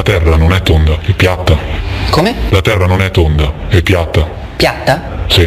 [0.00, 1.58] La terra non è tonda, è piatta.
[2.08, 2.34] Come?
[2.48, 4.26] La terra non è tonda, è piatta.
[4.56, 5.26] Piatta?
[5.28, 5.46] Sì.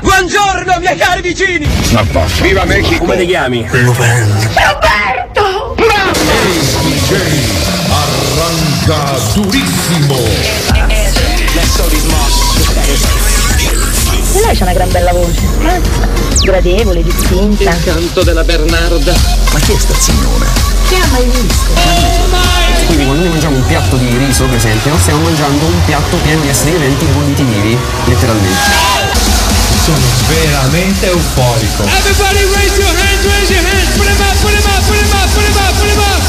[0.00, 1.68] Buongiorno, miei cari vicini!
[1.92, 2.42] Ma basta.
[2.42, 3.04] Viva Mexico!
[3.04, 3.64] Come ti chiami?
[3.70, 5.76] Roberto!
[7.92, 10.16] Arranca durissimo.
[14.32, 15.40] E lei c'ha una gran bella voce.
[15.66, 15.80] eh?
[16.42, 17.74] Gradevole, distinta.
[17.84, 19.12] canto della Bernarda.
[19.52, 20.46] Ma chi è sta signora?
[20.88, 21.70] Chi ha mai visto?
[22.86, 26.40] Quindi quando noi mangiamo un piatto di riso, per esempio, stiamo mangiando un piatto pieno
[26.42, 27.76] di esseri viventi volitivi,
[28.06, 28.58] letteralmente.
[29.84, 29.98] Sono
[30.28, 31.82] veramente euforico.
[31.84, 33.96] Everybody raise your hands, raise your hands.
[33.96, 36.22] Put them up, put them up, put them up, put them up, put them up.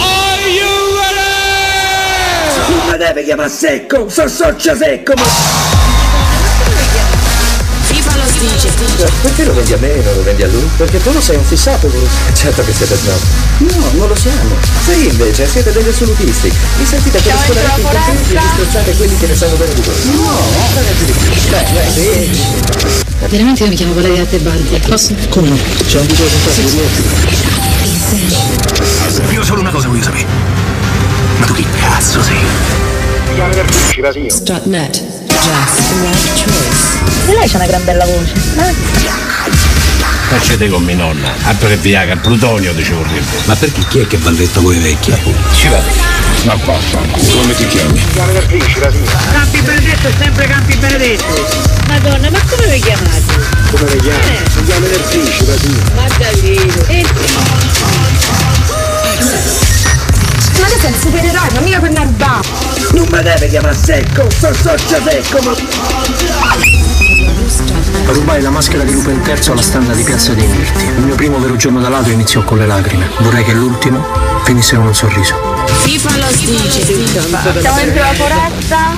[0.00, 2.76] Are you ready?
[2.76, 5.97] Non mi deve chiamare secco, so socio secco, ma...
[8.38, 8.70] Dice.
[9.22, 10.68] Perché lo vendi a me e non lo vendi a lui?
[10.76, 12.06] Perché tu lo sei un fissato, lui.
[12.34, 13.18] Certo che siete snob.
[13.58, 14.54] No, non lo siamo.
[14.84, 16.52] Sì, invece, siete degli assolutisti.
[16.76, 19.94] Vi sentite per scolare i contenti e disprezzate quelli che ne sanno bene di voi.
[20.14, 20.38] No,
[20.96, 21.30] più di più.
[21.50, 22.30] Beh, beh, sì.
[23.26, 24.80] Veramente io mi chiamo Valeria Tebaldi.
[24.86, 25.14] Posso?
[25.30, 25.58] Come no?
[25.86, 26.52] C'è un video con
[29.32, 30.26] Io solo una cosa voglio sapere.
[31.38, 32.38] Ma tu chi cazzo sei?
[34.28, 35.27] Strutnet.
[37.26, 38.32] E lei c'ha una gran bella voce.
[38.56, 38.74] eh?
[40.28, 41.32] Facete con mia nonna.
[41.44, 43.24] Altro che Viagra, plutonio dicevo vorrebbe.
[43.46, 45.14] Ma perché chi è che balletta voi vecchi?
[45.54, 45.86] Ci vado.
[46.44, 46.98] Ma basta.
[46.98, 48.00] Come ti chiami?
[49.32, 51.46] Campi Benedetto è sempre Campi Benedetto.
[51.88, 53.22] Madonna, ma come vi chiamate?
[53.70, 54.36] Come le chiami?
[54.52, 55.94] Si chiama la tua.
[55.94, 56.86] Ma davvero?
[56.88, 57.04] E
[60.68, 62.40] Ma tu sei un supereroe, non mica per narba.
[62.92, 65.54] Non mi deve chiamare secco, so socio secco, ma...
[68.12, 70.84] Rubai la maschera di Lupo III alla standa di Piazza dei Mirti.
[70.84, 73.08] Il mio primo vero giorno da ladro iniziò con le lacrime.
[73.20, 74.04] Vorrei che l'ultimo
[74.44, 75.36] finisse con un sorriso.
[75.84, 76.84] FIFA lo dice.
[77.60, 78.94] Siamo dentro la foresta,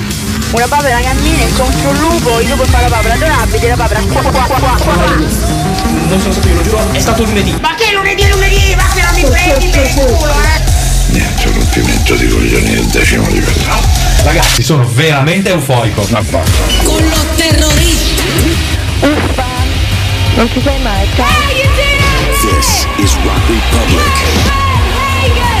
[0.51, 4.21] una papera cammina, incontra un lupo, il lupo fa la papera adorabile, la papera qua
[4.21, 4.95] qua qua qua qua.
[6.09, 7.57] Non sono stato io, lo giuro, è stato lunedì.
[7.61, 8.75] Ma che lunedì lunedì?
[8.75, 10.80] Ma se non mi prendi per il culo, eh!
[11.11, 13.79] Niente, rompimento di coglioni del decimo livello.
[14.23, 15.53] Ragazzi, sono veramente.
[15.55, 16.23] Ma basta.
[16.83, 18.23] Con lo terrorista.
[19.01, 19.45] Uffa,
[20.35, 21.27] non ti sei mai, ciao.
[22.41, 25.60] This is Rock Republic.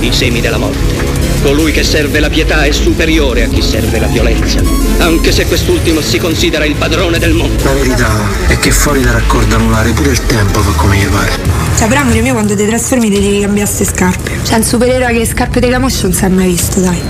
[0.00, 1.20] i semi della morte.
[1.42, 4.62] Colui che serve la pietà è superiore a chi serve la violenza,
[4.98, 7.64] anche se quest'ultimo si considera il padrone del mondo.
[7.64, 8.10] La verità
[8.46, 11.32] è che fuori da raccordo anulare pure il tempo fa come gli pare.
[11.76, 14.30] Cioè, però amore mio, quando ti trasformi ti devi cambiare queste scarpe.
[14.44, 17.00] Cioè, un supereroe che le scarpe di camoscio non si è mai visto, dai.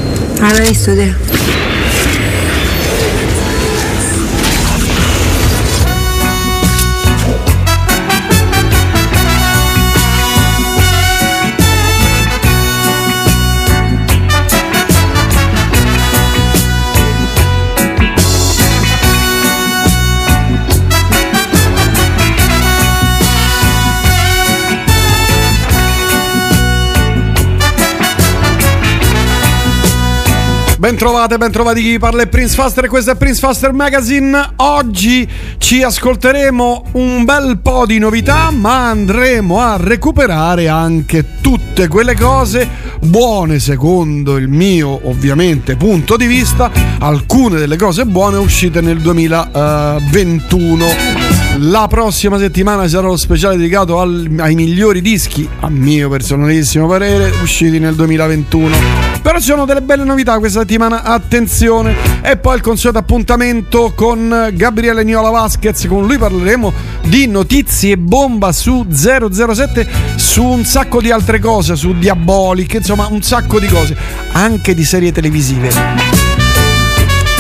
[0.41, 1.71] Ah, l'hai visto te?
[30.82, 34.54] Bentrovate, bentrovati chi parla è Prince Faster questo è Prince Faster Magazine.
[34.56, 35.28] Oggi
[35.59, 42.69] ci ascolteremo un bel po' di novità, ma andremo a recuperare anche tutte quelle cose
[43.00, 46.69] buone secondo il mio ovviamente punto di vista,
[46.99, 51.21] alcune delle cose buone uscite nel 2021.
[51.64, 57.31] La prossima settimana sarà lo speciale dedicato al- ai migliori dischi, a mio personalissimo parere,
[57.40, 58.75] usciti nel 2021.
[59.22, 61.94] Però ci sono delle belle novità questa settimana, attenzione!
[62.20, 66.72] E poi il consueto appuntamento con Gabriele Niola Vasquez, con lui parleremo
[67.04, 73.22] di notizie bomba su 007, su un sacco di altre cose, su Diabolic, insomma un
[73.22, 73.96] sacco di cose,
[74.32, 76.21] anche di serie televisive.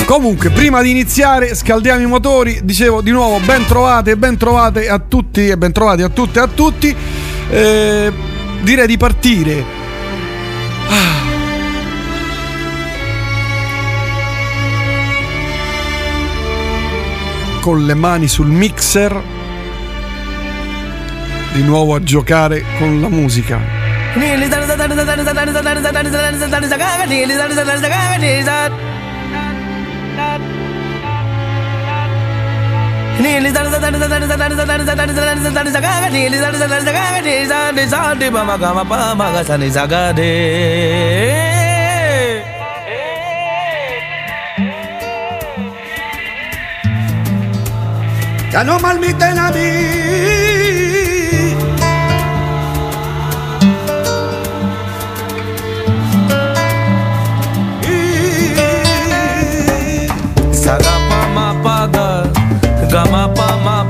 [0.04, 2.60] Comunque, prima di iniziare, scaldiamo i motori.
[2.64, 6.42] Dicevo di nuovo, ben trovate, ben trovate a tutti e ben trovati a tutte e
[6.42, 6.94] a tutti.
[7.48, 8.12] Eh,
[8.62, 9.64] direi di partire.
[17.60, 19.22] Con le mani sul mixer,
[21.52, 23.58] di nuovo a giocare con la musica.
[48.52, 50.81] Ya no malmiten a mí.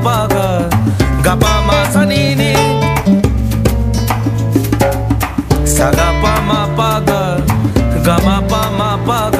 [0.02, 0.68] baga
[1.22, 2.52] Gapa ma sanini.
[5.64, 7.38] Sagapa ma paga
[8.04, 9.31] Gama pa ma paga.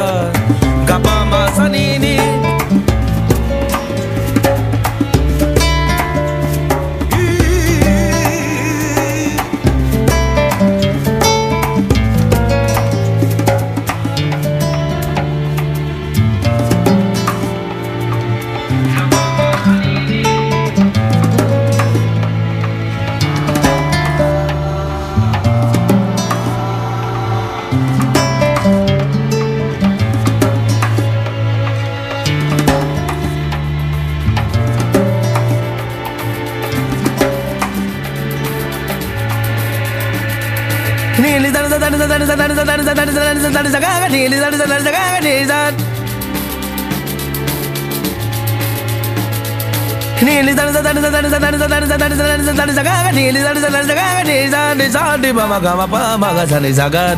[56.72, 57.14] సగ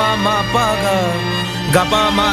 [0.00, 0.36] pa ma
[1.74, 2.26] ga pa ma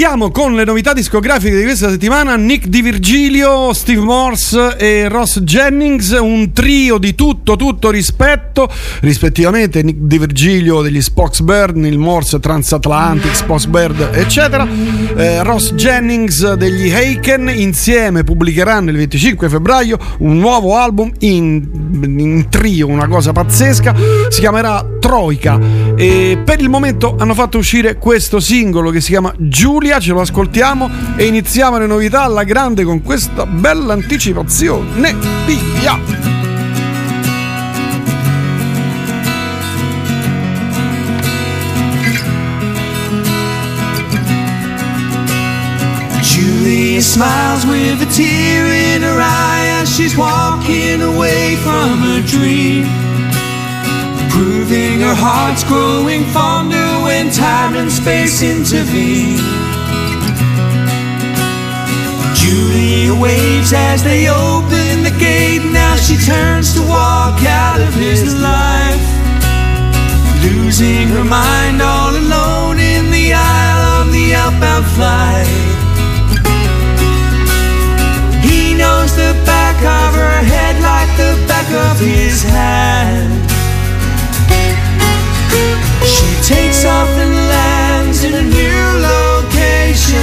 [0.00, 2.34] partiamo con le novità discografiche di questa settimana.
[2.34, 8.66] Nick Di Virgilio, Steve Morse e Ross Jennings, un trio di tutto, tutto rispetto,
[9.00, 14.66] rispettivamente Nick Di Virgilio degli Spoxbird, Neil Morse Transatlantic, Spoxbird, eccetera.
[15.16, 22.48] Eh, Ross Jennings degli Haken insieme pubblicheranno il 25 febbraio un nuovo album in, in
[22.48, 23.94] trio, una cosa pazzesca.
[24.28, 25.58] Si chiamerà Troika
[25.96, 30.20] e per il momento hanno fatto uscire questo singolo che si chiama Giulia, ce lo
[30.20, 35.14] ascoltiamo e iniziamo le novità alla grande con questa bella anticipazione.
[35.46, 36.39] Via!
[47.00, 52.84] Julia smiles with a tear in her eye as she's walking away from her dream.
[54.28, 59.40] Proving her heart's growing fonder when time and space intervene.
[62.36, 65.64] Julia waves as they open the gate.
[65.72, 69.06] Now she turns to walk out of his life.
[70.44, 75.89] Losing her mind all alone in the aisle of the outbound flight.
[79.10, 83.50] He the back of her head like the back of his hand.
[86.06, 90.20] She takes off and lands in a new location.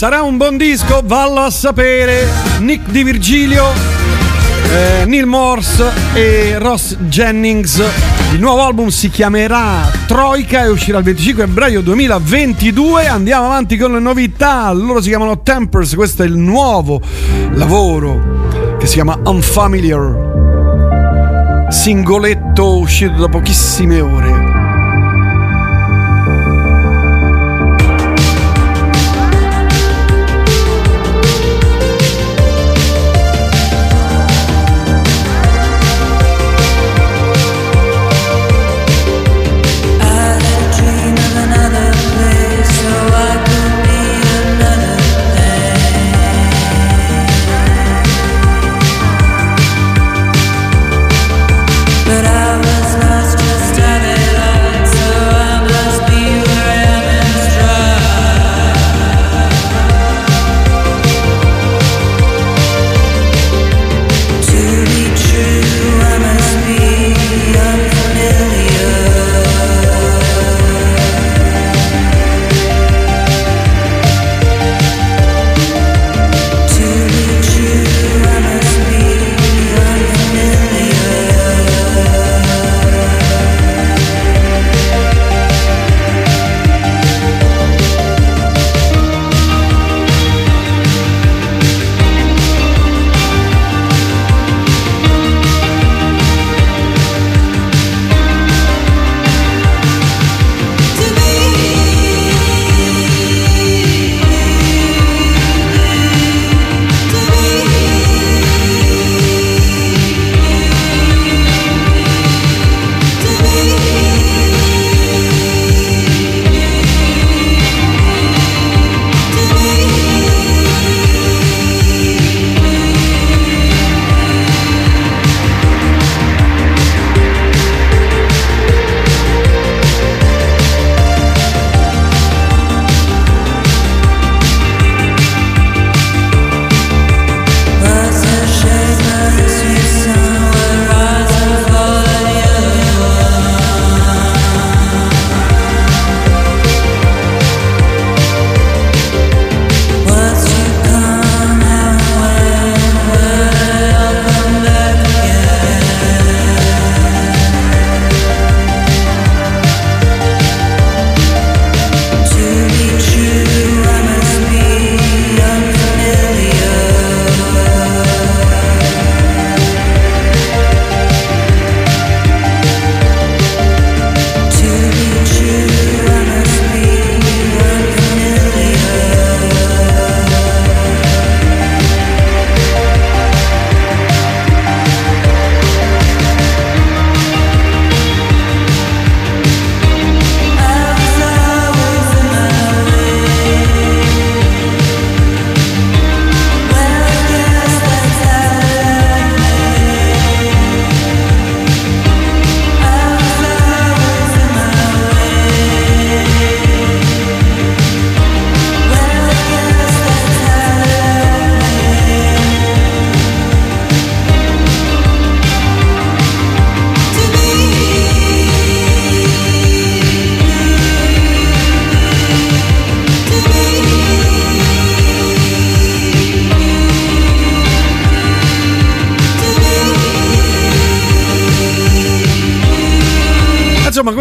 [0.00, 2.26] Sarà un buon disco, vallo a sapere.
[2.60, 3.66] Nick Di Virgilio,
[4.72, 7.82] eh, Neil Morse e Ross Jennings.
[8.32, 13.08] Il nuovo album si chiamerà Troika e uscirà il 25 febbraio 2022.
[13.08, 14.72] Andiamo avanti con le novità.
[14.72, 15.94] Loro si chiamano Tempers.
[15.94, 17.02] Questo è il nuovo
[17.50, 20.28] lavoro che si chiama Unfamiliar.
[21.68, 24.39] Singoletto uscito da pochissime ore.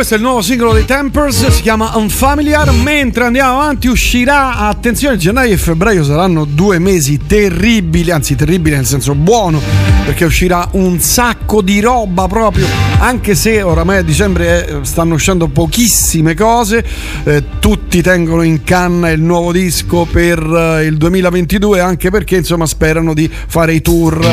[0.09, 2.71] Questo è il nuovo singolo dei Tempers, si chiama Unfamiliar.
[2.71, 4.55] Mentre andiamo avanti, uscirà.
[4.55, 9.61] Attenzione, gennaio e febbraio saranno due mesi terribili, anzi, terribili nel senso buono,
[10.05, 12.65] perché uscirà un sacco di roba proprio.
[12.97, 16.83] Anche se oramai a dicembre eh, stanno uscendo pochissime cose,
[17.25, 22.65] eh, tutti tengono in canna il nuovo disco per eh, il 2022, anche perché insomma
[22.65, 24.27] sperano di fare i tour.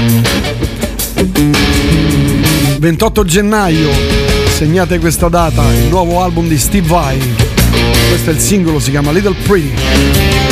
[2.79, 4.26] 28 gennaio,
[4.57, 7.19] segnate questa data, il nuovo album di Steve Vai.
[8.09, 10.46] Questo è il singolo, si chiama Little Pretty.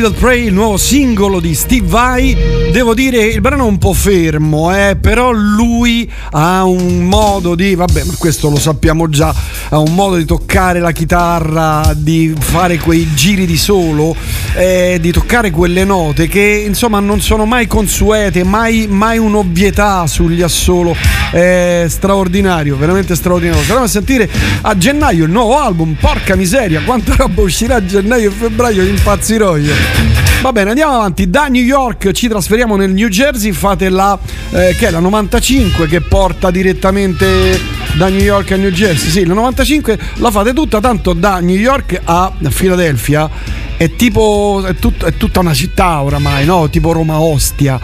[0.00, 2.34] Little Prey, il nuovo singolo di Steve Vai.
[2.72, 7.74] Devo dire, il brano è un po' fermo, eh, però lui ha un modo di,
[7.74, 9.34] vabbè, ma questo lo sappiamo già,
[9.70, 14.14] ha un modo di toccare la chitarra, di fare quei giri di solo,
[14.54, 20.42] eh, di toccare quelle note che insomma non sono mai consuete, mai, mai un'ovvietà sugli
[20.42, 20.94] assolo.
[21.30, 23.62] È straordinario, veramente straordinario.
[23.62, 24.28] Saremo a sentire
[24.62, 29.56] a gennaio il nuovo album, porca miseria, quanta roba uscirà a gennaio e febbraio, impazzirò
[29.56, 30.29] io.
[30.40, 31.28] Va bene, andiamo avanti.
[31.28, 33.52] Da New York ci trasferiamo nel New Jersey.
[33.52, 34.18] Fate la
[34.52, 37.60] eh, che è la 95 che porta direttamente
[37.96, 39.10] da New York a New Jersey.
[39.10, 43.28] Sì, la 95 la fate tutta, tanto da New York a Filadelfia
[43.76, 44.62] è tipo.
[44.64, 46.70] È, tut- è tutta una città oramai, no?
[46.70, 47.78] Tipo Roma Ostia.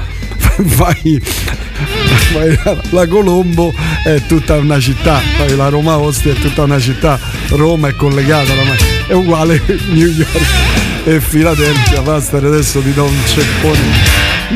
[0.77, 1.21] Vai.
[2.33, 2.59] vai
[2.90, 7.19] la Colombo è tutta una città, poi la Roma Ostia è tutta una città,
[7.51, 8.53] Roma è collegata
[9.07, 13.79] è uguale New York e Filadelfia, basta adesso ti do un ceffone,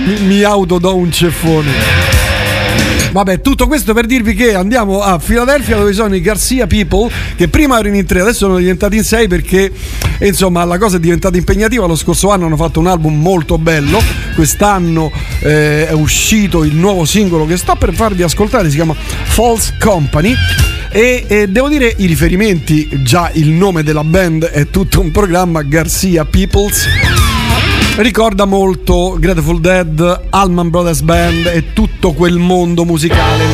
[0.04, 1.99] mi, mi autodo un ceffone.
[3.12, 7.48] Vabbè, tutto questo per dirvi che andiamo a Filadelfia dove sono i Garcia People che
[7.48, 9.72] prima erano in tre, adesso sono diventati in sei perché
[10.20, 11.86] insomma la cosa è diventata impegnativa.
[11.86, 14.00] Lo scorso anno hanno fatto un album molto bello,
[14.36, 19.74] quest'anno eh, è uscito il nuovo singolo che sto per farvi ascoltare, si chiama False
[19.80, 20.34] Company.
[20.92, 25.62] E, e, devo dire i riferimenti, già il nome della band è tutto un programma
[25.62, 27.29] Garcia Peoples.
[28.00, 33.44] Ricorda molto Grateful Dead, Allman Brothers Band e tutto quel mondo musicale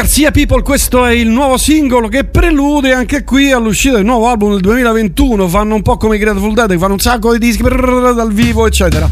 [0.00, 4.52] Garzia People, questo è il nuovo singolo che prelude anche qui all'uscita del nuovo album
[4.52, 5.46] del 2021.
[5.46, 8.66] Fanno un po' come i Grateful Dead, fanno un sacco di dischi brrr, dal vivo,
[8.66, 9.06] eccetera.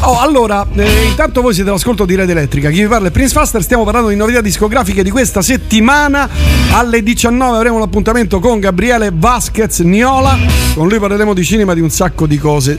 [0.00, 2.68] Oh, allora, eh, intanto voi siete all'ascolto di Red Elettrica.
[2.68, 3.62] Chi vi parla è Prince Faster.
[3.62, 6.28] Stiamo parlando di novità discografiche di questa settimana.
[6.72, 10.38] Alle 19 avremo l'appuntamento con Gabriele Vasquez Niola.
[10.74, 12.78] Con lui parleremo di cinema, di un sacco di cose.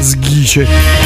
[0.00, 1.05] Sghice.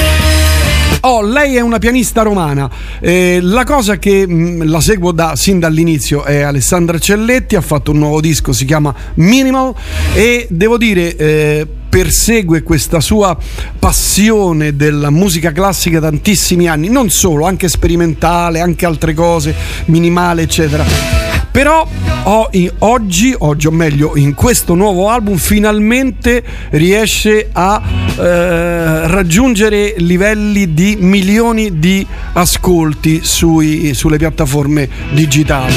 [1.03, 2.71] Oh, lei è una pianista romana.
[3.01, 7.93] Eh, la cosa che mh, la seguo da, sin dall'inizio è Alessandra Celletti, ha fatto
[7.93, 9.75] un nuovo disco, si chiama Minimal
[10.15, 11.17] e devo dire...
[11.17, 13.37] Eh, persegue questa sua
[13.77, 19.53] passione della musica classica da tantissimi anni, non solo, anche sperimentale, anche altre cose,
[19.87, 21.30] minimale, eccetera.
[21.51, 21.87] Però
[22.23, 27.83] ho, oggi, oggi o meglio, in questo nuovo album finalmente riesce a
[28.17, 35.75] eh, raggiungere livelli di milioni di ascolti sui- sulle piattaforme digitali.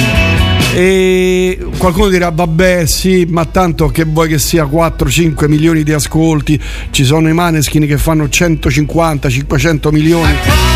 [0.74, 6.60] E qualcuno dirà: Vabbè, sì, ma tanto che vuoi che sia 4-5 milioni di ascolti?
[6.90, 10.73] Ci sono i maneskin che fanno 150-500 milioni.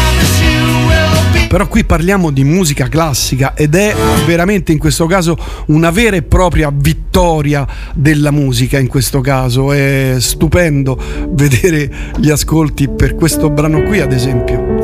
[1.48, 3.96] Però qui parliamo di musica classica ed è
[4.26, 5.38] veramente in questo caso
[5.68, 8.78] una vera e propria vittoria della musica.
[8.78, 14.77] In questo caso è stupendo vedere gli ascolti per questo brano qui, ad esempio.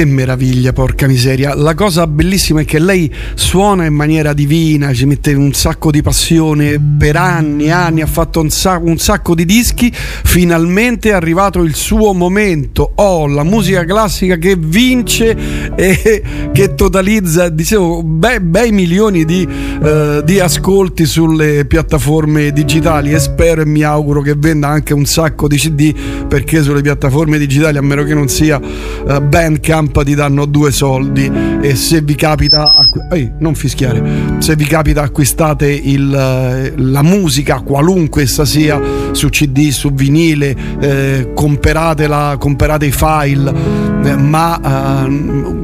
[0.00, 1.54] Che meraviglia, porca miseria.
[1.54, 6.00] La cosa bellissima è che lei suona in maniera divina, ci mette un sacco di
[6.00, 9.92] passione per anni e anni, ha fatto un, sa- un sacco di dischi.
[9.92, 12.92] Finalmente è arrivato il suo momento.
[12.94, 16.22] Oh, la musica classica che vince e
[16.52, 19.48] che totalizza, dicevo, be- bei milioni di,
[19.82, 23.12] eh, di ascolti sulle piattaforme digitali.
[23.12, 25.94] E spero e mi auguro che venda anche un sacco di CD
[26.28, 31.32] perché sulle piattaforme digitali, a meno che non sia eh, Bandcamp, ti danno due soldi.
[31.62, 34.36] E se vi capita acqu- ehi, non fischiare.
[34.38, 38.78] Se vi capita acquistate il, eh, la musica qualunque essa sia
[39.12, 43.88] su cd su vinile eh, comperatela comperate i file.
[44.02, 45.59] Eh, ma eh,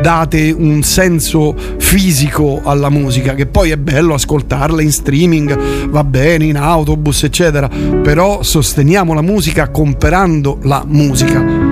[0.00, 6.44] date un senso fisico alla musica che poi è bello ascoltarla in streaming va bene
[6.44, 11.68] in autobus eccetera però sosteniamo la musica comperando la musica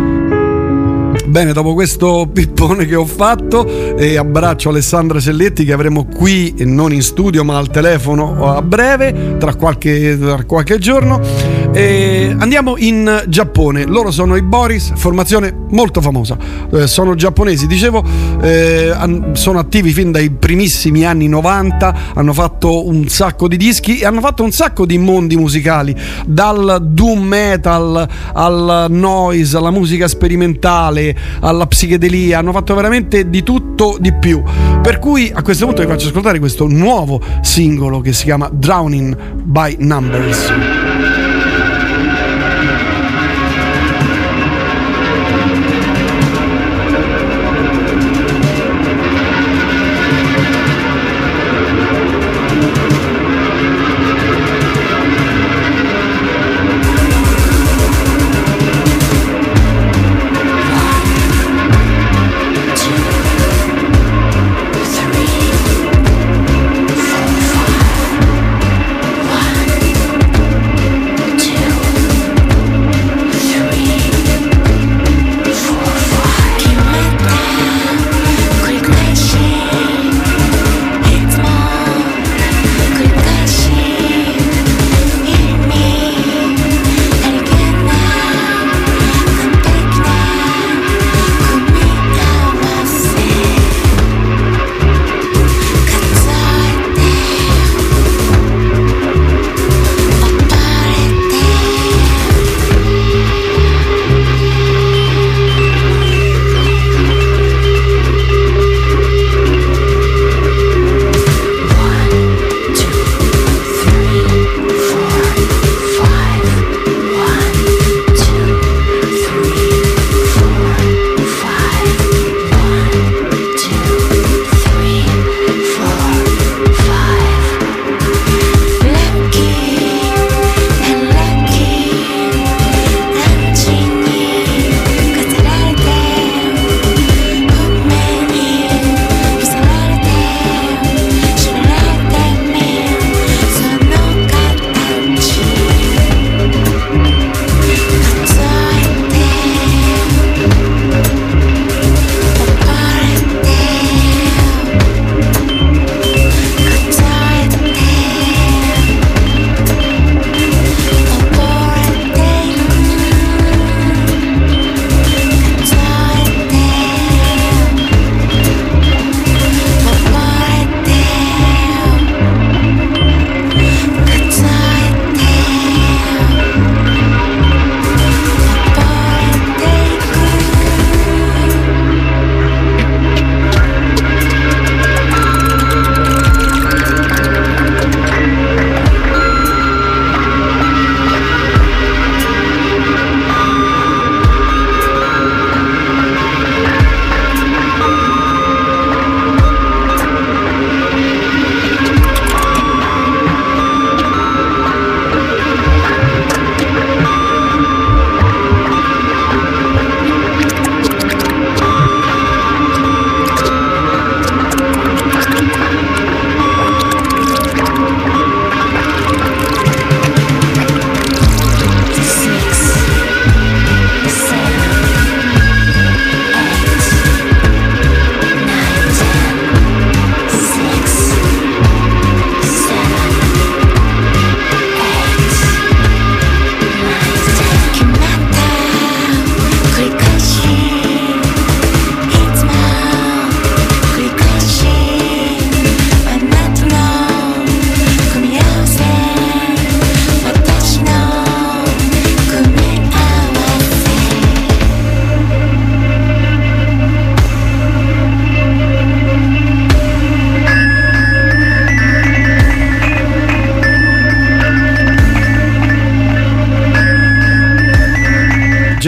[1.27, 6.93] Bene, dopo questo pippone che ho fatto, e abbraccio Alessandra Selletti che avremo qui, non
[6.93, 11.56] in studio ma al telefono a breve, tra qualche, tra qualche giorno.
[11.77, 13.85] E andiamo in Giappone.
[13.85, 16.39] Loro sono i Boris, formazione molto famosa.
[16.73, 18.03] Eh, sono giapponesi, dicevo,
[18.41, 18.97] eh,
[19.33, 24.21] sono attivi fin dai primissimi anni 90, hanno fatto un sacco di dischi e hanno
[24.21, 31.67] fatto un sacco di mondi musicali, dal doom metal al noise, alla musica sperimentale, alla
[31.67, 34.43] psichedelia, hanno fatto veramente di tutto di più.
[34.81, 39.43] Per cui a questo punto vi faccio ascoltare questo nuovo singolo che si chiama Drowning
[39.43, 40.86] by Numbers.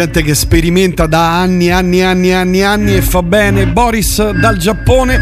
[0.08, 3.66] Gente che sperimenta da anni, anni, anni, anni, anni e fa bene.
[3.66, 5.20] Boris dal Giappone.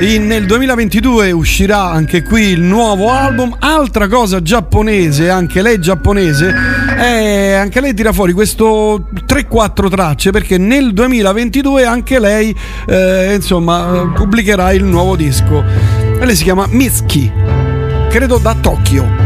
[0.00, 3.54] In- nel 2022 uscirà anche qui il nuovo album.
[3.60, 6.52] Altra cosa giapponese, anche lei giapponese,
[6.96, 12.54] è anche lei tira fuori questo 3-4 tracce perché nel 2022 anche lei
[12.88, 15.62] eh, insomma eh, pubblicherà il nuovo disco.
[16.20, 17.30] E lei si chiama Mitsuki,
[18.08, 19.23] credo da Tokyo.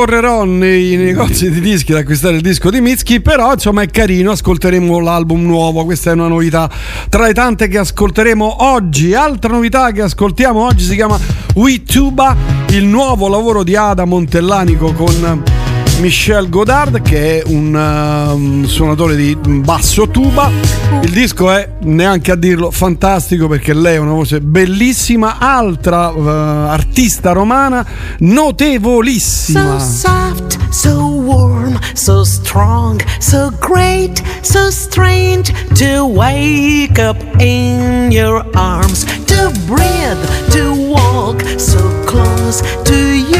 [0.00, 4.30] Correrò nei negozi di dischi ad acquistare il disco di Mitski, però insomma è carino,
[4.30, 6.70] ascolteremo l'album nuovo, questa è una novità
[7.10, 9.12] tra le tante che ascolteremo oggi.
[9.12, 11.18] Altra novità che ascoltiamo oggi si chiama
[11.52, 12.34] We Tuba,
[12.70, 15.49] il nuovo lavoro di Ada Montellanico con
[16.00, 20.50] Michel Godard che è un um, suonatore di basso tuba.
[21.02, 26.26] Il disco è neanche a dirlo fantastico perché lei ha una voce bellissima, altra uh,
[26.26, 27.86] artista romana
[28.20, 29.78] notevolissima.
[29.78, 38.46] So soft, so warm, so strong, so great, so strange to wake up in your
[38.54, 40.18] arms, to breathe,
[40.50, 43.39] to walk so close to you.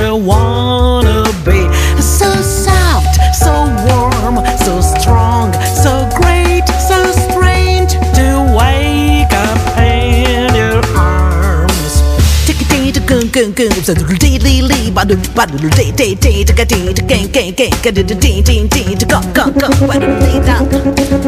[0.00, 1.60] What we wanna be.
[2.00, 3.52] So soft, so
[3.86, 8.26] warm, so strong, so great, so strange to
[8.56, 12.02] wake up in your arms.
[12.46, 15.92] Tick a dee gun gun gun so dee lee lee ba do ba do dee
[15.92, 19.06] dee dee tick a dee tick gang gang gang ga dee dee dee dee to
[19.06, 20.56] go go go ba do dee da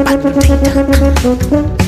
[0.04, 0.56] ba do dee
[1.76, 1.81] da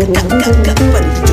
[0.00, 1.29] Kappan.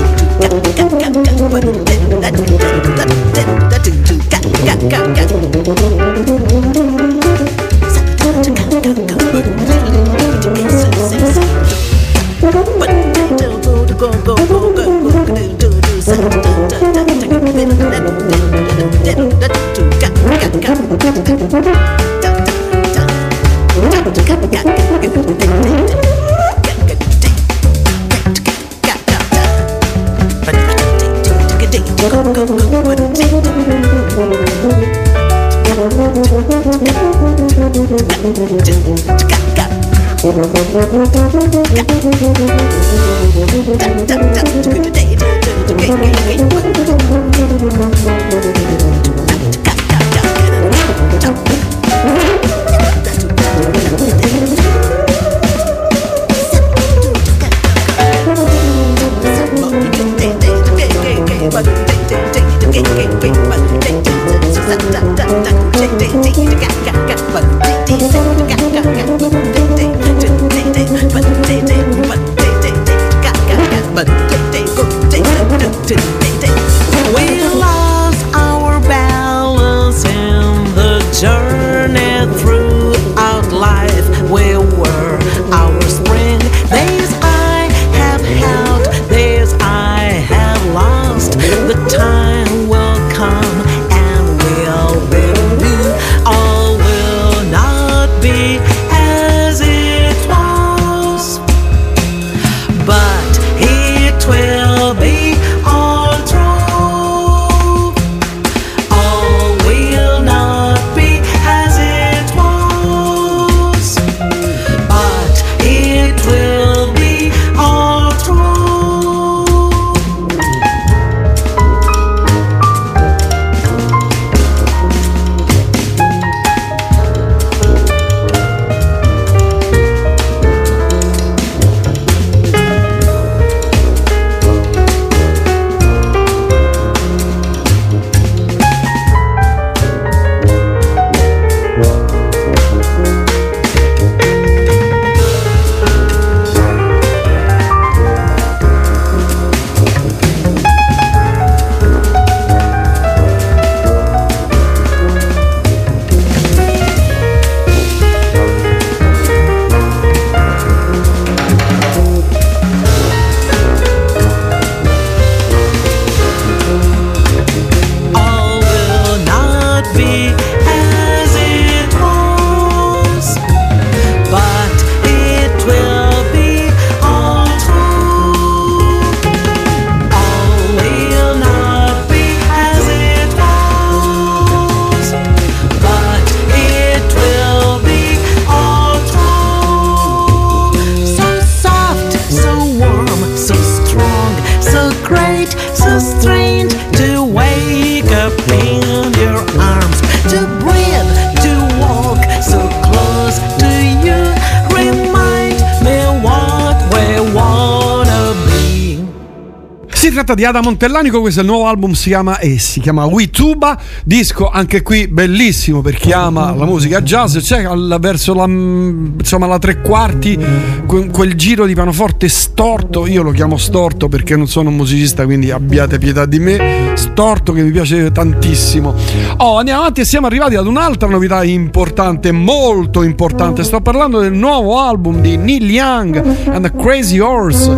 [210.37, 214.47] Di Ada Montellanico, questo è il nuovo album, si chiama, e si chiama Wituba, disco
[214.47, 219.47] anche qui bellissimo per chi ama la musica jazz, c'è al- verso la, mm, insomma,
[219.47, 220.37] la tre quarti
[220.85, 225.25] que- quel giro di pianoforte storto, io lo chiamo storto perché non sono un musicista
[225.25, 228.93] quindi abbiate pietà di me, storto che mi piace tantissimo.
[229.37, 234.33] Oh, andiamo avanti e siamo arrivati ad un'altra novità importante, molto importante, sto parlando del
[234.33, 236.15] nuovo album di Neil Young
[236.51, 237.75] and the Crazy Horse.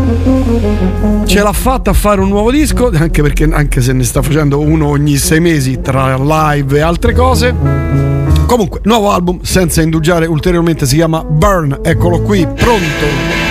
[1.25, 4.59] Ce l'ha fatta a fare un nuovo disco, anche perché anche se ne sta facendo
[4.59, 7.53] uno ogni sei mesi tra live e altre cose.
[8.45, 11.79] Comunque, nuovo album, senza indugiare ulteriormente, si chiama Burn.
[11.83, 13.48] Eccolo qui, pronto.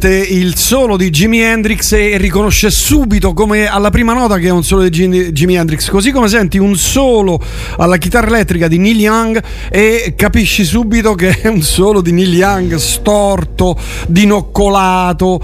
[0.00, 4.50] Sente il solo di Jimi Hendrix e riconosce subito come alla prima nota che è
[4.50, 7.38] un solo di Jimi Hendrix, così come senti un solo
[7.76, 12.34] alla chitarra elettrica di Neil Young e capisci subito che è un solo di Neil
[12.34, 15.38] Young storto, dinoccolato,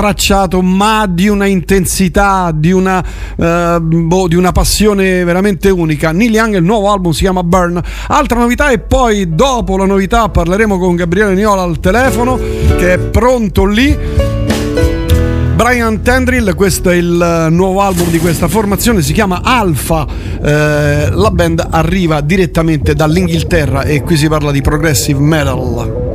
[0.00, 3.04] stracciato, ma di una intensità, di una,
[3.36, 6.10] eh, boh, di una passione veramente unica.
[6.10, 7.78] Neil Young, il nuovo album si chiama Burn.
[8.08, 12.38] Altra novità e poi dopo la novità parleremo con Gabriele Niola al telefono
[12.78, 13.94] che è pronto lì
[15.54, 20.06] Brian Tendrill, questo è il eh, nuovo album di questa formazione, si chiama Alpha.
[20.42, 26.09] Eh, la band arriva direttamente dall'Inghilterra e qui si parla di progressive metal.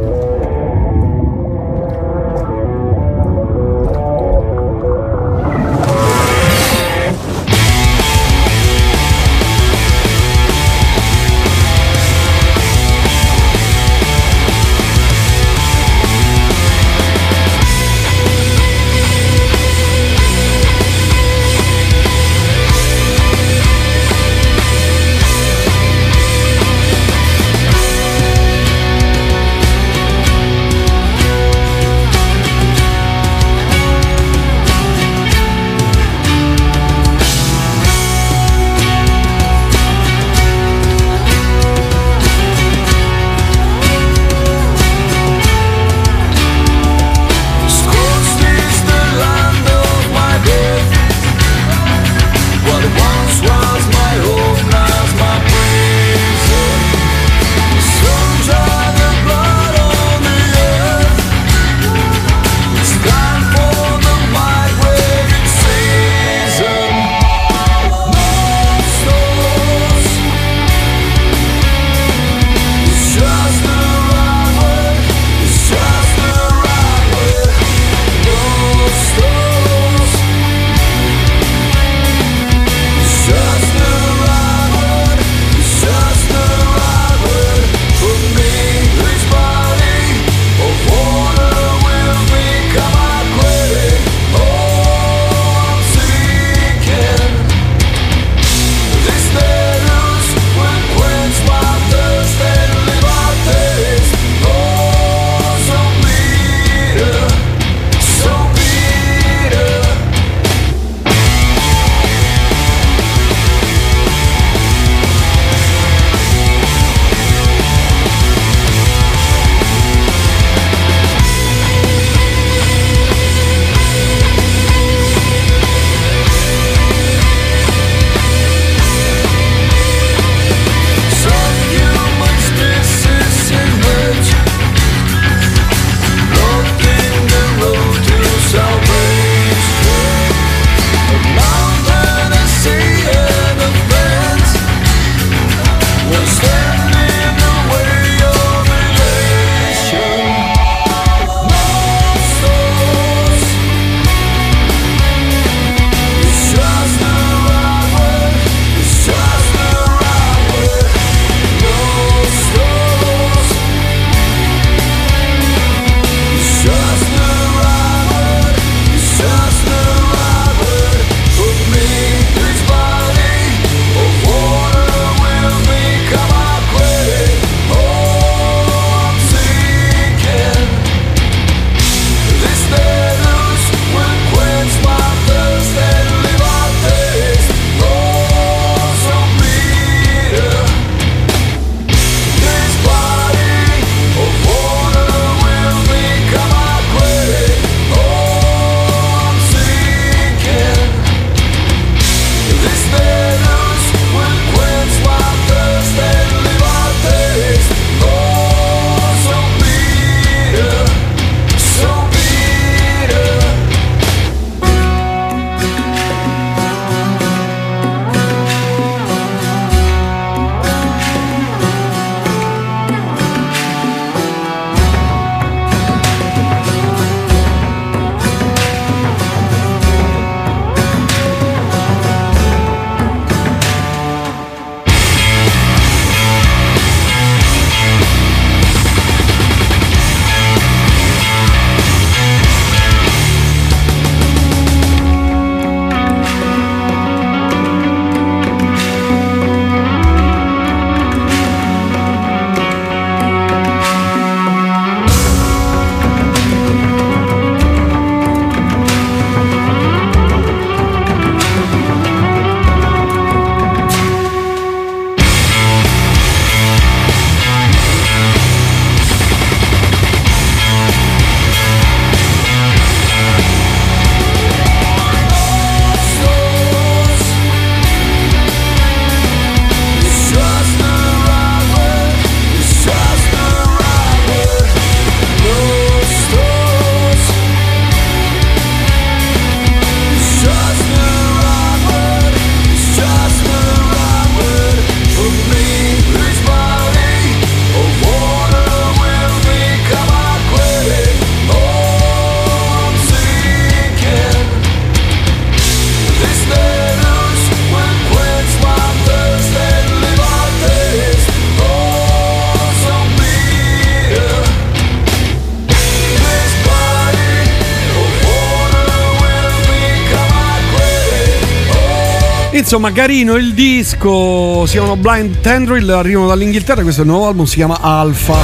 [322.65, 324.65] Insomma, carino il disco.
[324.65, 326.81] Si chiamano Blind Tendril, arrivano dall'Inghilterra.
[326.81, 328.37] Questo è il nuovo album, si chiama Alpha.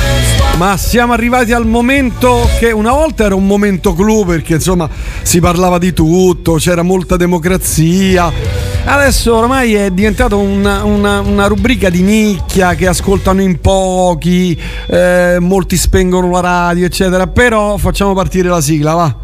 [0.57, 4.87] Ma siamo arrivati al momento che una volta era un momento clou perché insomma
[5.23, 8.31] si parlava di tutto, c'era molta democrazia.
[8.83, 14.55] Adesso ormai è diventata una, una- una rubrica di nicchia che ascoltano in pochi,
[14.87, 17.25] eh, molti spengono la radio, eccetera.
[17.25, 19.15] Però facciamo partire la sigla, va.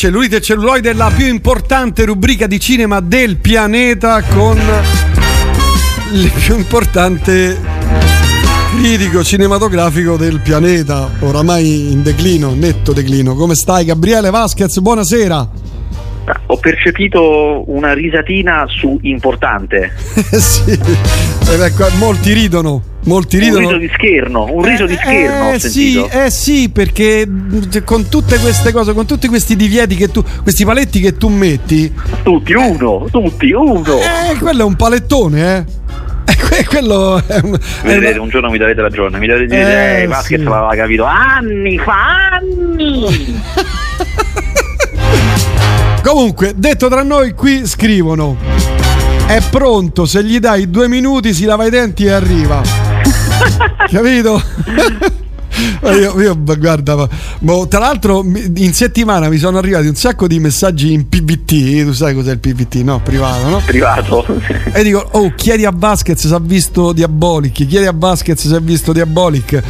[0.00, 4.58] Cellulite e celluloide la più importante rubrica di cinema del pianeta con
[6.14, 7.58] il più importante
[8.78, 13.34] critico cinematografico del pianeta, oramai in declino, netto declino.
[13.34, 14.78] Come stai Gabriele Vasquez?
[14.78, 15.50] Buonasera.
[16.46, 19.92] Ho percepito una risatina su importante.
[20.32, 22.89] sì, ed ecco, molti ridono.
[23.04, 23.60] Molti Un ridono.
[23.68, 27.26] riso di scherno, un riso di scherno Eh sì, eh sì, perché
[27.84, 31.90] con tutte queste cose, con tutti questi divieti che tu, questi paletti che tu metti.
[32.22, 33.82] Tutti uno, tutti uno.
[33.98, 35.64] Eh, quello è un palettone, eh.
[36.30, 40.02] Eh, que- quello è un, una- un giorno mi darete ragione, mi darete Eh, dire,
[40.02, 40.44] eh, Vasquez sì.
[40.46, 43.40] l'aveva capito anni fa, anni.
[46.02, 48.36] Comunque, detto tra noi, qui scrivono:
[49.26, 52.62] È pronto, se gli dai due minuti si lava i denti e arriva.
[53.90, 54.42] Capito?
[55.82, 57.08] Io, io, guarda, ma-
[57.40, 61.92] ma tra l'altro in settimana mi sono arrivati un sacco di messaggi in PVT, tu
[61.92, 62.76] sai cos'è il PVT?
[62.76, 63.60] No, privato, no?
[63.66, 64.24] Privato.
[64.72, 68.60] E dico, oh, chiedi a Vasquez se ha visto Diabolic, chiedi a Vasquez se ha
[68.60, 69.60] visto Diabolic.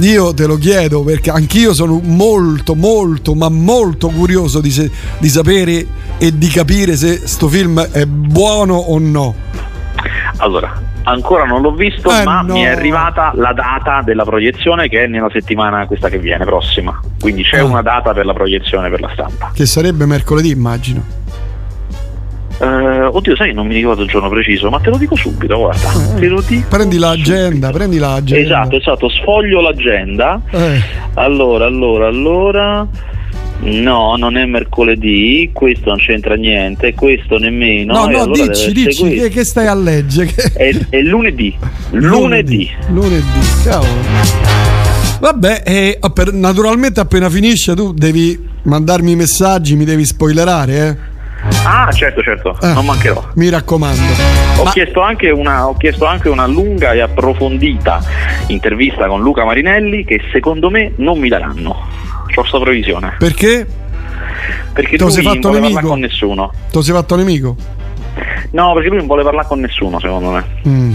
[0.00, 5.28] Io te lo chiedo perché anch'io sono molto, molto, ma molto curioso di, se- di
[5.28, 5.86] sapere
[6.18, 9.34] e di capire se sto film è buono o no.
[10.38, 12.52] Allora, ancora non l'ho visto, Eh, ma no.
[12.54, 17.00] mi è arrivata la data della proiezione che è nella settimana questa che viene, prossima.
[17.20, 17.64] Quindi c'è Ah.
[17.64, 19.50] una data per la proiezione per la stampa.
[19.54, 21.16] Che sarebbe mercoledì, immagino.
[22.60, 22.66] Eh,
[23.04, 25.90] oddio, sai, non mi ricordo il giorno preciso, ma te lo dico subito, guarda.
[26.18, 26.66] Te lo dico.
[26.68, 28.44] Prendi l'agenda, prendi l'agenda.
[28.62, 30.40] Esatto, esatto, sfoglio l'agenda.
[30.50, 30.82] Eh.
[31.14, 32.86] Allora, allora, allora.
[33.60, 37.92] No, non è mercoledì, questo non c'entra niente, questo nemmeno.
[37.92, 40.32] No, no, allora dici, dici, che, che stai a leggere?
[40.54, 41.56] È, è lunedì.
[41.90, 42.70] Lunedì.
[42.90, 43.24] Lunedì,
[43.64, 43.90] cavolo.
[45.20, 50.86] Vabbè, e oh, per- naturalmente appena finisce tu devi mandarmi i messaggi, mi devi spoilerare,
[50.88, 51.16] eh?
[51.64, 52.72] Ah, certo, certo, Eh.
[52.72, 53.30] non mancherò.
[53.34, 54.00] Mi raccomando.
[54.58, 58.00] Ho, chiesto anche una, ho chiesto anche una lunga e approfondita
[58.48, 62.06] intervista con Luca Marinelli che secondo me non mi daranno.
[62.32, 63.16] C'ho sta previsione.
[63.18, 63.66] Perché?
[64.72, 65.72] Perché lo lui sei non fatto nemico?
[65.74, 66.52] parlare con nessuno.
[66.72, 67.56] Lo sei fatto nemico?
[68.50, 70.44] No, perché lui non vuole parlare con nessuno, secondo me.
[70.66, 70.94] Mm.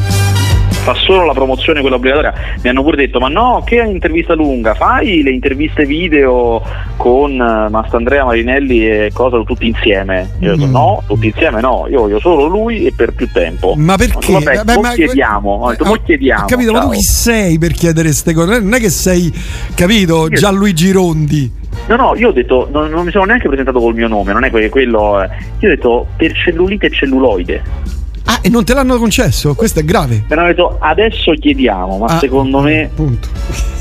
[0.83, 2.33] Fa solo la promozione quella obbligatoria.
[2.61, 4.73] Mi hanno pure detto: Ma no, che intervista lunga?
[4.73, 6.61] Fai le interviste video
[6.97, 10.31] con eh, Mastandrea Marinelli e cosa tutti insieme?
[10.39, 10.71] Io ho detto: Mm.
[10.71, 13.75] No, tutti insieme no, io voglio solo lui e per più tempo.
[13.77, 14.33] Ma perché?
[14.33, 16.45] Vabbè, Vabbè, mo ma- chiediamo, ho detto, mo chiediamo.
[16.47, 16.93] Capito, ma tu ciao.
[16.95, 18.59] chi sei per chiedere queste cose?
[18.59, 19.33] Non è che sei,
[19.75, 21.51] capito, Io- Gianluigi Rondi.
[21.87, 24.43] No, no, io ho detto, non, non mi sono neanche presentato col mio nome, non
[24.43, 25.21] è que- quello.
[25.23, 25.29] eh.
[25.59, 28.01] Io ho detto per cellulite e celluloide.
[28.45, 29.55] E non te l'hanno concesso?
[29.55, 30.25] Questo è grave.
[30.27, 32.89] Hanno detto adesso chiediamo, ma Ah, secondo me.
[32.93, 33.29] Punto.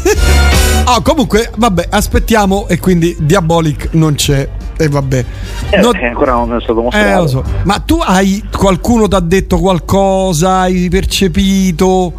[0.84, 4.48] Ah, comunque, vabbè, aspettiamo e quindi Diabolic non c'è.
[4.76, 5.24] E vabbè.
[5.70, 7.22] eh, No- eh, ancora non è stato Eh, mostrato.
[7.22, 7.44] lo so.
[7.64, 10.60] Ma tu hai qualcuno ti ha detto qualcosa?
[10.60, 12.12] Hai percepito?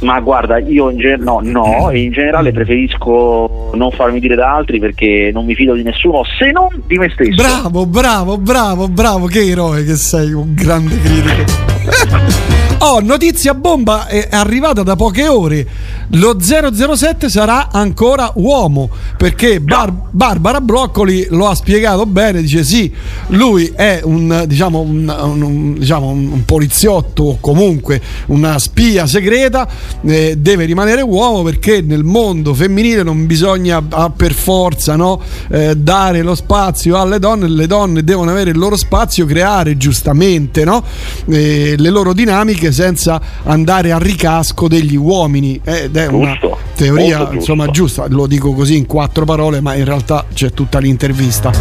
[0.00, 4.78] Ma guarda, io in, gen- no, no, in generale preferisco non farmi dire da altri
[4.78, 7.34] perché non mi fido di nessuno se non di me stesso.
[7.42, 9.26] Bravo, bravo, bravo, bravo.
[9.26, 12.62] Che eroe che sei, un grande critico.
[12.78, 15.66] Oh, notizia bomba è arrivata da poche ore.
[16.10, 22.42] Lo 007 sarà ancora uomo perché Bar- Barbara Broccoli lo ha spiegato bene.
[22.42, 22.92] Dice: Sì,
[23.28, 29.66] lui è un, diciamo, un, un- diciamo, un poliziotto o comunque una spia segreta.
[30.04, 35.20] eh, deve rimanere uomo perché nel mondo femminile non bisogna ah, per forza no,
[35.50, 37.48] eh, dare lo spazio alle donne.
[37.48, 40.84] Le donne devono avere il loro spazio, creare giustamente no,
[41.30, 45.60] eh, le loro dinamiche senza andare a ricasco degli uomini.
[45.64, 48.06] Ed è una Giusto, teoria insomma giusta.
[48.08, 51.52] Lo dico così in quattro parole, ma in realtà c'è tutta l'intervista.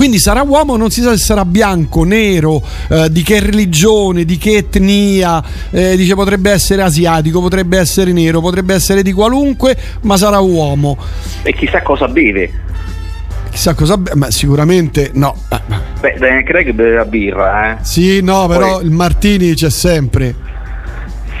[0.00, 4.38] Quindi sarà uomo, non si sa se sarà bianco, nero, eh, di che religione, di
[4.38, 10.16] che etnia, eh, dice potrebbe essere asiatico, potrebbe essere nero, potrebbe essere di qualunque, ma
[10.16, 10.96] sarà uomo.
[11.42, 12.50] E chissà cosa beve.
[13.50, 15.34] Chissà cosa, be- ma sicuramente no.
[15.50, 15.60] Eh,
[16.00, 17.76] Beh, Daniel Craig beve la birra, eh.
[17.84, 20.34] Sì, no, però Poi- il Martini c'è sempre.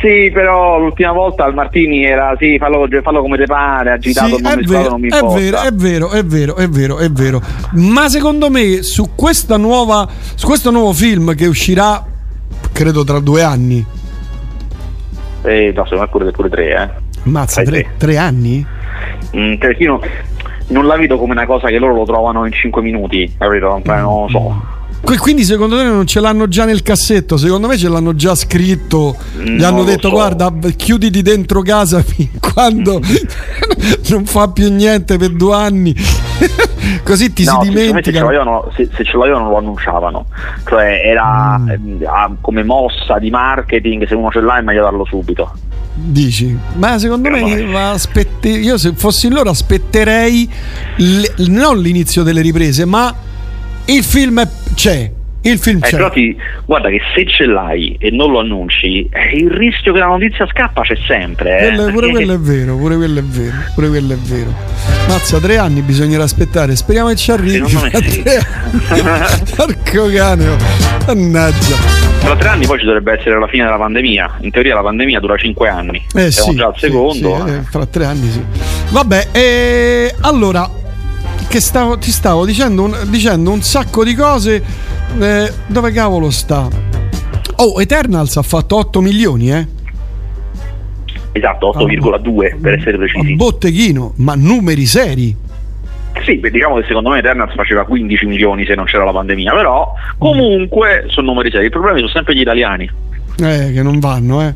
[0.00, 4.42] Sì, però l'ultima volta al Martini era sì, fallo, fallo come te pare, agitato, Sì,
[4.42, 7.10] non è, mi vero, non mi è vero, è vero, è vero, è vero, è
[7.10, 7.42] vero.
[7.72, 12.02] Ma secondo me su questa nuova su questo nuovo film che uscirà
[12.72, 13.84] credo tra due anni.
[15.42, 17.08] Eh, no, secondo me pure, pure tre, eh.
[17.24, 18.64] Mazza, tre, tre anni?
[19.36, 20.00] Mm, io
[20.70, 23.80] non la vedo come una cosa che loro lo trovano in 5 minuti, capito?
[23.84, 24.78] Beh, non lo so.
[25.18, 27.36] Quindi secondo te non ce l'hanno già nel cassetto?
[27.36, 29.16] Secondo me ce l'hanno già scritto.
[29.36, 30.14] Gli Non hanno detto so.
[30.14, 33.00] guarda, chiuditi dentro casa fin quando
[34.10, 35.94] non fa più niente per due anni.
[37.04, 38.20] Così ti no, si sinceramente se ce, dimentica.
[38.24, 40.26] l'avevano, se, se ce l'avevano lo annunciavano.
[40.66, 41.68] Cioè era Mm.
[41.68, 45.52] ehm, ah, come mossa di marketing, se uno ce l'ha è meglio darlo subito.
[45.92, 50.50] Dici, ma secondo me ma aspetti- io se fossi loro aspetterei
[50.96, 53.12] l- non l'inizio delle riprese, ma
[53.86, 54.42] il film
[54.74, 55.10] c'è.
[55.42, 55.96] Il film Eh, c'è.
[55.96, 56.36] però ti,
[56.66, 60.46] guarda che se ce l'hai e non lo annunci, eh, il rischio che la notizia
[60.46, 61.58] scappa c'è sempre.
[61.60, 64.52] eh, Quello- pure quello è vero, pure quello è vero, pure quello è vero.
[65.08, 66.76] Mazza, tre anni bisognerà aspettare.
[66.76, 67.66] Speriamo che ci arrivi.
[67.68, 68.22] Secondo me sì.
[69.56, 70.56] Porco cane, oh.
[71.06, 71.76] mannaggia.
[72.20, 74.36] Tra tre anni poi ci dovrebbe essere la fine della pandemia.
[74.40, 76.04] In teoria la pandemia dura cinque anni.
[76.14, 77.44] Eh Siamo sì, già al secondo.
[77.46, 78.42] sì, eh, fra tre anni sì.
[78.90, 80.68] Vabbè, e allora
[81.48, 84.62] che stavo, ti stavo dicendo un, dicendo un sacco di cose.
[85.18, 86.68] Eh, dove cavolo sta?
[87.56, 89.66] Oh, Eternals ha fatto 8 milioni, eh?
[91.32, 93.34] Esatto, 8,2 per essere precisi.
[93.34, 95.36] Botteghino, ma numeri seri.
[96.24, 99.52] Sì, beh, diciamo che secondo me Eternals faceva 15 milioni se non c'era la pandemia,
[99.52, 101.66] però comunque sono numeri seri.
[101.66, 102.90] I problemi sono sempre gli italiani.
[103.38, 104.54] Eh, che non vanno, eh.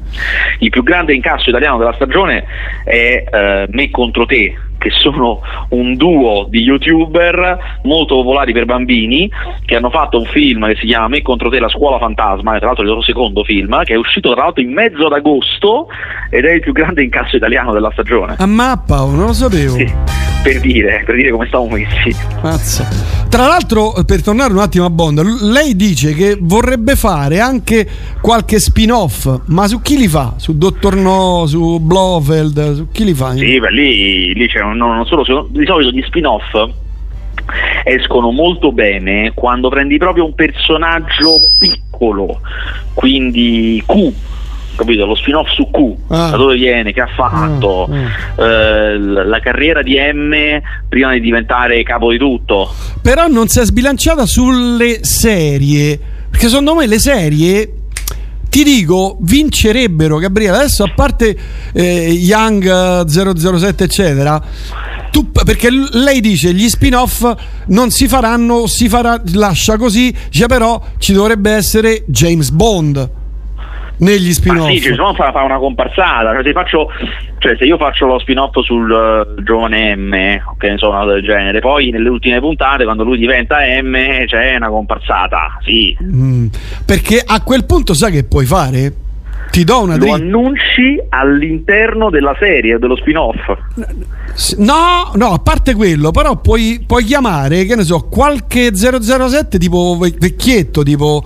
[0.59, 2.45] Il più grande incasso italiano della stagione
[2.85, 9.30] è eh, Me contro te, che sono un duo di youtuber molto popolari per bambini
[9.64, 12.66] che hanno fatto un film che si chiama Me contro te la scuola fantasma, tra
[12.66, 15.87] l'altro il loro secondo film, che è uscito tra l'altro in mezzo ad agosto
[16.28, 18.35] ed è il più grande incasso italiano della stagione.
[18.37, 19.76] A mappa, non lo sapevo.
[20.43, 22.14] Per dire, per dire come stavamo messi.
[22.43, 22.87] Mazza.
[23.30, 27.89] Tra l'altro, per tornare un attimo a Bond, lei dice che vorrebbe fare anche
[28.20, 30.35] qualche spin-off, ma su chi li fa?
[30.37, 33.32] Su Dottor No, su Blofeld, su chi li fa?
[33.32, 36.70] Sì, beh, lì, lì c'è un- non solo, di solito gli spin-off
[37.85, 42.41] escono molto bene quando prendi proprio un personaggio piccolo,
[42.95, 44.12] quindi Q,
[44.77, 45.05] capito?
[45.05, 46.31] Lo spin-off su Q, Ah.
[46.31, 47.89] da dove viene, che ha fatto,
[48.39, 50.34] eh, l- la carriera di M
[50.88, 52.72] prima di diventare capo di tutto.
[53.03, 57.72] Però non si è sbilanciata sulle serie, perché secondo me le serie
[58.55, 60.59] ti dico, vincerebbero Gabriele.
[60.59, 61.37] Adesso a parte
[61.72, 62.64] eh, Young
[63.05, 64.41] eh, 007 eccetera,
[65.11, 67.35] tu, perché lei dice gli spin-off
[67.67, 73.22] non si faranno, si farà, lascia così, dice però ci dovrebbe essere James Bond
[73.96, 74.71] negli spin-off.
[74.71, 76.88] sì, ci sono fa, una comparsata, cioè se, faccio,
[77.38, 80.11] cioè se io faccio lo spin-off sul eh, giovane M,
[80.58, 84.57] che ne so, una del genere, poi nelle ultime puntate quando lui diventa M c'è
[84.57, 85.96] una comparsata, sì.
[86.03, 86.46] Mm,
[86.84, 88.92] perché a quel punto sai che puoi fare?
[89.50, 90.16] Ti do una Lo dritta.
[90.16, 93.37] annunci all'interno della serie, dello spin-off.
[94.58, 99.96] No, no, a parte quello, però puoi, puoi chiamare, che ne so, qualche 007 tipo
[100.00, 101.22] ve- vecchietto, tipo...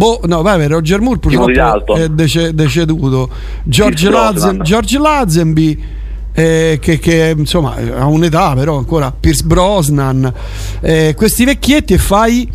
[0.00, 3.28] Boh, no, vabbè, Roger Moore purtroppo è dece- deceduto.
[3.64, 4.62] George, Lazen-.
[4.62, 5.84] George Lazenby,
[6.32, 10.32] eh, che, che, insomma ha un'età però ancora, Pierce Brosnan,
[10.80, 12.50] eh, questi vecchietti e fai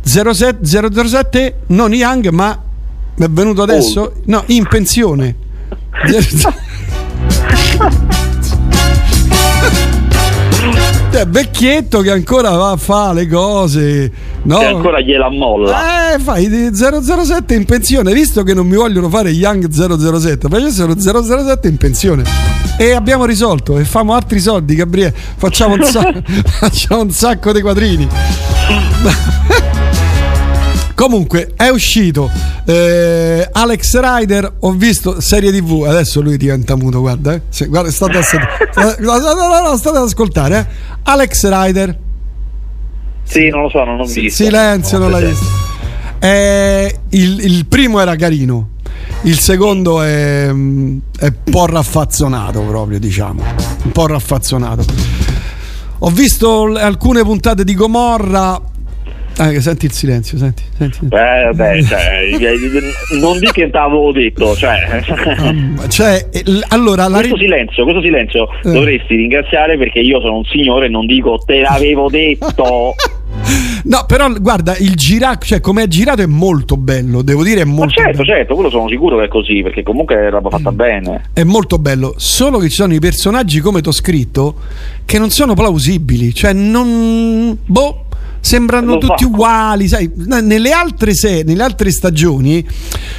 [0.00, 2.56] 07, 007, non Young, ma
[3.18, 4.12] è venuto adesso?
[4.26, 5.34] No, in pensione.
[11.16, 14.12] Cioè, vecchietto che ancora va a fare le cose.
[14.42, 14.58] No?
[14.58, 16.12] Che ancora gliela molla.
[16.12, 20.94] Eh, fai di 007 in pensione, visto che non mi vogliono fare Young 007, facessero
[20.94, 22.22] 007 in pensione.
[22.76, 25.14] E abbiamo risolto e famo altri soldi, Gabriele.
[25.36, 26.12] Facciamo un, sa-
[26.60, 28.06] facciamo un sacco di quadrini.
[30.96, 32.28] Comunque è uscito
[32.64, 34.50] eh, Alex Rider.
[34.60, 35.84] Ho visto serie TV.
[35.86, 37.00] Adesso lui diventa muto.
[37.00, 37.42] Guarda, eh.
[37.50, 40.58] Se- guarda state, state- no, no, no, state ad ascoltare.
[40.58, 40.66] eh.
[41.02, 41.98] Alex Rider.
[43.24, 44.42] Sì, non lo so, non ho visto.
[44.44, 45.44] Silenzio, non l'hai presente.
[45.50, 45.64] visto.
[46.26, 48.70] Eh, il, il primo era carino.
[49.22, 51.00] Il secondo è, è un
[51.50, 53.42] po' raffazzonato, proprio diciamo.
[53.84, 54.82] Un po' raffazzonato.
[56.00, 58.58] Ho visto alcune puntate di Gomorra.
[59.38, 60.98] Ah, senti il silenzio, senti, senti.
[61.04, 62.28] Eh, vabbè, cioè,
[63.20, 65.02] non di che t'avevo detto, cioè.
[65.88, 68.72] Cioè, l- allora la questo silenzio, questo silenzio Eh.
[68.72, 72.94] dovresti ringraziare perché io sono un signore e non dico te l'avevo detto.
[73.84, 77.64] No, però guarda, il girato, cioè come è girato è molto bello, devo dire è
[77.64, 78.24] Ma molto certo, bello.
[78.24, 80.76] certo, quello sono sicuro che è così, perché comunque è roba fatta Mm.
[80.76, 81.22] bene.
[81.32, 84.56] È molto bello, solo che ci sono i personaggi come t'ho scritto
[85.04, 88.05] che non sono plausibili, cioè non boh
[88.46, 89.28] Sembrano Lo tutti fa.
[89.28, 92.64] uguali, sai, nelle altre, se- nelle altre stagioni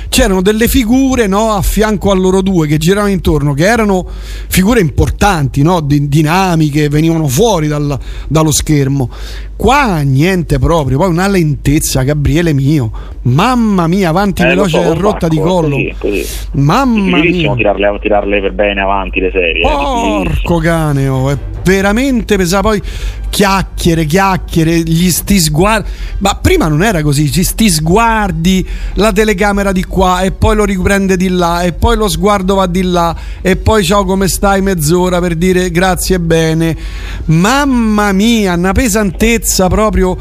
[0.07, 4.07] c'erano delle figure no, a fianco a loro due che giravano intorno, che erano
[4.47, 7.99] figure importanti, no, di- dinamiche, venivano fuori dal-
[8.29, 9.09] dallo schermo.
[9.57, 12.91] Qua niente proprio, poi una lentezza, Gabriele mio,
[13.23, 15.75] mamma mia, avanti Eh, lo veloce so, rotta di sacco, è collo.
[15.75, 16.25] così, così.
[16.53, 17.55] Mamma mia.
[17.55, 19.63] tirarle, tirarle per bene avanti le serie.
[19.63, 19.65] eh.
[19.67, 22.67] Porco cane, oh, è veramente pesante.
[22.67, 22.81] Poi
[23.29, 25.89] chiacchiere, chiacchiere, gli sti sguardi.
[26.19, 30.65] Ma prima non era così, ci sti sguardi, la telecamera di qua e poi lo
[30.65, 34.61] riprende di là e poi lo sguardo va di là e poi ciao come stai
[34.61, 36.77] mezz'ora per dire grazie e bene.
[37.25, 40.17] Mamma mia, una pesantezza proprio.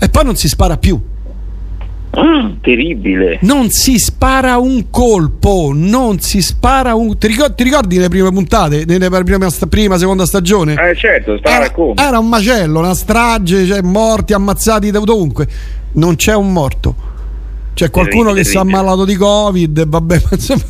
[0.00, 1.00] E poi non si spara più.
[2.62, 3.38] Terribile.
[3.42, 7.16] Non si spara un colpo, non si spara un.
[7.18, 8.84] Ti ricordi, ti ricordi le prime puntate?
[8.86, 10.74] Nelle prima, prima seconda stagione?
[10.74, 15.46] Eh certo, Era, era un macello, una strage, cioè morti, ammazzati da dovunque.
[15.92, 16.94] Non c'è un morto.
[17.74, 18.78] C'è qualcuno Terribile, che si è terribile.
[18.78, 20.62] ammalato di Covid, vabbè, ma insomma.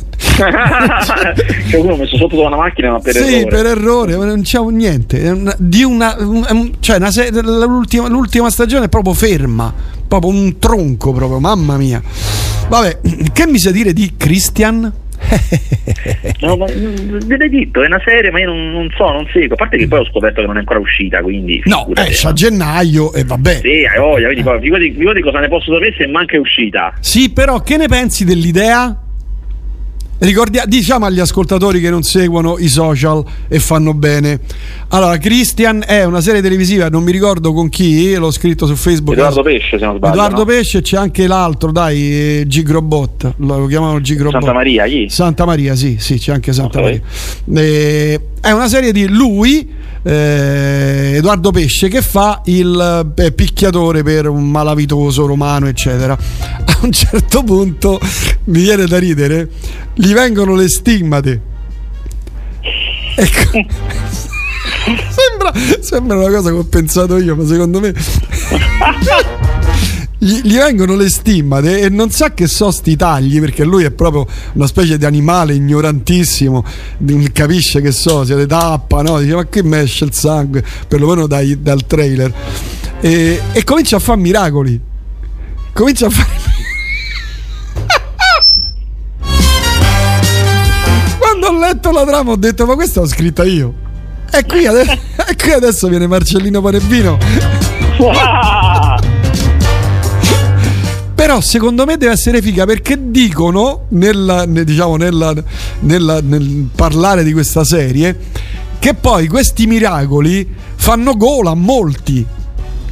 [1.69, 3.45] Cioè uno messo sotto da una macchina ma per sì, errore.
[3.55, 5.29] per errore, ma non c'è un niente.
[5.29, 9.73] Una- di una, un- un- cioè una se- l'ultima, l'ultima stagione è proprio ferma,
[10.07, 12.01] proprio un tronco, proprio, mamma mia.
[12.69, 12.99] Vabbè,
[13.33, 14.91] che mi sa dire di Christian?
[16.41, 19.55] No, ma mm, Benedetto è una serie, ma io non, non so, non seguo.
[19.55, 21.61] A parte che poi ho scoperto che non è ancora uscita, quindi.
[21.65, 23.59] No, esce a gennaio e vabbè.
[23.61, 26.93] Sì, hai voglia, quindi figurati, figurati cosa ne posso sapere se manca è uscita.
[27.01, 28.95] Sì, però che ne pensi dell'idea?
[30.19, 34.39] Ricordia- diciamo agli ascoltatori che non seguono i social e fanno bene.
[34.89, 39.15] Allora, Christian è una serie televisiva, non mi ricordo con chi, l'ho scritto su Facebook.
[39.17, 40.13] Edoardo Pesce, se non sbaglio.
[40.13, 40.45] Edoardo no?
[40.45, 44.33] Pesce e c'è anche l'altro, dai, eh, Gigrobot, lo chiamavano Gigrobot.
[44.41, 45.07] Santa Maria, gli?
[45.07, 46.83] Santa Maria, sì, sì, c'è anche Santa Ok.
[46.83, 47.01] Maria.
[47.63, 49.67] Eh, è una serie di lui,
[50.03, 56.13] eh, Edoardo Pesce, che fa il eh, picchiatore per un malavitoso romano, eccetera.
[56.13, 57.99] A un certo punto
[58.45, 59.49] mi viene da ridere,
[59.93, 61.41] gli vengono le stimmate.
[63.15, 63.51] Ecco.
[65.09, 65.51] sembra,
[65.81, 67.93] sembra una cosa che ho pensato io, ma secondo me.
[70.21, 73.91] Gli, gli vengono le stimmate e non sa che so sti tagli perché lui è
[73.91, 76.65] proprio una specie di animale ignorantissimo
[77.31, 79.19] capisce che so se le tappa no?
[79.19, 80.61] dice ma che me esce il sangue?
[80.89, 82.33] Perlomeno dai- dal trailer.
[82.99, 84.77] E, e comincia a fare miracoli.
[85.71, 86.27] Comincia a fare
[91.17, 93.73] quando ho letto la trama ho detto ma questa l'ho scritta io.
[94.31, 94.83] E qui, ade-
[95.29, 97.17] e qui adesso viene Marcellino Panevino
[101.19, 105.33] Però secondo me deve essere figa perché dicono nella, ne- diciamo, nella-
[105.81, 108.17] nella- nel parlare di questa serie
[108.79, 112.25] che poi questi miracoli fanno gola a molti.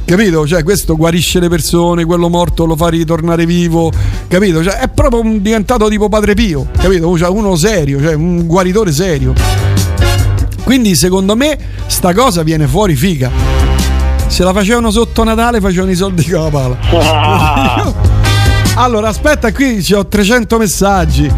[0.04, 0.46] Capito?
[0.46, 3.90] Cioè, questo guarisce le persone, quello morto lo fa ritornare vivo,
[4.28, 4.62] capito?
[4.62, 7.16] Cioè, è proprio un- diventato tipo Padre Pio, capito?
[7.16, 9.32] Cioè, uno serio, cioè un guaritore serio.
[10.64, 13.30] Quindi, secondo me, sta cosa viene fuori figa.
[14.26, 17.96] Se la facevano sotto Natale, facevano i soldi con la pala.
[18.80, 21.28] Allora, aspetta, qui ci ho 300 messaggi.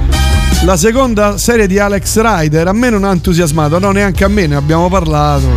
[0.65, 4.47] La seconda serie di Alex Rider a me non ha entusiasmato, no, neanche a me,
[4.47, 5.49] ne abbiamo parlato.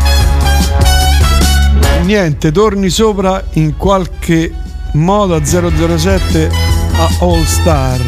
[2.04, 4.50] Niente, torni sopra in qualche
[4.94, 6.50] modo a 007
[6.96, 8.00] a All Star.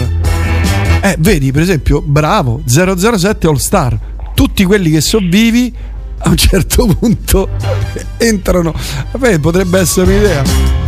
[1.02, 4.00] Eh, vedi, per esempio, bravo, 007 All Star.
[4.34, 5.76] Tutti quelli che sono vivi
[6.20, 7.50] a un certo punto
[8.16, 8.74] entrano.
[9.12, 10.85] Vabbè, potrebbe essere un'idea.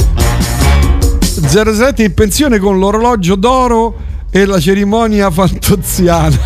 [1.48, 3.96] 07 in pensione con l'orologio d'oro
[4.30, 6.38] e la cerimonia fantoziana.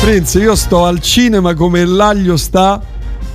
[0.00, 2.80] Prince, io sto al cinema come l'aglio sta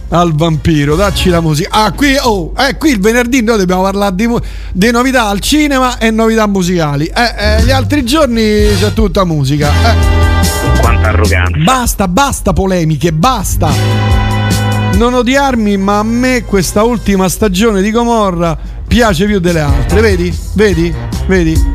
[0.10, 0.96] al vampiro.
[0.96, 1.70] Dacci la musica.
[1.72, 4.28] Ah, qui, oh, eh, qui il venerdì noi dobbiamo parlare di,
[4.72, 7.06] di novità al cinema e novità musicali.
[7.06, 8.42] Eh, eh, gli altri giorni
[8.80, 9.70] c'è tutta musica.
[9.70, 10.80] Eh.
[10.80, 11.58] Quanta arroganza.
[11.58, 14.21] Basta, basta polemiche, basta.
[14.96, 18.58] Non odiarmi, ma a me questa ultima stagione di Gomorra
[18.88, 20.02] piace più delle altre.
[20.02, 20.38] Vedi?
[20.54, 20.94] Vedi?
[21.28, 21.72] Vedi?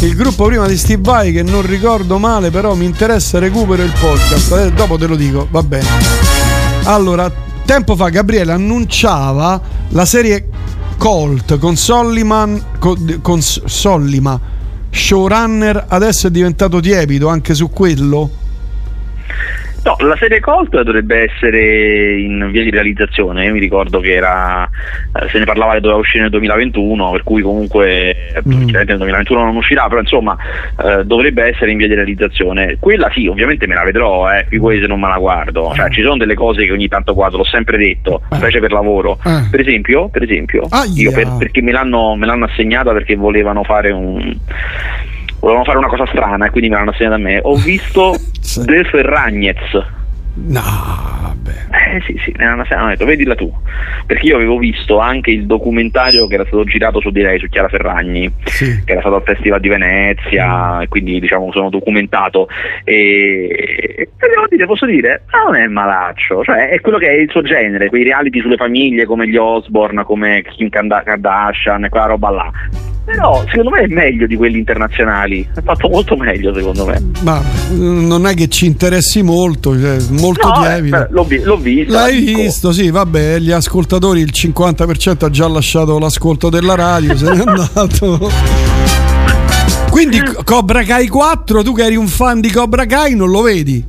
[0.00, 3.92] Il gruppo prima di Steve Vai che non ricordo male, però mi interessa recupero il
[3.98, 4.52] podcast.
[4.52, 5.86] Eh, dopo te lo dico, va bene.
[6.84, 7.30] Allora,
[7.64, 10.48] tempo fa Gabriele annunciava la serie
[10.96, 14.40] Colt con Solliman con, con Sollima
[14.90, 18.30] showrunner adesso è diventato tiepido anche su quello
[19.84, 24.64] No, la serie Colt dovrebbe essere in via di realizzazione, io mi ricordo che era,
[24.64, 28.96] eh, se ne parlava che doveva uscire nel 2021, per cui comunque eh, chiaramente nel
[28.96, 30.36] 2021 non uscirà, però insomma
[30.84, 32.76] eh, dovrebbe essere in via di realizzazione.
[32.78, 36.02] Quella sì, ovviamente me la vedrò, eh, figurati se non me la guardo, cioè ci
[36.02, 39.18] sono delle cose che ogni tanto guardo, l'ho sempre detto, specie per lavoro.
[39.24, 39.46] Eh.
[39.50, 43.90] Per esempio, per esempio io per- perché me l'hanno, me l'hanno assegnata perché volevano fare
[43.90, 44.36] un
[45.40, 47.40] volevano fare una cosa strana e quindi me l'hanno assegnata a me.
[47.42, 48.16] Ho visto
[48.64, 49.96] The Ferragnez.
[50.46, 51.36] No,
[51.70, 53.52] Eh sì, sì, l'hanno assegnata, hanno detto, vedila tu.
[54.06, 57.48] Perché io avevo visto anche il documentario che era stato girato su di lei, su
[57.48, 62.48] Chiara Ferragni, che era stato al Festival di Venezia, e quindi diciamo sono documentato.
[62.84, 63.48] E,
[63.96, 67.42] e devo dire, posso dire, non è malaccio, cioè è quello che è il suo
[67.42, 72.52] genere, quei reality sulle famiglie come gli Osborne, come Kim Kardashian, quella roba là.
[73.08, 77.00] Però secondo me è meglio di quelli internazionali, è fatto molto meglio secondo me.
[77.22, 77.40] Ma
[77.72, 79.96] mm, non è che ci interessi molto, cioè,
[80.28, 80.96] molto No, eh, lievito.
[80.98, 81.92] beh, l'ho, l'ho visto.
[81.92, 87.30] L'hai visto, sì, vabbè, gli ascoltatori il 50% ha già lasciato l'ascolto della radio, se
[87.32, 88.30] n'è andato.
[89.90, 93.84] Quindi Cobra Kai 4, tu che eri un fan di Cobra Kai non lo vedi?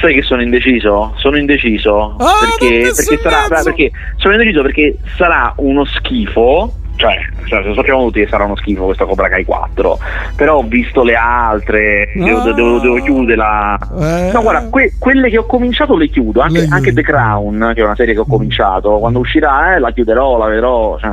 [0.00, 1.14] Sai che sono indeciso?
[1.18, 6.72] Sono indeciso Ah, perché, perché sarà, perché sono indeciso perché sarà uno schifo.
[7.02, 9.98] Cioè, cioè, lo sappiamo tutti che sarà uno schifo questa Cobra Kai 4.
[10.36, 13.76] Però ho visto le altre, devo, devo, devo chiuderla.
[14.32, 17.84] No, guarda, que- quelle che ho cominciato le chiudo, anche, anche The Crown, che è
[17.84, 18.98] una serie che ho cominciato.
[18.98, 20.96] Quando uscirà, eh, la chiuderò, la vedrò.
[20.96, 21.10] Cioè,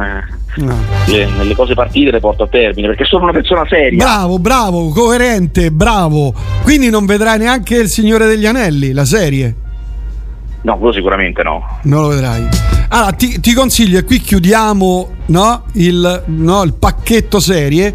[1.08, 3.98] le, le cose partite le porto a termine perché sono una persona seria.
[3.98, 6.36] Bravo, bravo, coerente, bravo.
[6.62, 9.56] Quindi non vedrai neanche Il Signore degli Anelli, la serie.
[10.62, 11.80] No, quello sicuramente no.
[11.84, 12.48] Non lo vedrai.
[12.92, 17.94] Allora, ti, ti consiglio, e qui chiudiamo no, il, no, il pacchetto serie.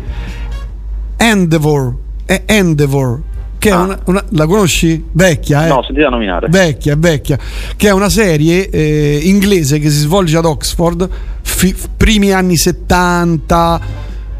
[1.16, 1.94] Endeavor.
[2.24, 3.20] È Endeavor.
[3.58, 5.02] Che è una, una- la conosci?
[5.12, 5.68] Vecchia, eh?
[5.68, 6.48] No, sentita nominare.
[6.48, 7.38] Vecchia, vecchia.
[7.76, 11.08] Che è una serie eh, inglese che si svolge ad Oxford,
[11.40, 13.80] fi- primi anni 70,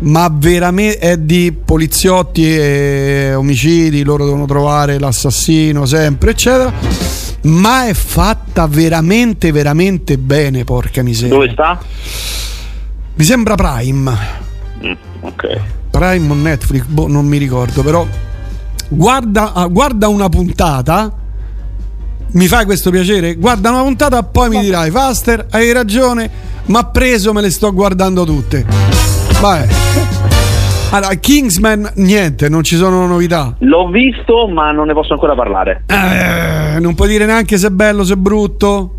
[0.01, 7.24] ma veramente è di poliziotti e omicidi, loro devono trovare l'assassino sempre, eccetera.
[7.45, 11.35] Ma è fatta veramente, veramente bene, porca miseria.
[11.35, 11.79] Dove sta?
[13.17, 14.17] Mi sembra Prime.
[14.83, 15.61] Mm, ok.
[15.91, 18.07] Prime o Netflix, boh, non mi ricordo, però
[18.89, 21.13] guarda, ah, guarda una puntata.
[22.33, 23.35] Mi fai questo piacere?
[23.35, 26.29] Guarda una puntata, poi mi dirai, Faster, hai ragione,
[26.67, 28.67] ma preso, me le sto guardando tutte.
[29.41, 30.24] Vai.
[30.95, 33.57] Allora, Kingsman, niente, non ci sono novità.
[33.61, 35.83] L'ho visto, ma non ne posso ancora parlare.
[35.87, 38.91] Eh, non puoi dire neanche se è bello, se è brutto.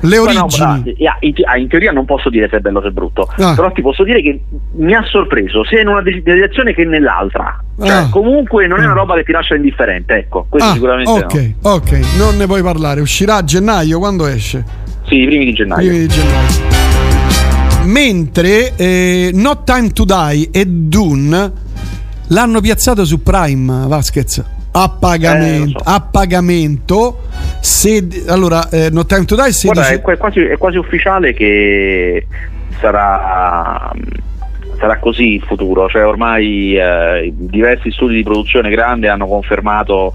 [0.00, 0.94] Le no, origini.
[1.06, 3.28] ah, ah, in, ah, teoria non posso dire se è bello o se è brutto,
[3.38, 3.54] Ah.
[3.54, 4.40] però ti posso dire che
[4.76, 7.62] mi ha sorpreso sia in una di- direzione che nell'altra.
[7.78, 8.08] Cioè, Ah.
[8.08, 12.00] comunque non è una roba che ti lascia indifferente, ecco, questo Ah, sicuramente ok, ok,
[12.16, 13.00] non ne puoi parlare.
[13.02, 14.58] Uscirà a gennaio quando esce?
[14.64, 14.86] no.
[15.08, 15.86] Sì, i primi di gennaio.
[15.88, 16.77] Primi di gennaio.
[17.88, 21.52] Mentre eh, No Time to Die e Dune
[22.28, 25.80] l'hanno piazzato su Prime Vasquez a pagamento.
[25.82, 27.22] a pagamento
[27.60, 32.26] se, allora, eh, No Time to Die 16 Guarda, è quasi, è quasi ufficiale che
[32.78, 33.90] sarà,
[34.78, 40.12] sarà così il futuro, cioè ormai eh, diversi studi di produzione grande hanno confermato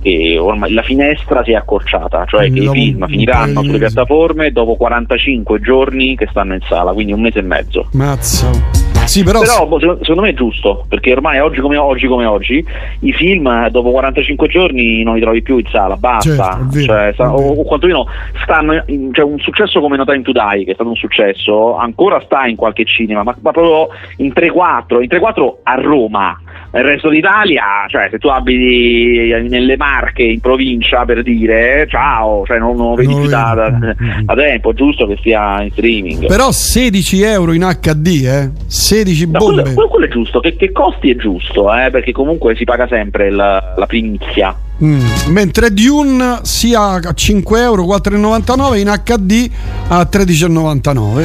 [0.00, 4.76] che ormai la finestra si è accorciata, cioè che i film finiranno sulle piattaforme dopo
[4.76, 7.88] 45 giorni che stanno in sala, quindi un mese e mezzo.
[7.92, 8.75] Mazza.
[9.06, 12.64] Sì, però, boh, secondo, me è giusto, perché ormai oggi come oggi come oggi
[13.00, 16.58] i film eh, dopo 45 giorni non li trovi più in sala, basta.
[16.58, 18.06] Certo, Cioè, sta- o, o quantomeno
[18.42, 21.76] stanno in- cioè un successo come No Time to Die, che è stato un successo,
[21.76, 23.88] ancora sta in qualche cinema, ma, ma proprio
[24.18, 26.40] in 3-4, in 3-4 a Roma.
[26.76, 32.58] Nel resto d'Italia, cioè se tu abiti nelle Marche in provincia per dire ciao, cioè
[32.58, 34.24] non, non lo vedi Non più da, da- vedi.
[34.26, 36.26] da tempo, giusto che sia in streaming.
[36.26, 38.50] però 16 euro in HD, eh?
[38.66, 39.72] 16 No, quello, bombe.
[39.74, 43.30] quello- quello è giusto, che, che costi è giusto, eh, perché comunque si paga sempre
[43.30, 44.54] la, la primizia.
[44.84, 45.00] Mm.
[45.28, 49.50] Mentre Dune sia a 5 euro 4,99 in HD
[49.88, 51.24] a 13,99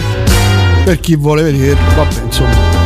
[0.85, 2.80] per chi vuole vedere vabbè insomma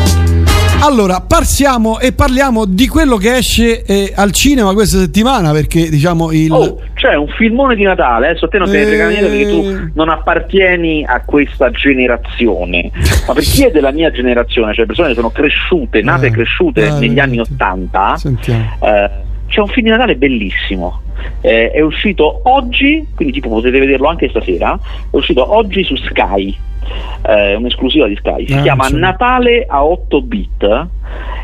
[0.86, 6.32] allora passiamo e parliamo di quello che esce eh, al cinema questa settimana perché diciamo
[6.32, 8.86] il Oh, c'è un filmone di Natale, adesso a te non ti Eh.
[8.86, 12.91] frega niente perché tu non appartieni a questa generazione,
[13.28, 16.86] ma per chi è della mia generazione, cioè persone che sono cresciute, nate e cresciute
[16.86, 18.78] eh, negli anni Ottanta, sentiamo.
[18.82, 19.10] eh,
[19.48, 21.02] c'è un film di Natale bellissimo.
[21.42, 24.78] Eh, è uscito oggi, quindi tipo potete vederlo anche stasera.
[25.12, 26.56] È uscito oggi su Sky,
[27.28, 28.48] eh, è un'esclusiva di Sky.
[28.48, 29.08] Si Ah, chiama insomma.
[29.08, 30.88] Natale a 8 bit.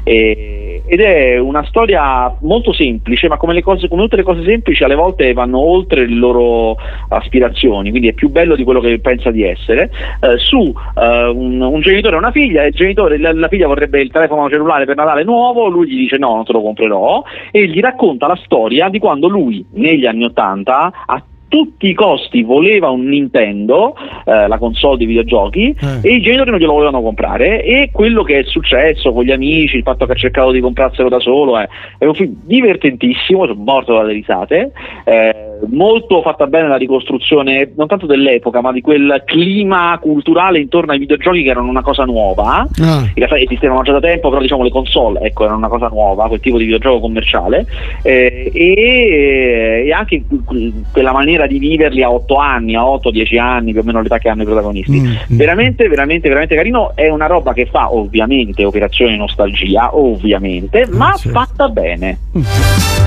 [0.03, 4.83] eh, ed è una storia molto semplice, ma come, cose, come tutte le cose semplici
[4.83, 6.75] alle volte vanno oltre le loro
[7.07, 9.89] aspirazioni, quindi è più bello di quello che pensa di essere,
[10.19, 14.01] eh, su eh, un, un genitore e una figlia, il genitore, la, la figlia vorrebbe
[14.01, 17.67] il telefono cellulare per Natale nuovo, lui gli dice no, non te lo comprerò, e
[17.67, 22.89] gli racconta la storia di quando lui negli anni Ottanta ha tutti i costi voleva
[22.89, 27.61] un Nintendo, eh, la console di videogiochi, e i genitori non glielo volevano comprare.
[27.61, 31.09] E quello che è successo con gli amici, il fatto che ha cercato di comprarselo
[31.09, 31.67] da solo, è,
[31.97, 34.71] è un film divertentissimo, sono morto dalle risate,
[35.03, 40.91] eh, molto fatta bene la ricostruzione non tanto dell'epoca ma di quel clima culturale intorno
[40.91, 43.01] ai videogiochi che erano una cosa nuova, Ah.
[43.03, 46.27] in realtà esistevano già da tempo, però diciamo le console ecco, erano una cosa nuova,
[46.27, 47.65] quel tipo di videogioco commerciale
[48.01, 53.71] eh, e, e anche que- quella maniera di viverli a 8 anni, a 8-10 anni,
[53.71, 54.99] più o meno l'età che hanno i protagonisti.
[55.27, 56.91] Veramente, veramente, veramente carino.
[56.95, 62.17] È una roba che fa ovviamente operazione nostalgia, ovviamente, ma fatta bene.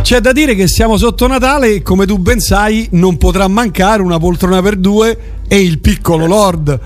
[0.02, 4.19] C'è da dire che siamo sotto Natale come tu ben sai non potrà mancare una
[4.19, 5.19] poltrona per due
[5.49, 6.79] e il piccolo Lord.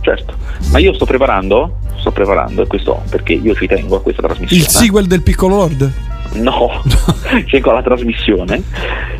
[0.00, 0.34] Certo,
[0.72, 4.62] ma io sto preparando, sto preparando, e questo perché io ci tengo a questa trasmissione.
[4.62, 5.92] Il sequel del piccolo Lord.
[6.32, 6.82] No,
[7.46, 8.62] cerco la trasmissione.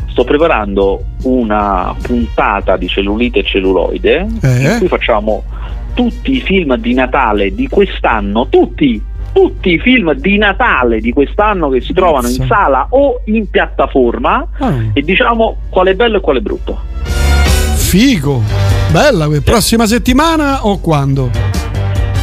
[0.07, 4.61] Sto preparando una puntata di cellulite e celluloide Eh?
[4.61, 5.43] in cui facciamo
[5.93, 9.01] tutti i film di Natale di quest'anno, tutti,
[9.33, 14.47] tutti i film di Natale di quest'anno che si trovano in sala o in piattaforma
[14.59, 14.73] Ah.
[14.93, 16.79] e diciamo qual è bello e qual è brutto.
[17.75, 18.41] Figo.
[18.91, 21.29] Bella, que- prossima settimana o quando?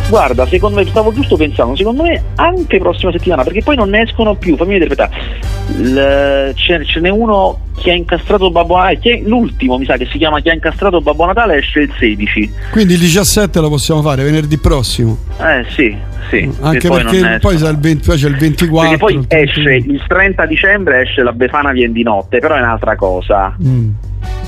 [0.08, 4.02] Guarda, secondo me, stavo giusto pensando, secondo me anche prossima settimana, perché poi non ne
[4.02, 9.22] escono più, fammi vedere, aspetta, ce n'è uno che ha incastrato Babbo Natale, chi è-
[9.24, 12.52] l'ultimo mi sa che si chiama Chi ha incastrato Babbo Natale esce il 16.
[12.70, 15.16] Quindi il 17 lo possiamo fare venerdì prossimo.
[15.38, 15.96] Eh sì,
[16.28, 16.50] sì.
[16.60, 18.88] Anche e poi non perché poi, c'è il 20 poi c'è il 24.
[18.90, 22.60] Perché poi il esce il 30 dicembre esce la Befana Vien di notte, però è
[22.60, 23.56] un'altra cosa.
[23.64, 23.90] Mm.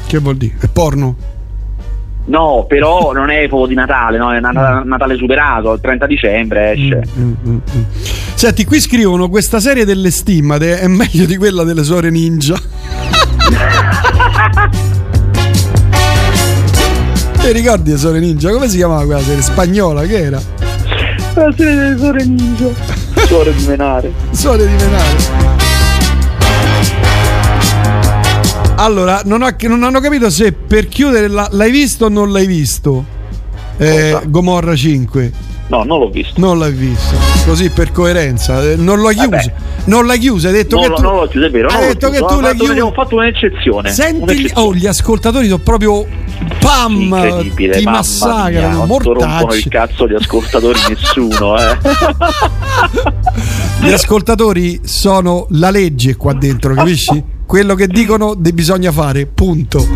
[0.06, 0.54] Che vuol dire?
[0.60, 1.16] È porno?
[2.24, 4.32] No, però non è proprio di Natale, no?
[4.32, 7.02] è Nat- Natale superato, il 30 dicembre esce.
[7.18, 7.82] Mm, mm, mm.
[8.34, 12.56] Senti, qui scrivono questa serie delle stimmate è meglio di quella delle suore ninja.
[17.40, 18.52] Ti ricordi le suore ninja?
[18.52, 19.42] Come si chiamava quella serie?
[19.42, 20.40] Spagnola che era?
[21.34, 22.66] La serie delle suore ninja.
[23.26, 24.12] Suore di menare.
[24.30, 25.51] Suore di menare.
[28.76, 32.46] Allora, non, ho- non hanno capito se per chiudere la- l'hai visto o non l'hai
[32.46, 33.04] visto.
[33.76, 35.32] Eh, Gomorra 5.
[35.68, 36.38] No, non l'ho visto.
[36.40, 37.14] Non l'hai visto.
[37.46, 38.60] Così per coerenza.
[38.76, 39.50] Non l'ho chiuso.
[39.84, 41.02] Non l'hai chiuso, hai detto Non che lo- tu.
[41.02, 42.84] non l'ho chiuso, è vero, Hai detto che chiuso, tu ho l'hai chiuso.
[42.86, 43.90] ho fatto un'eccezione.
[43.90, 44.66] Senti, gli, un'eccezione.
[44.68, 46.06] oh, gli ascoltatori sono proprio
[46.58, 51.78] pam, Incredibile, ti massacrano, non rompono il cazzo di ascoltatori nessuno, eh.
[53.80, 57.22] Gli ascoltatori sono la legge qua dentro, capisci?
[57.52, 59.86] Quello che dicono de- bisogna fare, punto.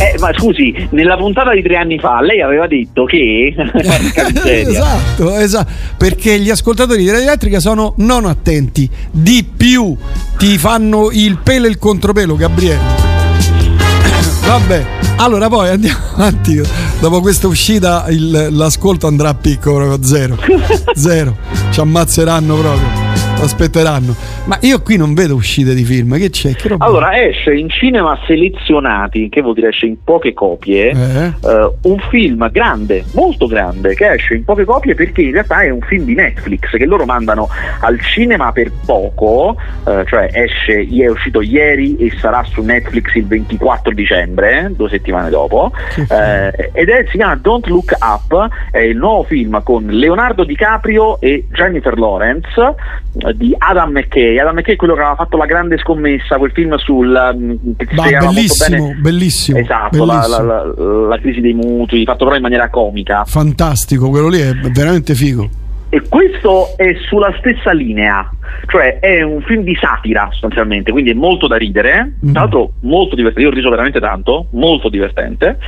[0.00, 3.54] Eh, ma scusi, nella puntata di tre anni fa lei aveva detto che.
[4.44, 5.70] Esatto, esatto.
[5.96, 9.96] Perché gli ascoltatori di Radio Elettrica sono non attenti, di più
[10.36, 12.80] ti fanno il pelo e il contropelo, Gabriele.
[14.48, 14.84] Vabbè,
[15.18, 16.60] allora poi andiamo avanti.
[16.98, 20.36] Dopo questa uscita il- l'ascolto andrà a picco proprio zero.
[20.96, 21.36] Zero.
[21.70, 23.09] Ci ammazzeranno proprio.
[23.40, 24.14] Aspetteranno.
[24.44, 26.16] Ma io qui non vedo uscite di film.
[26.18, 26.54] Che c'è?
[26.54, 26.74] Che?
[26.78, 31.48] Allora esce in cinema selezionati, che vuol dire esce in poche copie, Eh?
[31.48, 35.70] eh, un film grande, molto grande, che esce in poche copie perché in realtà è
[35.70, 37.48] un film di Netflix che loro mandano
[37.80, 39.56] al cinema per poco,
[39.86, 45.30] eh, cioè esce, è uscito ieri e sarà su Netflix il 24 dicembre, due settimane
[45.30, 50.44] dopo, eh, ed è, si chiama Don't Look Up, è il nuovo film con Leonardo
[50.44, 52.74] DiCaprio e Jennifer Lawrence
[53.18, 54.38] eh, di Adam McKay.
[54.38, 57.08] Adam McKay è quello che aveva fatto la grande scommessa, quel film sul...
[57.36, 57.48] mm,
[57.94, 59.58] molto bellissimo, bellissimo.
[59.58, 60.46] Esatto, la, bellissimo.
[60.46, 63.24] la- la- la crisi dei mutui, fatto però in maniera comica.
[63.24, 65.48] Fantastico, quello lì è veramente figo.
[65.92, 68.30] E questo è sulla stessa linea,
[68.66, 72.32] cioè è un film di satira sostanzialmente, quindi è molto da ridere, Mm.
[72.32, 75.58] tra l'altro molto divertente, io ho riso veramente tanto, molto divertente.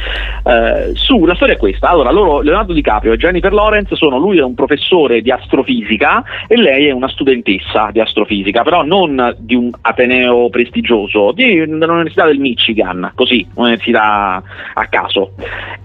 [0.45, 4.39] Eh, su, la storia è questa, allora loro, Leonardo DiCaprio e Jennifer Lawrence sono, lui
[4.39, 9.55] è un professore di astrofisica e lei è una studentessa di astrofisica, però non di
[9.55, 14.43] un ateneo prestigioso, di dell'Università del Michigan, così, un'università
[14.75, 15.33] a caso.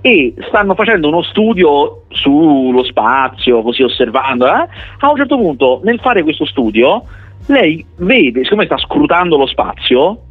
[0.02, 4.48] E stanno facendo uno studio sullo spazio, così osservando.
[4.48, 4.68] eh.
[5.00, 6.87] A un certo punto, nel fare questo studio,
[7.48, 10.22] lei vede, siccome sta scrutando lo spazio,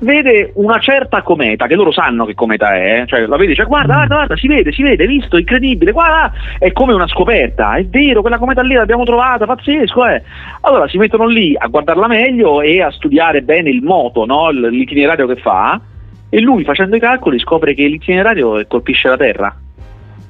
[0.00, 3.66] vede una certa cometa, che loro sanno che cometa è, eh, cioè la vede, cioè
[3.66, 7.84] guarda, guarda, guarda, si vede, si vede, visto, incredibile, guarda, è come una scoperta, è
[7.84, 10.22] vero, quella cometa lì l'abbiamo trovata, pazzesco, eh.
[10.62, 14.50] Allora si mettono lì a guardarla meglio e a studiare bene il moto, no?
[14.50, 15.80] L'itinerario che fa,
[16.28, 19.54] e lui facendo i calcoli scopre che l'itinerario colpisce la Terra.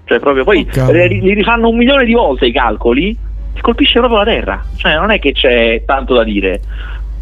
[0.04, 3.16] Cioè proprio poi re- li rifanno un milione di volte i calcoli,
[3.54, 6.60] e colpisce proprio la Terra, cioè non è che c'è tanto da dire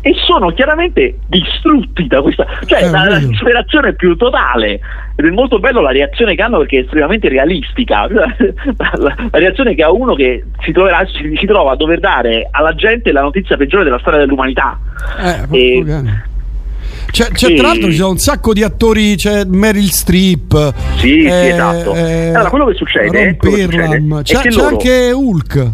[0.01, 4.79] e sono chiaramente distrutti da questa cioè la, la disperazione più totale
[5.17, 8.33] ed è molto bello la reazione che hanno perché è estremamente realistica la,
[8.77, 12.47] la- la reazione che ha uno che si, troverà, si, si trova a dover dare
[12.53, 14.79] alla gente la notizia peggiore della storia dell'umanità
[15.51, 15.85] Eh,
[17.11, 17.55] C'è, c'è Sì.
[17.57, 20.75] tra l'altro ci sono un sacco di attori, c'è Meryl Streep.
[20.99, 21.95] Sì, sì, eh, esatto.
[21.95, 25.71] eh, Allora, quello che succede- Ron quello che succede C'è, che c'è loro- anche Hulk.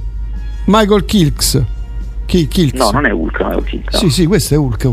[0.66, 1.62] Michael Kilks.
[2.26, 2.78] Chi, Kilks.
[2.78, 3.98] no non è Hulk è Hulk no.
[3.98, 4.92] Sì, sì, questo è Hulk.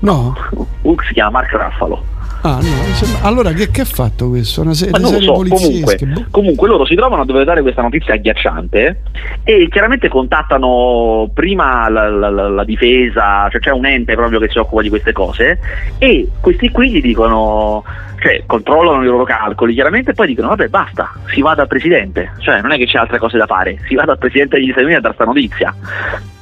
[0.00, 0.34] No.
[0.82, 2.04] Hulk si chiama Mark Ruffalo
[2.42, 3.18] Ah, no.
[3.22, 4.60] Allora, che, che ha fatto questo?
[4.60, 5.96] Una se- Ma una non lo serie so, poliziesche?
[5.98, 6.28] comunque, Boh.
[6.30, 9.00] comunque loro si trovano a dover dare questa notizia agghiacciante
[9.42, 14.48] e chiaramente contattano prima la, la- la- la difesa, cioè c'è un ente proprio che
[14.48, 15.58] si occupa di queste cose
[15.98, 17.82] e questi qui gli dicono,
[18.20, 22.32] cioè controllano i loro calcoli chiaramente e poi dicono vabbè basta, si va dal presidente,
[22.38, 24.84] cioè non è che c'è altre cose da fare, si va dal presidente degli Stati
[24.84, 25.74] Uniti a dare questa notizia.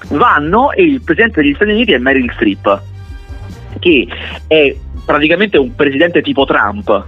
[0.09, 2.83] Vanno e il presidente degli Stati Uniti è Meryl Streep
[3.81, 4.07] che
[4.47, 4.75] è
[5.05, 7.05] praticamente un presidente tipo Trump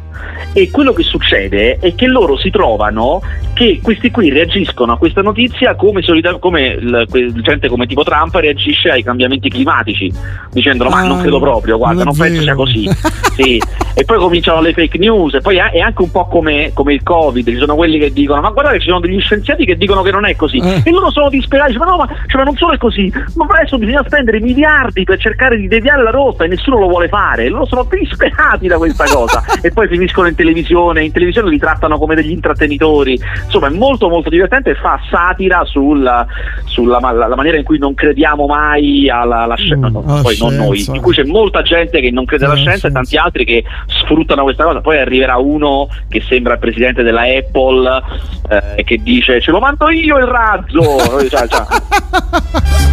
[0.53, 3.21] e quello che succede è che loro si trovano
[3.55, 6.79] che questi qui reagiscono a questa notizia come, solita- come
[7.09, 10.13] que- gente come tipo Trump reagisce ai cambiamenti climatici
[10.53, 12.89] dicendo ma Ah, non credo proprio guarda non penso sia vero." così
[13.37, 13.61] Sì.
[13.95, 17.03] e poi cominciano le fake news e poi è anche un po' come, come il
[17.03, 20.11] covid ci sono quelli che dicono ma guardate ci sono degli scienziati che dicono che
[20.11, 20.83] non è così Eh.
[20.85, 23.47] e loro sono disperati dicono, ma no ma, cioè, ma non solo è così ma
[23.51, 27.49] adesso bisogna spendere miliardi per cercare di deviare la rotta e nessuno lo vuole fare
[27.49, 29.43] loro sono disperati da questa cosa.
[29.67, 33.19] E poi finiscono in televisione in televisione li trattano come degli intrattenitori.
[33.45, 36.27] Insomma è molto molto divertente e fa satira sulla,
[36.65, 40.37] sulla la, la maniera in cui non crediamo mai alla, alla scienza no, alla poi
[40.39, 40.95] non noi scienza.
[40.95, 43.65] in cui c'è molta gente che non crede alla Alla scienza e tanti altri che
[43.87, 44.81] sfruttano questa cosa.
[44.81, 48.03] Poi arriverà uno che sembra il presidente della Apple
[48.49, 50.99] eh, che dice ce lo mando io il razzo.
[51.29, 51.67] Cioè, cioè.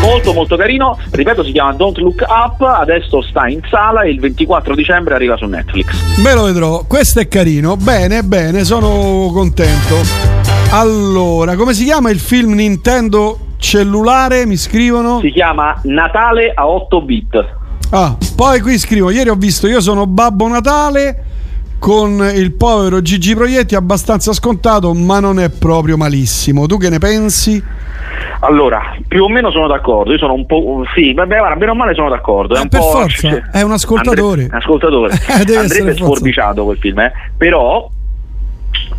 [0.00, 0.98] molto molto carino.
[1.10, 5.36] Ripeto si chiama Don't Look Up adesso sta in sala e il 24 dicembre arriva
[5.36, 6.84] su Netflix Me lo vedrò.
[6.86, 7.76] Questo è carino.
[7.76, 9.96] Bene, bene, sono contento.
[10.70, 14.46] Allora, come si chiama il film Nintendo cellulare?
[14.46, 15.20] Mi scrivono.
[15.20, 17.44] si chiama Natale a 8 bit
[17.90, 21.24] Ah, poi qui scrivo, ieri ho visto Io sono Babbo Natale
[21.80, 26.66] con il povero Gigi Proietti abbastanza scontato, ma non è proprio malissimo.
[26.66, 27.60] Tu che ne pensi?
[28.42, 30.84] Allora, più o meno sono d'accordo, io sono un po'.
[30.94, 32.54] Sì, vabbè, guarda, bene o male sono d'accordo.
[32.54, 32.86] È un Eh, per po'.
[32.90, 34.42] forza, è un ascoltatore.
[34.42, 35.14] Andre- ascoltatore.
[35.50, 37.12] Eh, Andrebbe sforbiciato quel film, eh.
[37.36, 37.88] Però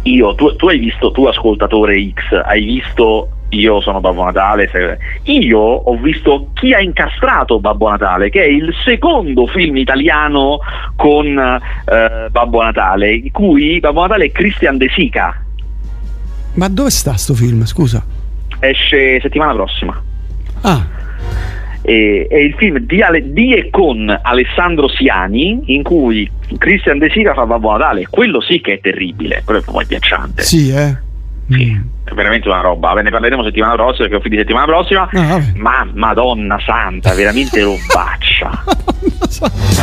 [0.04, 4.70] io, tu, tu hai visto, tu ascoltatore X, hai visto Io sono Babbo Natale.
[4.72, 4.98] se-
[5.32, 10.60] Io ho visto Chi ha incastrato Babbo Natale, che è il secondo film italiano
[10.96, 15.44] con eh, Babbo Natale, in cui Babbo Natale è Christian De Sica.
[16.54, 17.66] Ma dove sta sto film?
[17.66, 18.04] Scusa.
[18.60, 20.02] Esce settimana prossima.
[20.62, 20.86] Ah,
[21.82, 27.10] e- è il film di, Ale- di e con Alessandro Siani in cui Christian De
[27.10, 30.96] Sica fa Babbo Natale quello sì che è terribile quello è proprio agghiacciante sì, eh.
[32.04, 35.28] È veramente una roba Ve ne parleremo settimana prossima perché ho finito settimana prossima Ah,
[35.38, 35.52] vabbè.
[35.56, 38.64] ma madonna santa veramente robaccia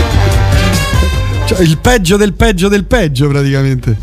[1.47, 3.97] Cioè, il peggio del peggio del peggio, praticamente.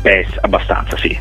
[0.00, 1.14] Beh, abbastanza sì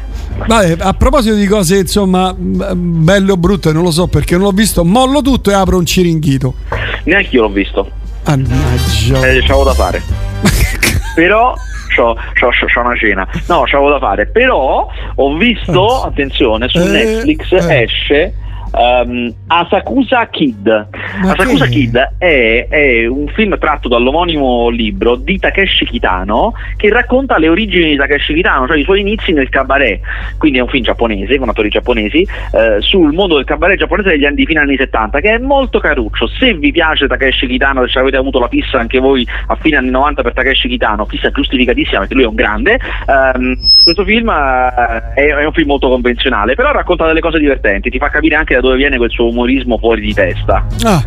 [0.47, 4.51] Vabbè, a proposito di cose, insomma, belle o brutte, non lo so perché non l'ho
[4.51, 4.83] visto.
[4.85, 6.55] Mollo tutto e apro un ciringhito.
[7.03, 7.89] neanche io l'ho visto
[8.25, 9.27] Mannaggia.
[9.27, 10.01] eh, c'avevo da fare
[11.15, 11.53] però
[11.95, 13.27] c'ho, c'ho- c'ho- una cena.
[13.47, 14.25] No c'avevo da fare.
[14.27, 17.83] Però ho visto attenzione su Eh, Netflix eh.
[17.83, 18.33] esce
[18.77, 20.87] ehm, Asakusa Kid.
[21.23, 27.37] Asakusa che- Kid è, è un film tratto dall'omonimo libro di Takeshi Kitano che racconta
[27.37, 29.99] le origini di Takeshi Kitano cioè i suoi inizi nel cabaret.
[30.37, 34.25] Quindi è un film giapponese con attori giapponesi eh, sul mondo del cabaret giapponese degli
[34.25, 36.27] anni fino agli anni 70 che è molto caruccio.
[36.27, 39.89] Se vi piace Takeshi Kitano se avete avuto la fissa anche voi a fine anni
[39.89, 45.13] 90 per Takeshi Kitano fissa giustificatissima perché lui è un grande ehm, questo film eh,
[45.13, 48.53] è, è un film molto convenzionale però racconta delle cose divertenti ti fa capire anche
[48.55, 51.03] da dove viene quel suo umorismo fuori di testa Ah,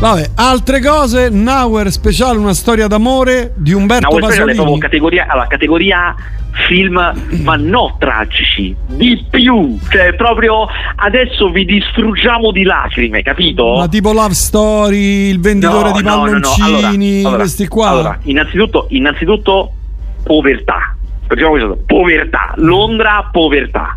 [0.00, 4.78] Vabbè, altre cose, Nauer speciale, una storia d'amore di Umberto è proprio Pasolini.
[4.80, 6.14] categoria, allora, categoria
[6.68, 7.12] film,
[7.42, 9.78] ma no tragici, di più.
[9.88, 10.66] Cioè, proprio
[10.96, 13.76] adesso vi distruggiamo di lacrime, capito?
[13.78, 16.22] Ma tipo Love Story, il venditore No, di no, no, no.
[16.24, 17.88] palloncini, Allora, allora, questi qua.
[17.88, 19.72] Allora, innanzitutto, innanzitutto
[20.24, 20.96] povertà.
[21.26, 23.96] Diciamo questo, povertà, Londra, povertà.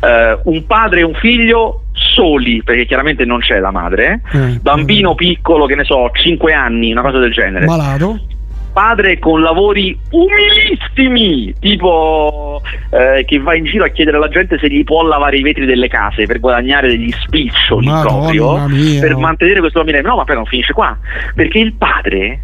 [0.00, 1.84] Eh, un padre e un figlio
[2.16, 4.22] soli, perché chiaramente non c'è la madre.
[4.32, 7.66] Eh, Bambino piccolo, che ne so, 5 anni, una cosa del genere.
[7.66, 8.18] Malato.
[8.76, 14.68] Padre con lavori umilissimi, tipo eh, che va in giro a chiedere alla gente se
[14.68, 19.00] gli può lavare i vetri delle case per guadagnare degli spiccioli Madonna proprio mia.
[19.00, 20.06] per mantenere questo bambino.
[20.06, 20.94] No, ma poi non finisce qua,
[21.34, 22.42] perché il padre,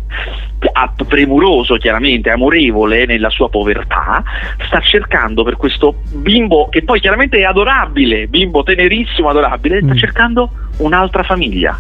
[1.06, 4.24] premuroso chiaramente, amorevole nella sua povertà,
[4.64, 10.50] sta cercando per questo bimbo che poi chiaramente è adorabile, bimbo tenerissimo, adorabile, sta cercando
[10.78, 11.78] un'altra famiglia.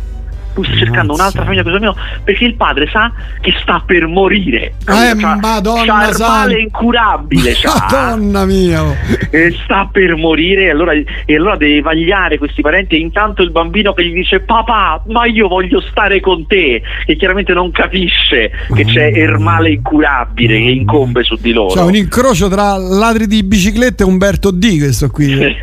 [0.54, 3.10] Lui sta cercando un'altra famiglia questo bambino perché il padre sa
[3.40, 4.74] che sta per morire.
[4.86, 7.54] Eh, C'ha- Madonna c'ha il male incurabile.
[7.64, 8.82] Madonna mia.
[9.30, 13.50] E sta per morire e allora, e allora deve vagliare questi parenti e intanto il
[13.50, 18.50] bambino che gli dice papà ma io voglio stare con te che chiaramente non capisce
[18.74, 23.26] che c'è il male incurabile che incombe su di loro C'è un incrocio tra ladri
[23.26, 25.34] di biciclette e Umberto D, questo qui.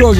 [0.00, 0.16] col,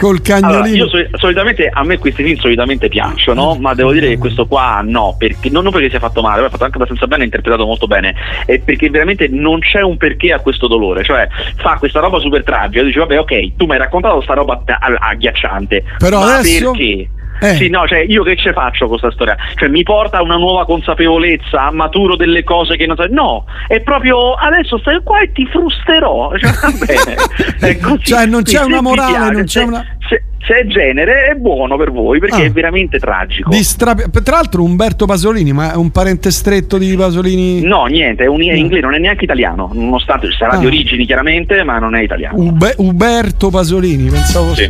[0.00, 0.56] col cagnolino.
[0.56, 4.46] Allora, io soli- solitamente a me questi film solitamente piacciono, ma devo dire che questo
[4.46, 7.22] qua no, perché, non, non perché sia fatto male, poi è fatto anche abbastanza bene,
[7.22, 8.14] è interpretato molto bene,
[8.46, 12.42] è perché veramente non c'è un perché a questo dolore, cioè fa questa roba super
[12.44, 14.62] tragica, dici vabbè ok, tu mi hai raccontato sta roba
[15.00, 17.08] agghiacciante, Però ma adesso- perché?
[17.40, 17.54] Eh.
[17.56, 19.36] Sì, no, cioè io che ce faccio con questa storia?
[19.56, 23.06] Cioè mi porta a una nuova consapevolezza, maturo delle cose che non so.
[23.10, 26.30] No, è proprio adesso stai qua e ti frusterò.
[26.38, 27.16] Cioè, va bene.
[27.58, 28.04] È così.
[28.04, 31.90] Cioè, non c'è una morale, non c'è una- Se, se è genere è buono per
[31.90, 32.44] voi perché Ah.
[32.44, 33.50] è veramente tragico.
[33.50, 37.62] Di stra- Tra l'altro Umberto Pasolini, ma è un parente stretto di Pasolini?
[37.62, 40.68] No, niente, è un è inglese, non è neanche italiano, nonostante sarà di Ah.
[40.68, 42.36] origini chiaramente, ma non è italiano.
[42.38, 44.68] Ube- Uberto Pasolini, pensavo fosse.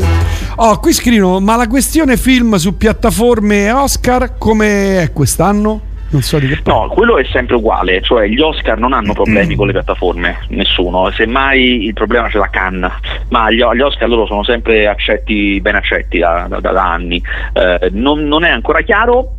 [0.56, 5.92] Oh, qui scrivono: ma la questione film su piattaforme Oscar come è quest'anno?
[6.14, 9.14] Non so di che No, quello è sempre uguale, cioè gli Oscar non hanno Mm.
[9.14, 12.92] problemi con le piattaforme, nessuno, semmai il problema ce l'ha Cannes,
[13.30, 17.20] ma gli, gli Oscar loro sono sempre accetti, ben accetti da, da- da anni.
[17.52, 19.32] Eh, non, non è ancora chiaro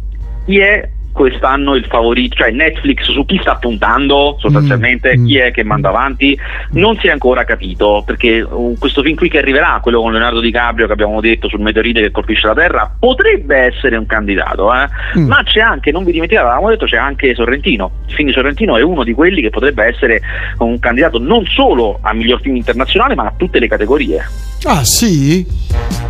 [0.46, 5.26] chi è quest'anno il favorito, cioè Netflix su chi sta puntando sostanzialmente, Mm.
[5.26, 6.38] chi è che manda avanti,
[6.72, 10.42] non si è ancora capito, perché uh, questo film qui che arriverà, quello con Leonardo
[10.42, 14.88] DiCaprio che abbiamo detto sul meteorite che colpisce la Terra, potrebbe essere un candidato, eh?
[15.18, 15.28] Mm.
[15.28, 18.76] ma c'è anche, non vi dimenticate, avevamo detto c'è anche Sorrentino, il film di Sorrentino
[18.76, 20.20] è uno di quelli che potrebbe essere
[20.58, 24.22] un candidato non solo a miglior film internazionale ma a tutte le categorie.
[24.64, 25.46] Ah, sì?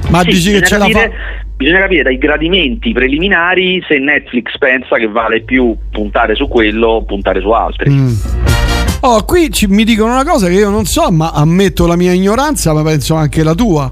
[0.09, 1.09] Ma Sì, dici che ce la fa?
[1.57, 7.05] Bisogna capire dai gradimenti preliminari se Netflix pensa che vale più puntare su quello o
[7.05, 7.89] puntare su altri.
[7.89, 8.13] Mm.
[9.01, 12.11] Oh, qui ci- mi dicono una cosa che io non so, ma ammetto la mia
[12.11, 13.89] ignoranza, ma penso anche la tua.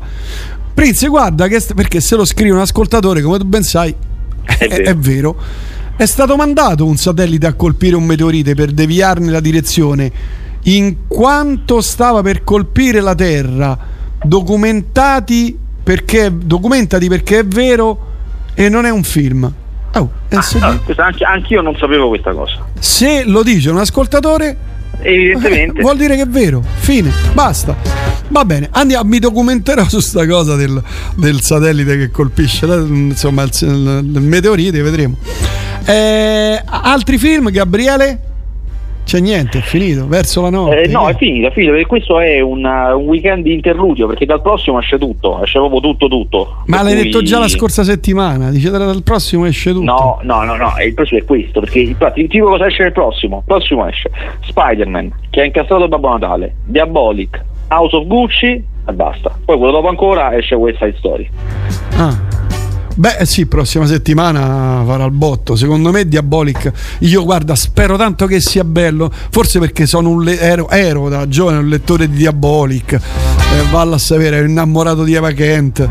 [0.73, 3.95] Prince, guarda, che perché se lo scrive un ascoltatore, come tu ben sai,
[4.43, 5.37] è, è vero.
[5.95, 10.11] È stato mandato un satellite a colpire un meteorite per deviarne la direzione.
[10.63, 13.77] In quanto stava per colpire la Terra,
[14.21, 18.11] documentati perché, documentati perché è vero
[18.53, 19.51] e non è un film.
[19.95, 22.65] Oh, e se, Ah, questa- anche, anch'io non sapevo questa cosa.
[22.79, 24.57] se lo dice un ascoltatore,
[25.01, 25.81] Evidentemente.
[25.81, 26.63] vuol dire che è vero.
[26.79, 27.75] Fine, basta.
[28.29, 30.81] Va bene, andiamo, mi documenterò su sta cosa del,
[31.15, 35.17] del satellite che colpisce insomma il, il- il meteorite, vedremo.
[35.85, 38.19] Eh, altri film, Gabriele?
[39.05, 40.83] C'è niente, è finito, verso la notte.
[40.83, 44.07] Eh, no, è finito, è finito, perché questo è un, uh, un weekend di interludio,
[44.07, 46.63] perché dal prossimo esce tutto, esce proprio tutto tutto.
[46.67, 49.83] Ma l'hai cui- detto già la scorsa settimana, dice dal prossimo esce tutto.
[49.83, 52.93] No, no, no, no, il prossimo è questo, perché infatti ti dico cosa esce nel
[52.93, 53.37] prossimo.
[53.37, 54.09] Il prossimo esce
[54.45, 59.37] Spider-Man, che ha incastrato Babbo Natale, Diabolic, House of Gucci e basta.
[59.43, 61.29] Poi quello dopo ancora esce West Side Story.
[61.97, 62.42] Ah.
[62.95, 65.55] Beh, eh sì, prossima settimana farà il botto.
[65.55, 66.71] Secondo me, Diabolic.
[66.99, 69.11] Io, guarda, spero tanto che sia bello.
[69.31, 72.93] Forse perché sono un le- ero, ero da giovane un lettore di Diabolic.
[72.93, 72.99] Eh,
[73.71, 75.87] vallo a sapere, ero innamorato di Eva Kent.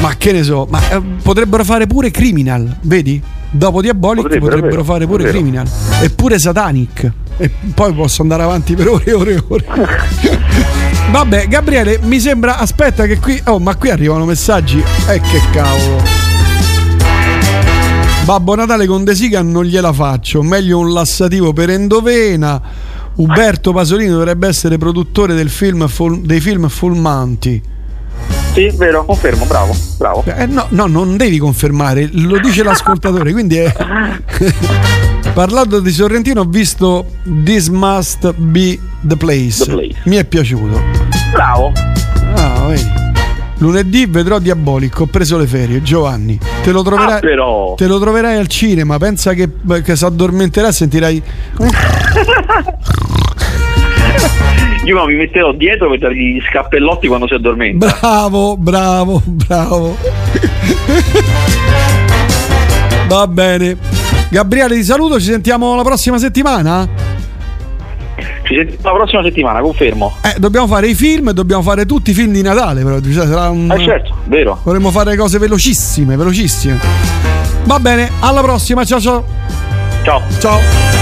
[0.00, 3.20] Ma che ne so, ma eh, potrebbero fare pure Criminal, vedi?
[3.52, 5.36] Dopo Diabolic Potrebbero, potrebbero, fare pure vero.
[5.36, 5.68] Criminal.
[6.00, 7.10] Eppure Satanic.
[7.36, 9.64] E poi posso andare avanti per ore e ore e ore.
[11.10, 12.58] Vabbè, Gabriele, mi sembra.
[12.58, 13.40] Aspetta, che qui.
[13.46, 14.78] Oh, ma qui arrivano messaggi.
[15.08, 16.19] Eh, che cavolo.
[18.30, 20.40] Babbo Natale con De Sica non gliela faccio.
[20.40, 22.62] Meglio un lassativo per endovena.
[23.16, 27.60] Uberto Pasolini dovrebbe essere produttore del film Full- dei film Fulmanti.
[28.52, 30.22] Sì, vero, confermo, bravo, bravo.
[30.26, 33.74] Eh, no, no, non devi confermare, lo dice l'ascoltatore, quindi è...
[35.34, 37.06] Parlando di Sorrentino ho visto
[37.42, 39.64] This Must Be the Place.
[39.64, 39.96] The Place.
[40.04, 40.80] Mi è piaciuto.
[41.32, 41.72] Bravo.
[42.36, 43.09] Ah, vedi.
[43.60, 46.38] Lunedì vedrò Diabolico, ho preso le ferie, Giovanni.
[46.62, 49.50] Te lo troverai, Ah, te lo troverai al cinema, pensa che,
[49.84, 51.22] che si addormenterà e sentirai...
[54.86, 57.98] Io ma mi metterò dietro per dargli gli scappellotti quando si addormenta.
[58.00, 59.94] Bravo, bravo, bravo.
[63.08, 63.76] Va bene.
[64.30, 66.88] Gabriele, ti saluto, ci sentiamo la prossima settimana?
[68.42, 70.14] Ci sentiamo la prossima settimana, confermo.
[70.22, 73.48] Eh, dobbiamo fare i film, dobbiamo fare tutti i film di Natale, però cioè, sarà
[73.48, 73.70] un...
[73.70, 74.58] Eh certo, vero.
[74.62, 76.78] Vorremmo fare cose velocissime, velocissime.
[77.64, 79.24] Va bene, alla prossima, ciao ciao.
[80.02, 80.22] Ciao.
[80.38, 80.99] Ciao.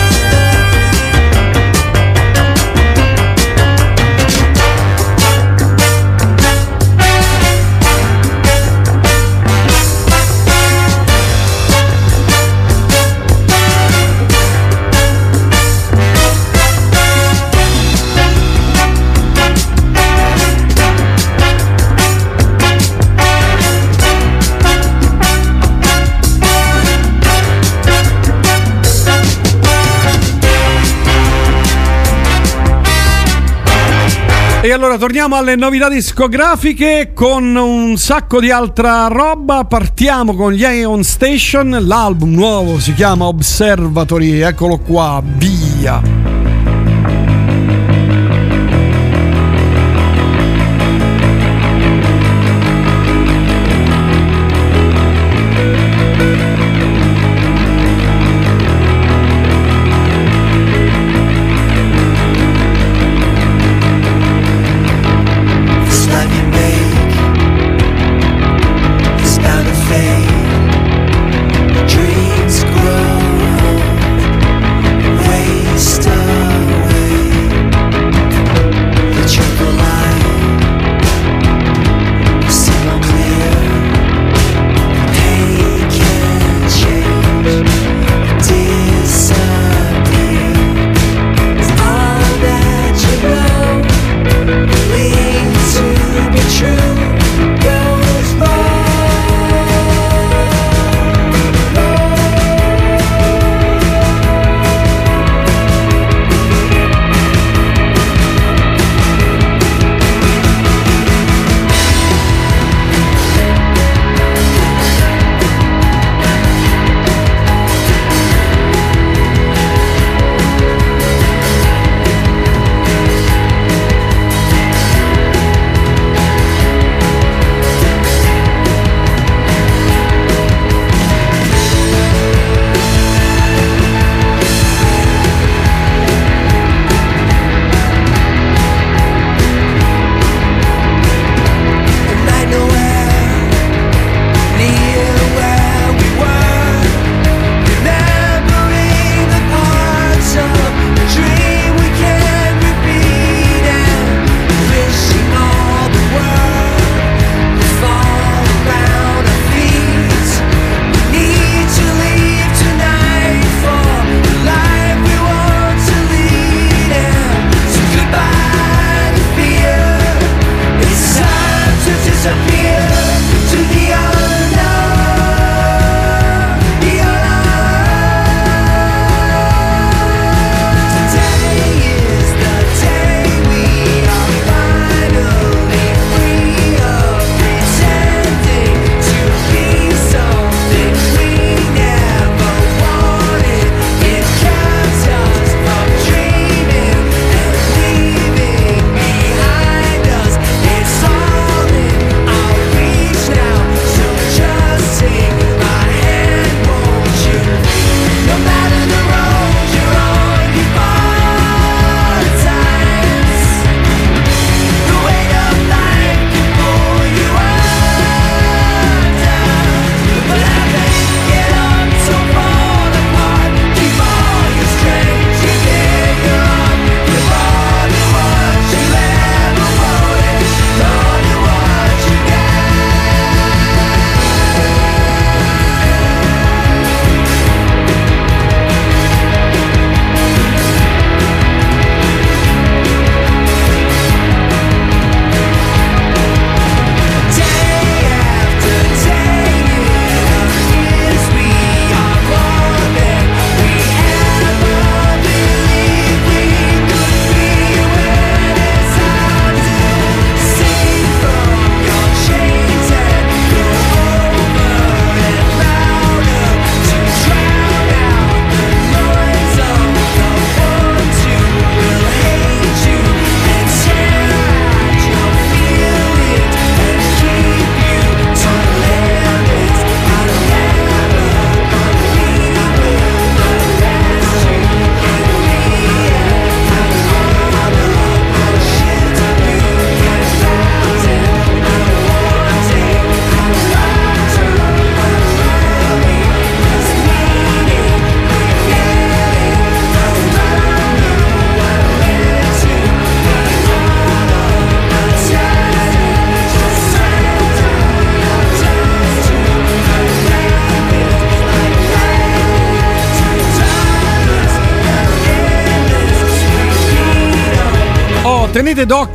[34.60, 39.64] E allora torniamo alle novità discografiche con un sacco di altra roba.
[39.64, 41.78] Partiamo con gli Ion Station.
[41.86, 44.40] L'album nuovo si chiama Observatory.
[44.40, 46.37] Eccolo qua, via.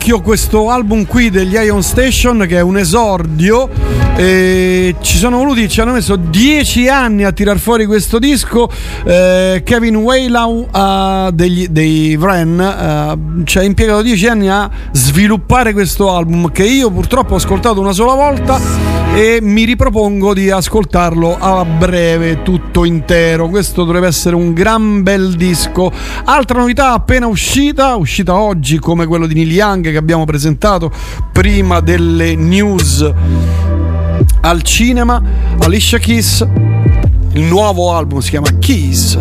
[0.03, 3.69] D'occhio questo album qui degli Ion Station che è un esordio.
[4.17, 8.69] E ci sono voluti, ci hanno messo dieci anni a tirar fuori questo disco.
[9.05, 15.71] Eh, Kevin Waylau uh, degli, dei Vren uh, ci ha impiegato dieci anni a sviluppare
[15.71, 21.38] questo album che io purtroppo ho ascoltato una sola volta e mi ripropongo di ascoltarlo
[21.38, 23.48] a breve tutto intero.
[23.48, 25.91] Questo dovrebbe essere un gran bel disco.
[26.26, 30.91] Altra novità appena uscita, uscita oggi come quello di Neil Young che abbiamo presentato
[31.31, 33.11] prima delle news
[34.41, 35.22] al cinema,
[35.60, 36.45] Alicia Keys,
[37.34, 39.18] il nuovo album si chiama Keys.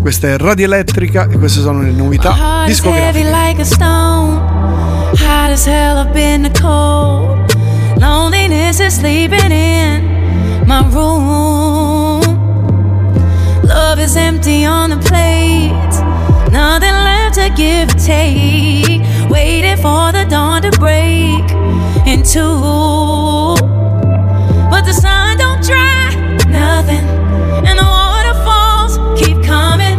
[0.00, 3.20] Questa è Radio Elettrica e queste sono le novità discografiche.
[8.02, 12.22] Loneliness is sleeping in my room.
[13.62, 15.94] Love is empty on the plate.
[16.50, 19.02] Nothing left to give or take.
[19.30, 21.48] Waiting for the dawn to break
[22.04, 22.44] into.
[24.68, 26.10] But the sun don't dry
[26.48, 27.06] nothing.
[27.68, 29.96] And the waterfalls keep coming.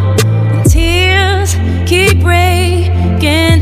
[0.54, 1.56] And tears
[1.88, 3.53] keep breaking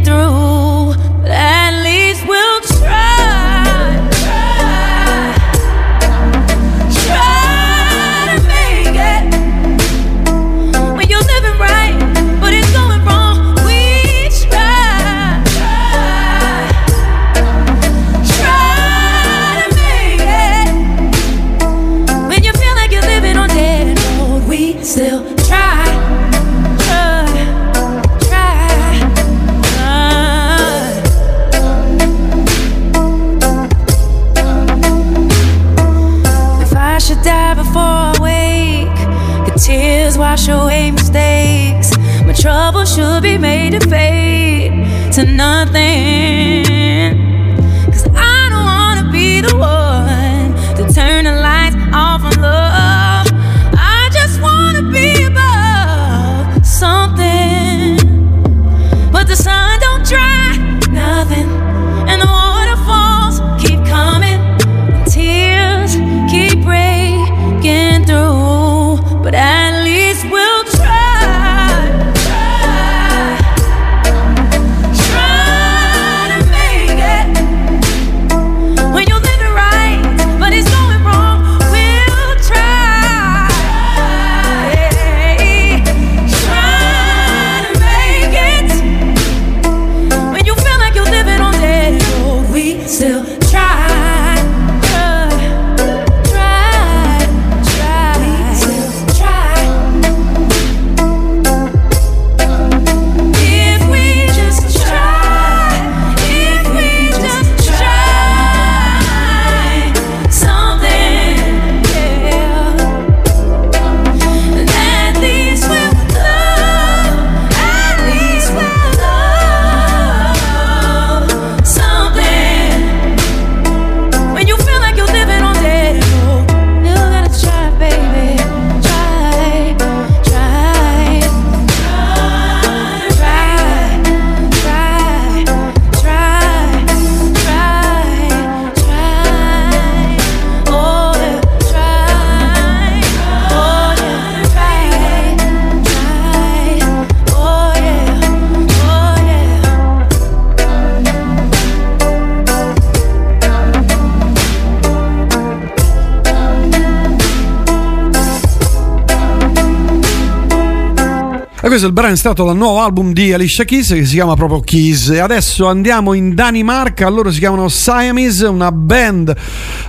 [161.72, 164.60] questo è il brano estratto dal nuovo album di Alicia Keys che si chiama proprio
[164.60, 165.08] Keys.
[165.12, 169.34] E adesso andiamo in Danimarca, loro si chiamano Siamese, una band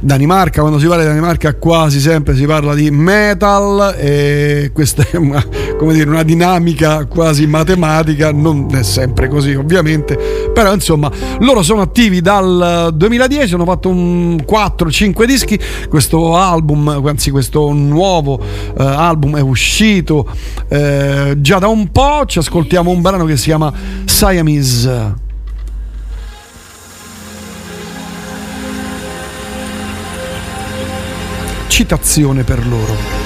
[0.01, 5.17] Danimarca, quando si parla di Danimarca quasi sempre si parla di metal e questa è
[5.17, 5.45] una,
[5.91, 11.11] dire, una dinamica quasi matematica, non è sempre così ovviamente, però insomma
[11.41, 15.59] loro sono attivi dal 2010, hanno fatto un 4-5 dischi,
[15.89, 20.29] questo album, anzi questo nuovo eh, album è uscito
[20.69, 23.73] eh, già da un po', ci ascoltiamo un brano che si chiama
[24.05, 25.31] Siamese.
[31.69, 33.22] Citazione per loro.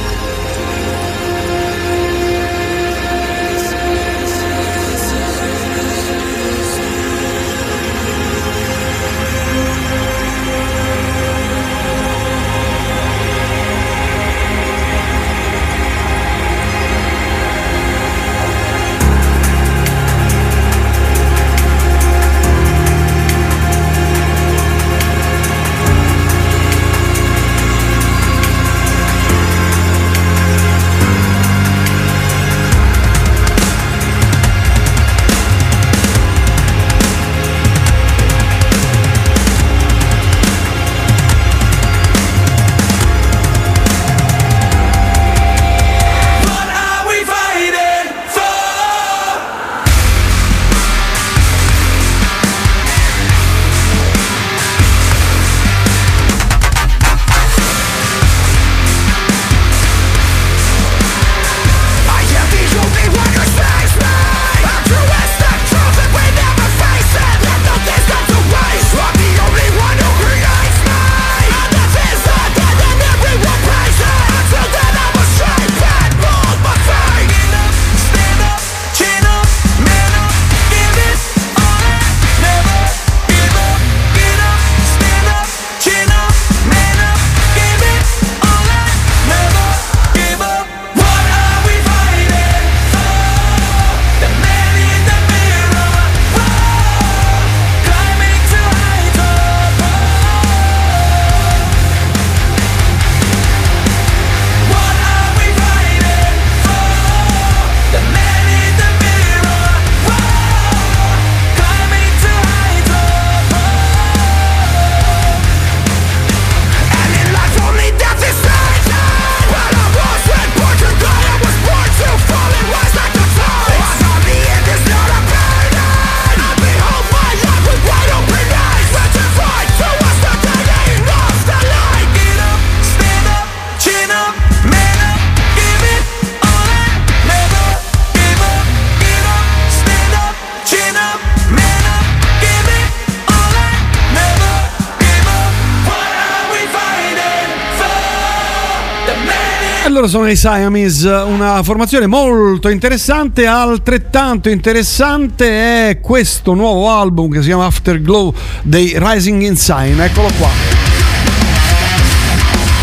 [150.07, 157.41] Loro sono i Siamese, una formazione molto interessante, altrettanto interessante è questo nuovo album che
[157.41, 160.49] si chiama Afterglow dei Rising Insane, eccolo qua.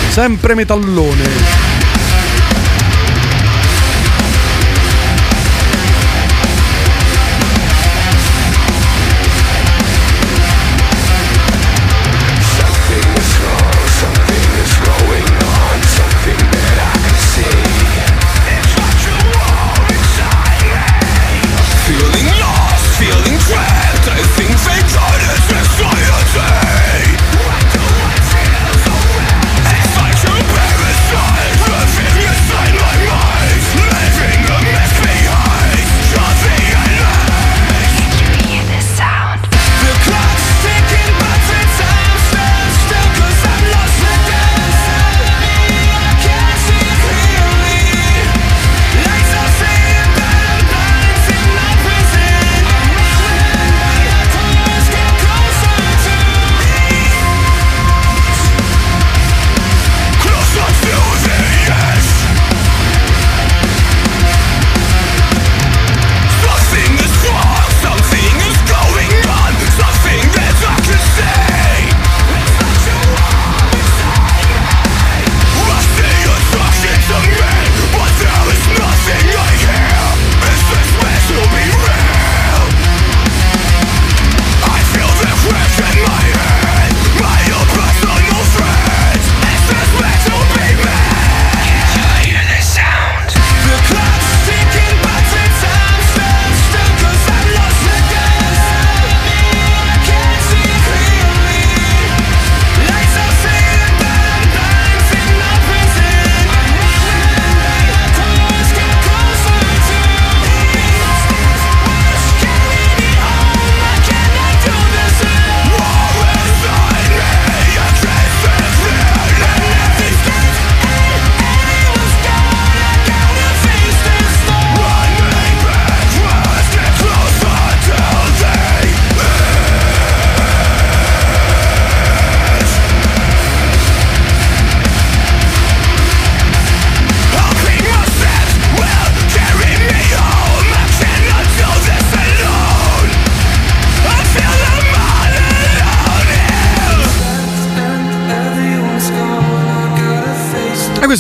[0.10, 1.62] Sempre metallone.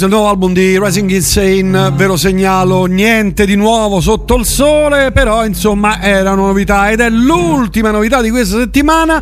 [0.03, 4.35] Questo è il nuovo album di Rising Insane, ve lo segnalo, niente di nuovo sotto
[4.35, 9.21] il sole, però insomma era una novità ed è l'ultima novità di questa settimana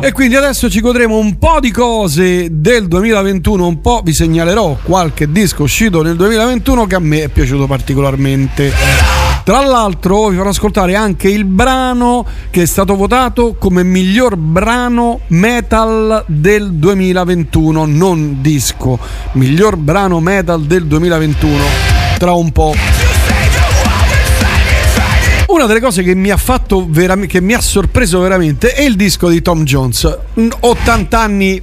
[0.00, 4.78] e quindi adesso ci godremo un po' di cose del 2021, un po' vi segnalerò
[4.82, 9.21] qualche disco uscito nel 2021 che a me è piaciuto particolarmente.
[9.44, 15.22] Tra l'altro vi farò ascoltare anche il brano che è stato votato come miglior brano
[15.28, 19.00] metal del 2021, non disco,
[19.32, 21.64] miglior brano metal del 2021.
[22.18, 22.72] Tra un po'.
[25.48, 28.94] Una delle cose che mi ha fatto veramente, che mi ha sorpreso veramente è il
[28.94, 30.18] disco di Tom Jones.
[30.60, 31.60] 80 anni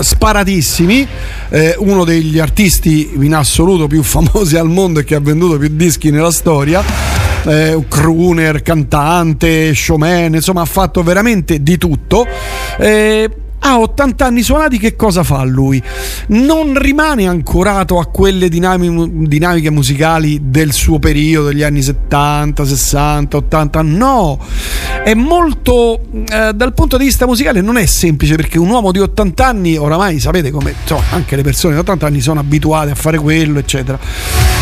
[0.00, 1.06] sparatissimi,
[1.48, 5.68] eh, uno degli artisti in assoluto più famosi al mondo e che ha venduto più
[5.72, 7.11] dischi nella storia.
[7.44, 12.26] Eh, crooner, cantante, showman, insomma ha fatto veramente di tutto.
[12.78, 13.30] Eh,
[13.64, 15.80] ha 80 anni suonati, che cosa fa lui?
[16.28, 23.36] Non rimane ancorato a quelle dinami- dinamiche musicali del suo periodo, degli anni 70, 60,
[23.36, 24.38] 80, no,
[25.04, 28.98] è molto, eh, dal punto di vista musicale non è semplice perché un uomo di
[28.98, 32.96] 80 anni, oramai sapete come, insomma, anche le persone di 80 anni sono abituate a
[32.96, 34.61] fare quello, eccetera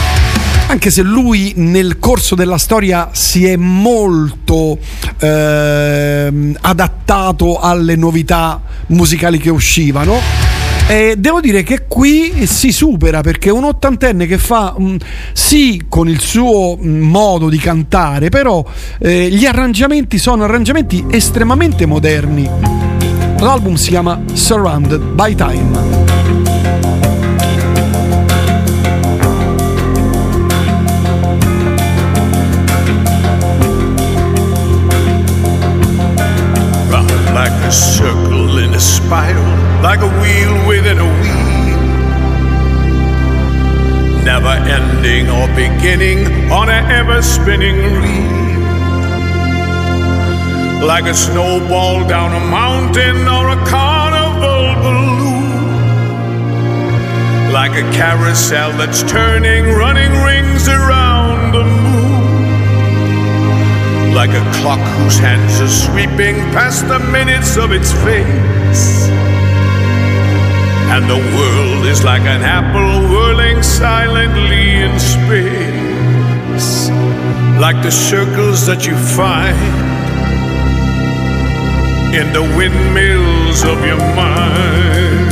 [0.70, 4.78] anche se lui nel corso della storia si è molto
[5.18, 10.20] ehm, adattato alle novità musicali che uscivano.
[10.86, 14.96] E devo dire che qui si supera perché un ottantenne che fa mh,
[15.32, 18.64] sì con il suo mh, modo di cantare, però
[19.00, 22.48] eh, gli arrangiamenti sono arrangiamenti estremamente moderni.
[23.38, 26.19] L'album si chiama Surrounded by Time.
[39.10, 39.42] Spiral,
[39.82, 41.82] like a wheel within a wheel.
[44.22, 46.18] Never ending or beginning
[46.52, 48.30] on an ever spinning reel.
[50.86, 55.50] Like a snowball down a mountain or a carnival balloon.
[57.50, 62.14] like a carousel that's turning, running rings around the moon.
[64.14, 68.59] Like a clock whose hands are sweeping past the minutes of its face.
[70.92, 76.90] And the world is like an apple whirling silently in space.
[77.60, 79.56] Like the circles that you find
[82.12, 85.30] in the windmills of your mind.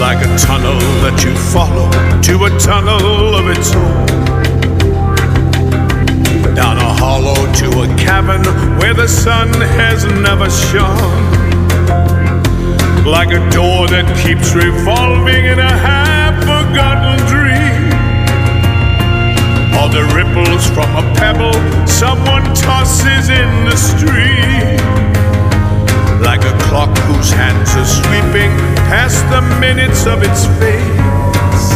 [0.00, 1.90] Like a tunnel that you follow
[2.22, 4.63] to a tunnel of its own.
[6.54, 8.44] Down a hollow to a cavern
[8.78, 11.26] where the sun has never shone.
[13.04, 17.90] Like a door that keeps revolving in a half forgotten dream.
[19.74, 21.58] Or the ripples from a pebble
[21.90, 24.78] someone tosses in the stream.
[26.22, 28.54] Like a clock whose hands are sweeping
[28.86, 31.66] past the minutes of its face.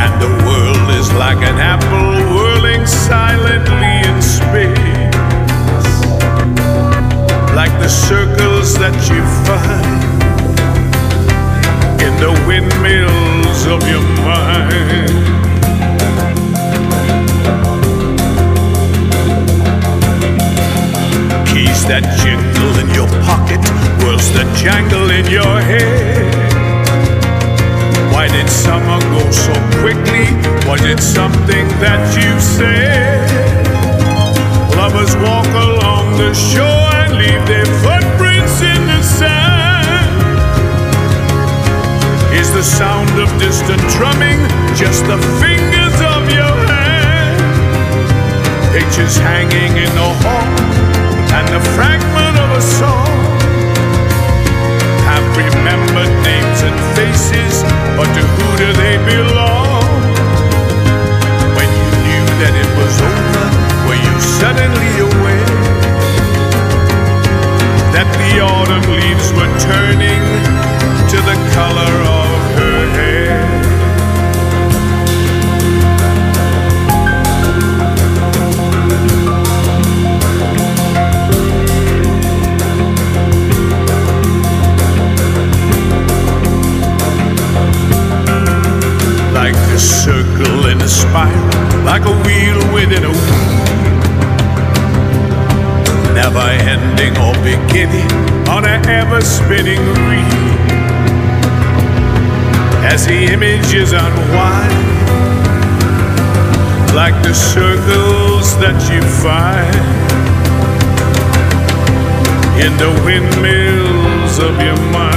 [0.00, 2.45] And the world is like an apple
[2.86, 5.16] silently in space.
[7.54, 10.16] Like the circles that you find
[12.00, 15.06] in the windmills of your mind.
[21.48, 23.60] Keys that jingle in your pocket,
[24.04, 26.45] words that jangle in your head.
[28.16, 29.52] Why did summer go so
[29.84, 30.24] quickly?
[30.64, 33.20] Was it something that you said?
[34.72, 40.16] Lovers walk along the shore and leave their footprints in the sand.
[42.32, 44.40] Is the sound of distant drumming
[44.80, 47.36] just the fingers of your hand?
[48.72, 50.56] Pictures hanging in the hall
[51.36, 52.35] and the fragment
[56.56, 57.62] names and faces,
[57.96, 59.82] but to who do they belong?
[61.56, 63.46] When you knew that it was over,
[63.88, 65.56] were you suddenly aware
[67.92, 70.22] that the autumn leaves were turning
[71.10, 72.35] to the color of
[89.76, 93.56] a circle in a spiral, like a wheel within a wheel.
[96.14, 98.10] Never ending or beginning
[98.48, 100.56] on an ever spinning reel.
[102.90, 104.86] As the images unwind,
[106.94, 109.76] like the circles that you find
[112.64, 115.15] in the windmills of your mind.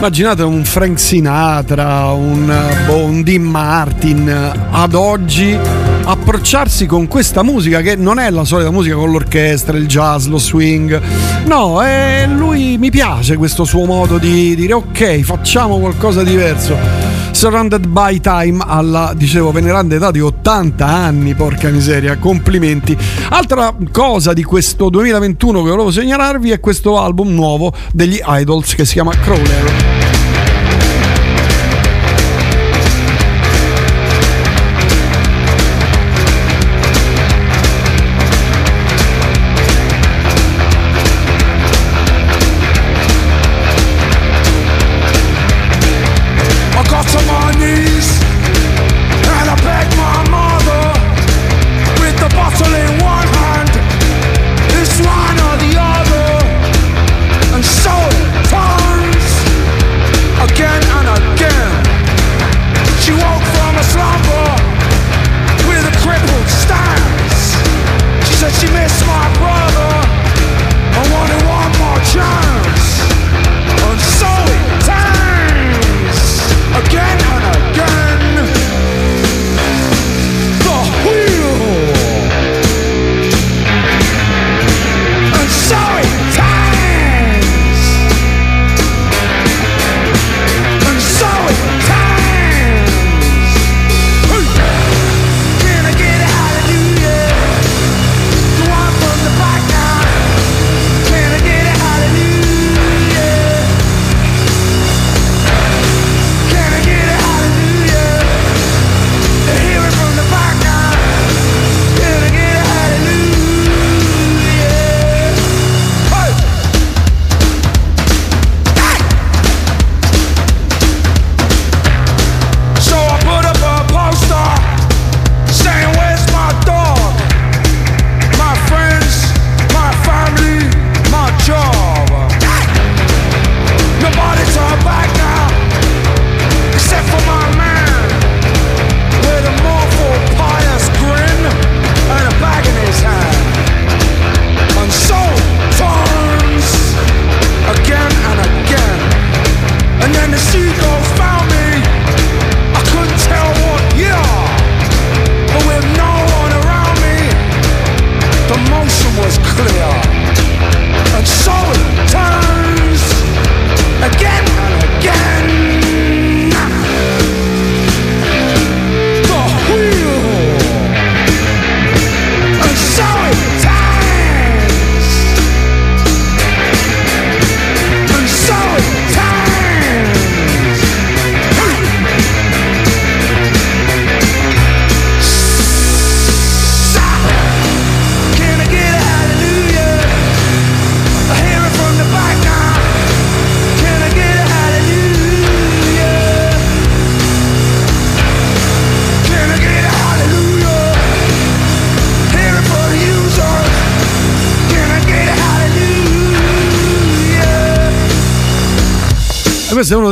[0.00, 2.50] Immaginate un Frank Sinatra, un,
[2.86, 5.54] boh, un Dean Martin eh, ad oggi
[6.02, 10.38] approcciarsi con questa musica che non è la solita musica con l'orchestra, il jazz, lo
[10.38, 10.98] swing.
[11.44, 16.78] No, e lui mi piace questo suo modo di dire ok, facciamo qualcosa di diverso.
[17.32, 22.96] Surrounded by Time alla, dicevo, veneranda età di 80 anni, porca miseria, complimenti.
[23.28, 28.86] Altra cosa di questo 2021 che volevo segnalarvi è questo album nuovo degli Idols che
[28.86, 29.89] si chiama Crawler.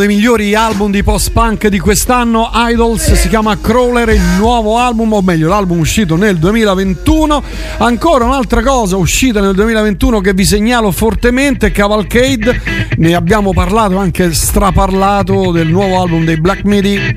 [0.09, 2.51] Dei migliori album di post-punk di quest'anno.
[2.55, 7.43] Idols si chiama Crawler, il nuovo album, o meglio, l'album uscito nel 2021.
[7.79, 12.61] Ancora un'altra cosa uscita nel 2021 che vi segnalo fortemente: Cavalcade.
[12.97, 17.17] Ne abbiamo parlato, anche straparlato del nuovo album dei Black Midi.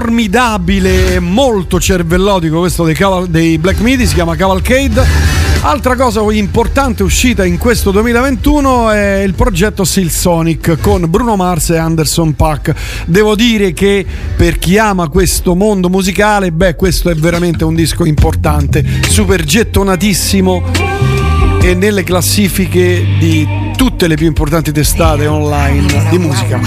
[0.00, 5.04] Formidabile, molto cervellotico questo dei, Caval- dei Black Midi, si chiama Cavalcade.
[5.60, 11.76] Altra cosa importante uscita in questo 2021 è il progetto Silsonic con Bruno Mars e
[11.76, 12.74] Anderson Pack.
[13.04, 14.06] Devo dire che
[14.36, 20.62] per chi ama questo mondo musicale, beh, questo è veramente un disco importante, super gettonatissimo
[21.60, 23.46] e nelle classifiche di
[23.76, 26.58] tutte le più importanti testate online di musica.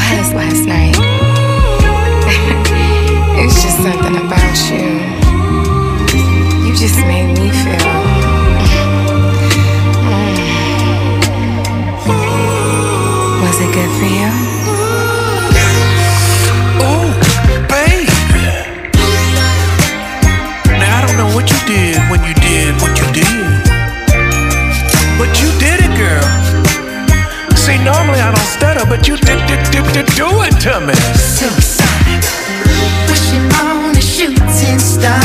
[3.45, 4.87] It's just something about you.
[6.65, 7.91] You just made me feel.
[10.07, 10.33] Mm.
[13.43, 14.31] Was it good for you?
[17.67, 18.07] Babe.
[20.79, 23.27] Now I don't know what you did when you did what you did.
[25.19, 26.23] But you did it, girl.
[27.57, 31.92] See, normally I don't stutter, but you did, did, did, did do it to me.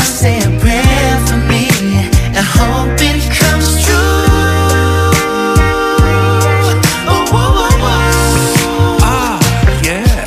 [0.03, 1.69] Say a prayer for me,
[2.35, 3.95] and hope it comes true.
[7.07, 8.99] Oh, oh, oh, oh.
[9.01, 9.39] Ah,
[9.81, 10.23] yeah.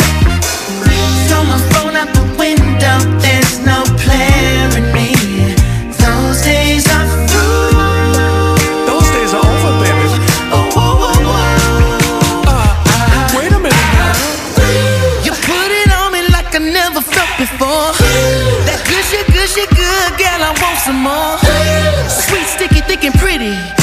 [1.28, 5.10] Throw my phone out the window, there's no player in me.
[6.00, 7.76] Those days are through.
[8.88, 10.08] Those days are over, baby.
[10.56, 10.64] Oh,
[13.36, 14.16] wait a minute now.
[15.26, 17.92] You put it on me like I never felt before.
[19.54, 21.36] Gushy, good girl, I want some more.
[22.08, 23.81] Sweet, sticky, thick, and pretty.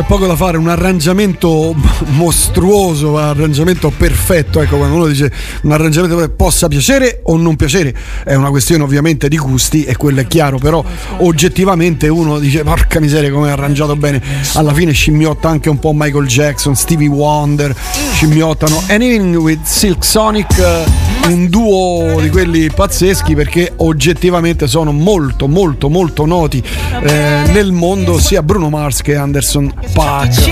[0.00, 1.74] C'è poco da fare, un arrangiamento
[2.12, 4.62] mostruoso, un arrangiamento perfetto.
[4.62, 5.30] Ecco, quando uno dice
[5.64, 7.94] un arrangiamento che possa piacere o non piacere,
[8.24, 10.82] è una questione ovviamente di gusti e quello è chiaro, però
[11.18, 14.22] oggettivamente uno dice porca miseria come è arrangiato bene.
[14.54, 17.76] Alla fine scimmiotta anche un po' Michael Jackson, Stevie Wonder,
[18.14, 25.46] scimmiottano Anything with Silk Sonic, eh, un duo di quelli pazzeschi perché oggettivamente sono molto
[25.48, 26.62] molto molto noti
[27.02, 30.48] eh, nel mondo sia Bruno Mars che Anderson Paak.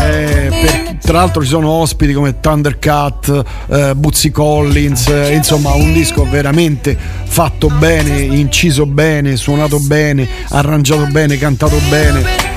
[0.00, 6.26] Eh, tra l'altro ci sono ospiti come Thundercat, eh, Buzzy Collins, eh, insomma un disco
[6.28, 12.53] veramente fatto bene, inciso bene, suonato bene, arrangiato bene, cantato bene.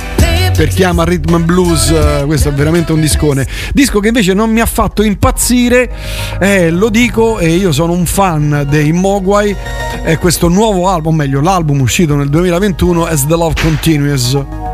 [0.57, 3.47] Per chi ama rhythm and blues, eh, questo è veramente un discone.
[3.73, 5.87] Disco che invece non mi ha fatto impazzire,
[6.39, 9.55] eh, lo dico, e io sono un fan dei Mogwai.
[10.01, 14.66] È questo nuovo album, o meglio, l'album uscito nel 2021, As the Love Continues.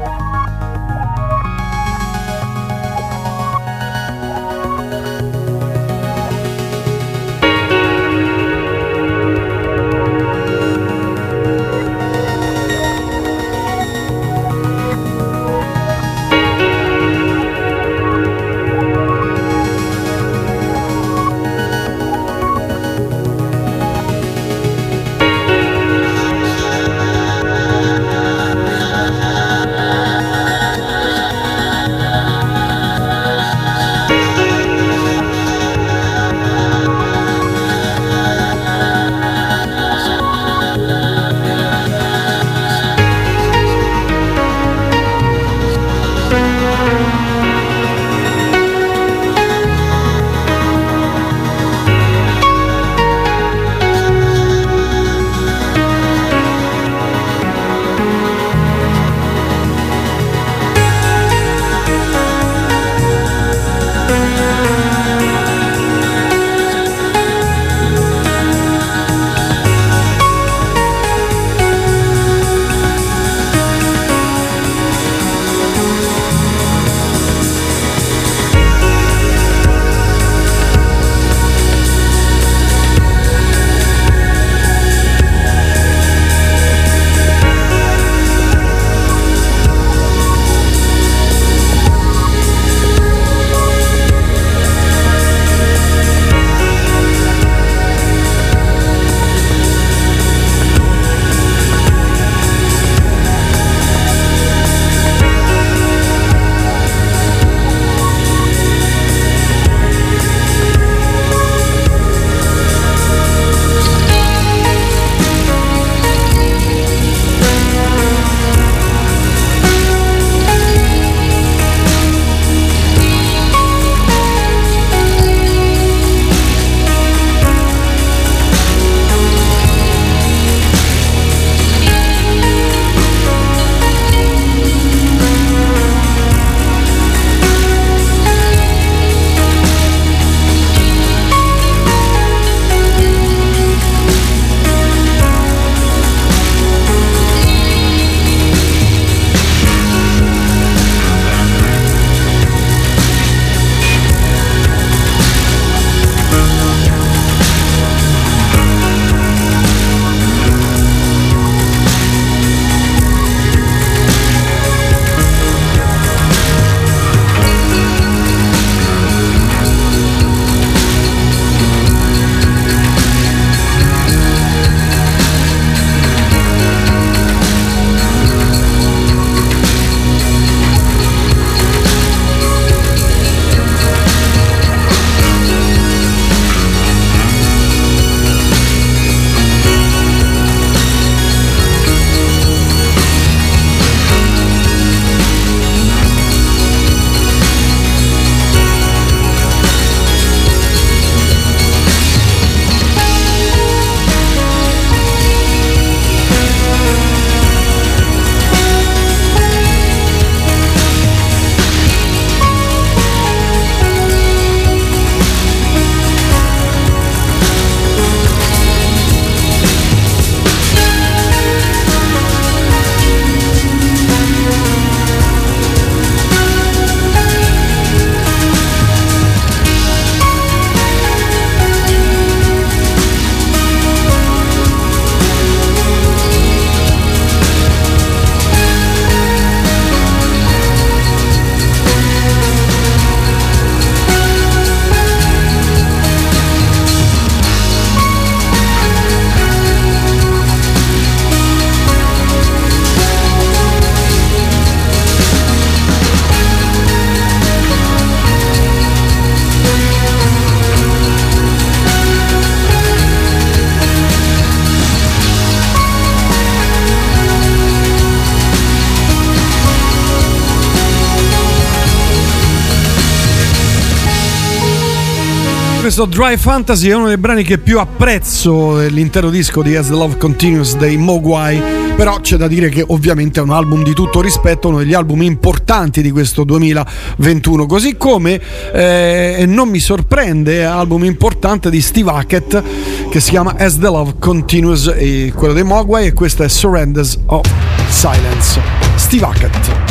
[275.96, 279.94] Questo Dry Fantasy è uno dei brani che più apprezzo dell'intero disco di As the
[279.94, 281.62] Love Continues dei Mogwai.
[281.96, 285.22] Però c'è da dire che ovviamente è un album di tutto rispetto, uno degli album
[285.22, 287.68] importanti di questo 2021.
[287.68, 288.42] Così come
[288.74, 292.64] eh, non mi sorprende, album importante di Steve Hackett
[293.12, 294.96] che si chiama As the Love Continues,
[295.36, 297.48] quello dei Mogwai, e questo è Surrenders of
[297.90, 298.60] Silence.
[298.96, 299.83] Steve Hackett.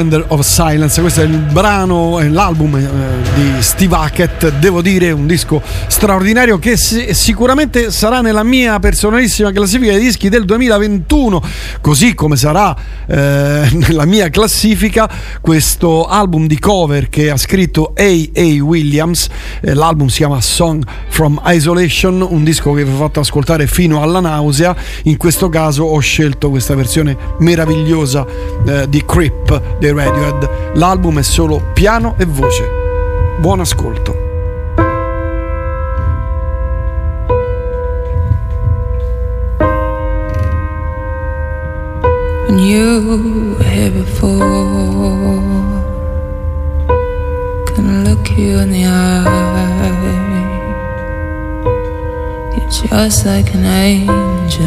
[0.00, 2.88] Surrender of Silence, questo è il brano, l'album eh,
[3.34, 9.52] di Steve Hackett, devo dire un disco straordinario che si- sicuramente sarà nella mia personalissima
[9.52, 11.42] classifica dei dischi del 2021,
[11.82, 12.74] così come sarà
[13.10, 18.62] eh, nella mia classifica questo album di cover che ha scritto A.A.
[18.62, 19.28] Williams,
[19.60, 24.00] eh, l'album si chiama Song from Isolation, un disco che vi ho fatto ascoltare fino
[24.00, 24.74] alla nausea,
[25.04, 28.24] in questo caso ho scelto questa versione meravigliosa
[28.66, 30.74] eh, di Creep dei Radiohead.
[30.74, 32.68] L'album è solo piano e voce.
[33.40, 34.29] Buon ascolto.
[43.00, 44.30] Here before.
[47.74, 49.70] Can look you in the eye.
[52.54, 54.66] You're just like an angel.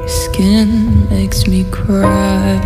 [0.00, 2.60] Your skin makes me cry.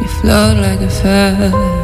[0.00, 1.81] You float like a feather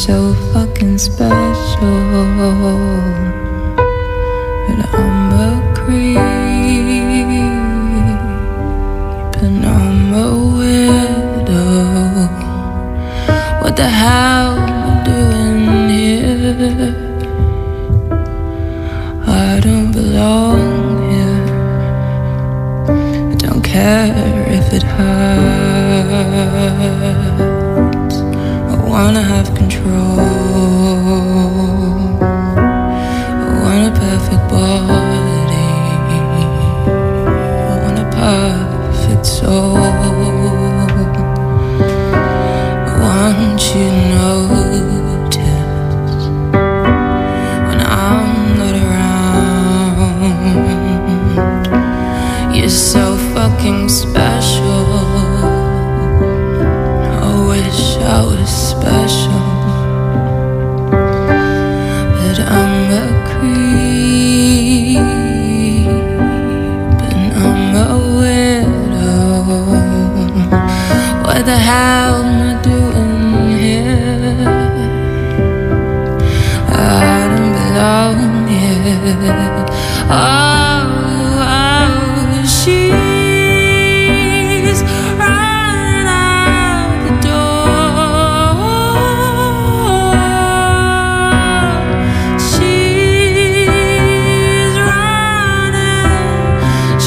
[0.00, 1.90] so fucking special.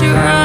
[0.03, 0.42] you're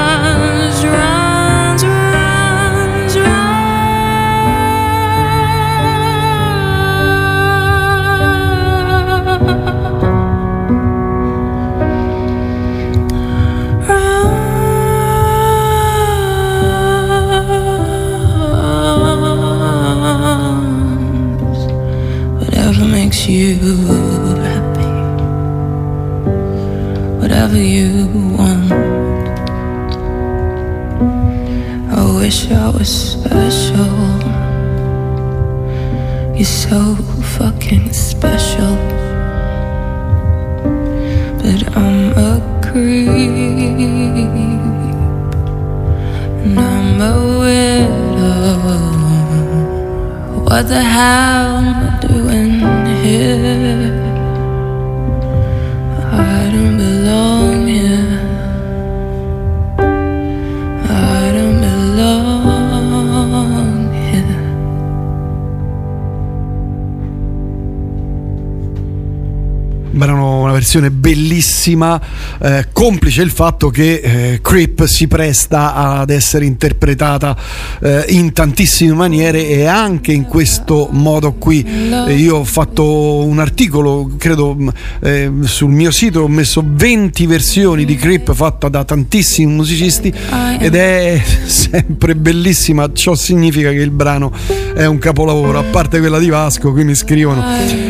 [71.68, 72.00] bellissima,
[72.40, 77.36] eh, complice il fatto che eh, Creep si presta ad essere interpretata
[77.82, 81.64] eh, in tantissime maniere e anche in questo modo qui.
[81.64, 87.26] Eh, io ho fatto un articolo, credo, mh, eh, sul mio sito, ho messo 20
[87.26, 90.12] versioni di Creep fatta da tantissimi musicisti
[90.58, 92.90] ed è sempre bellissima.
[92.92, 94.32] Ciò significa che il brano
[94.74, 97.44] è un capolavoro, a parte quella di Vasco, qui mi scrivono.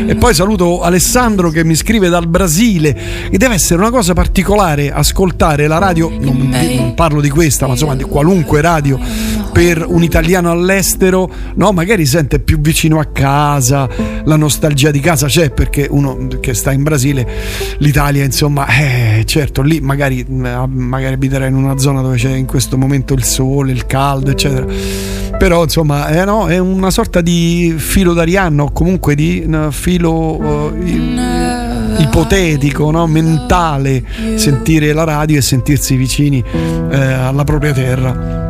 [0.07, 4.13] E poi saluto Alessandro che mi scrive dal Brasile Brasile e deve essere una cosa
[4.13, 4.37] particolare
[4.93, 8.99] ascoltare la radio, non, non parlo di questa, ma insomma di qualunque radio
[9.53, 11.73] per un italiano all'estero, no?
[11.73, 13.89] magari sente più vicino a casa,
[14.25, 17.27] la nostalgia di casa c'è perché uno che sta in Brasile,
[17.79, 22.79] l'Italia insomma, eh, certo lì magari, magari abiterà in una zona dove c'è in questo
[22.79, 24.67] momento il sole, il caldo, eccetera.
[25.39, 30.37] Però insomma eh, no, è una sorta di filo d'Arianna o comunque di uh, filo
[30.37, 30.73] uh,
[32.19, 33.07] ipotetico, no?
[33.07, 34.03] mentale,
[34.35, 36.43] sentire la radio e sentirsi vicini
[36.91, 38.47] eh, alla propria terra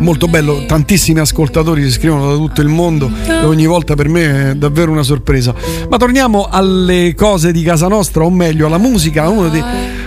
[0.00, 4.50] molto bello, tantissimi ascoltatori si scrivono da tutto il mondo e ogni volta per me
[4.50, 5.54] è davvero una sorpresa.
[5.88, 9.62] Ma torniamo alle cose di casa nostra, o meglio alla musica, dei,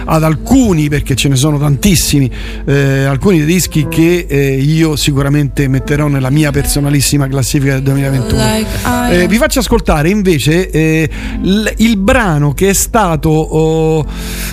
[0.08, 2.32] ad alcuni, perché ce ne sono tantissimi,
[2.66, 8.42] eh, alcuni dei dischi che eh, io sicuramente metterò nella mia personalissima classifica del 2021.
[9.12, 11.10] Eh, vi faccio ascoltare invece eh,
[11.42, 14.06] il, il, brano che è stato oh,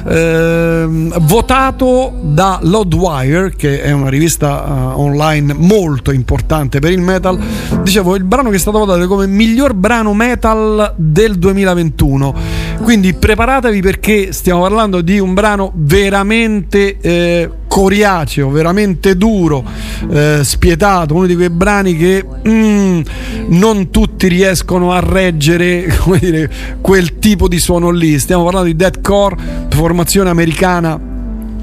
[0.09, 7.39] ehm, votato da Loudwire, che è una rivista uh, online molto importante per il metal.
[7.83, 12.35] Dicevo, il brano che è stato votato come miglior brano metal del 2021.
[12.83, 19.65] Quindi preparatevi perché stiamo parlando di un brano veramente eh, coriaceo, veramente duro,
[20.11, 23.01] eh, spietato, uno di quei brani che mm,
[23.49, 25.87] non tutti riescono a reggere
[26.21, 28.19] dire, quel tipo di suono lì.
[28.19, 29.37] Stiamo parlando di deathcore,
[29.71, 31.13] formazione americana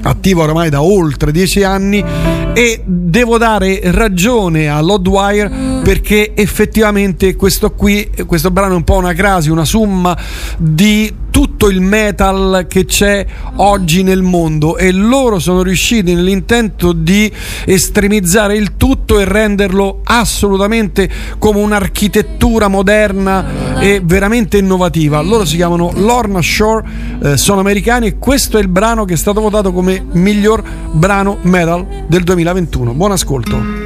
[0.02, 2.04] attiva ormai da oltre dieci anni
[2.52, 8.96] e devo dare ragione a Lodwire perché effettivamente questo qui, questo brano è un po'
[8.96, 10.16] una crasi, una somma
[10.56, 17.32] di tutto il metal che c'è oggi nel mondo e loro sono riusciti nell'intento di
[17.64, 25.20] estremizzare il tutto e renderlo assolutamente come un'architettura moderna e veramente innovativa.
[25.22, 26.86] Loro si chiamano Lorna Shore,
[27.22, 30.62] eh, sono americani e questo è il brano che è stato votato come miglior
[30.92, 32.92] brano metal del 2021.
[32.92, 33.81] Buon ascolto,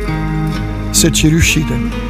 [0.96, 2.05] se ci riuscite.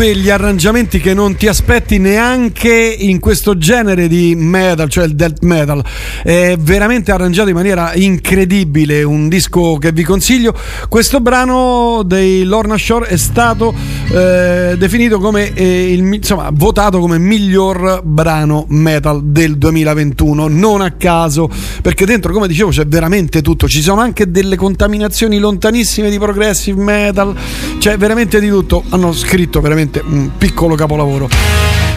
[0.00, 5.42] Quegli arrangiamenti che non ti aspetti neanche in questo genere di metal, cioè il death
[5.42, 5.84] metal.
[6.22, 10.56] È veramente arrangiato in maniera incredibile, un disco che vi consiglio.
[10.88, 13.74] Questo brano dei Lorna Shore è stato
[14.12, 20.92] eh, definito come eh, il, insomma, votato come miglior brano metal del 2021, non a
[20.92, 21.48] caso,
[21.80, 23.68] perché dentro, come dicevo, c'è veramente tutto.
[23.68, 27.36] Ci sono anche delle contaminazioni lontanissime di progressive metal,
[27.78, 28.82] c'è veramente di tutto.
[28.88, 31.28] Hanno scritto veramente un piccolo capolavoro.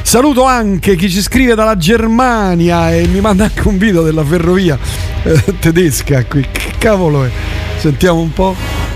[0.04, 4.78] Saluto anche chi ci scrive dalla Germania e mi manda anche un video della ferrovia
[5.24, 6.46] eh, tedesca qui.
[6.52, 7.32] Che cavolo è?
[7.80, 8.93] Sentiamo un po'.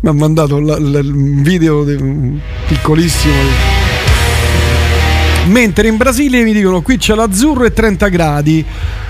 [0.00, 1.98] Mi ha mandato la- la- il video de-
[2.66, 3.34] piccolissimo.
[5.46, 8.62] Mentre in Brasile mi dicono qui c'è l'azzurro e 30 gradi,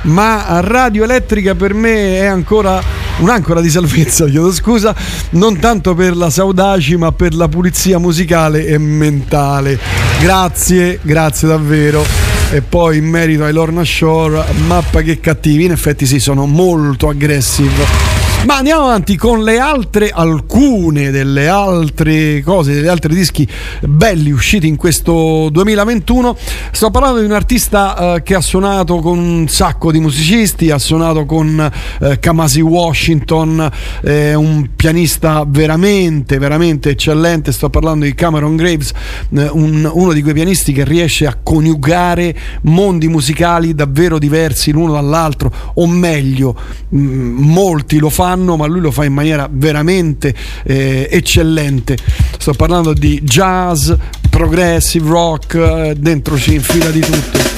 [0.03, 2.81] ma radio elettrica per me è ancora
[3.19, 4.95] un'ancora di salvezza, chiedo scusa,
[5.31, 9.79] non tanto per la saudaci ma per la pulizia musicale e mentale.
[10.21, 12.05] Grazie, grazie davvero.
[12.53, 17.09] E poi in merito ai Lorna Shore, mappa che cattivi, in effetti sì, sono molto
[17.09, 18.18] aggressive.
[18.45, 23.47] Ma andiamo avanti con le altre, alcune delle altre cose, degli altri dischi
[23.83, 26.37] belli usciti in questo 2021.
[26.71, 30.79] Sto parlando di un artista eh, che ha suonato con un sacco di musicisti, ha
[30.79, 33.71] suonato con eh, Kamasi Washington,
[34.03, 37.53] eh, un pianista veramente, veramente eccellente.
[37.53, 38.93] Sto parlando di Cameron Graves,
[39.37, 44.93] eh, un- uno di quei pianisti che riesce a coniugare mondi musicali davvero diversi l'uno
[44.93, 46.57] dall'altro, o meglio,
[46.89, 48.27] mh, molti lo fanno,
[48.57, 50.35] ma lui lo fa in maniera veramente
[50.65, 51.97] eh, eccellente.
[52.39, 53.93] Sto parlando di jazz,
[54.29, 57.58] progressive rock, eh, dentro ci infila di tutto.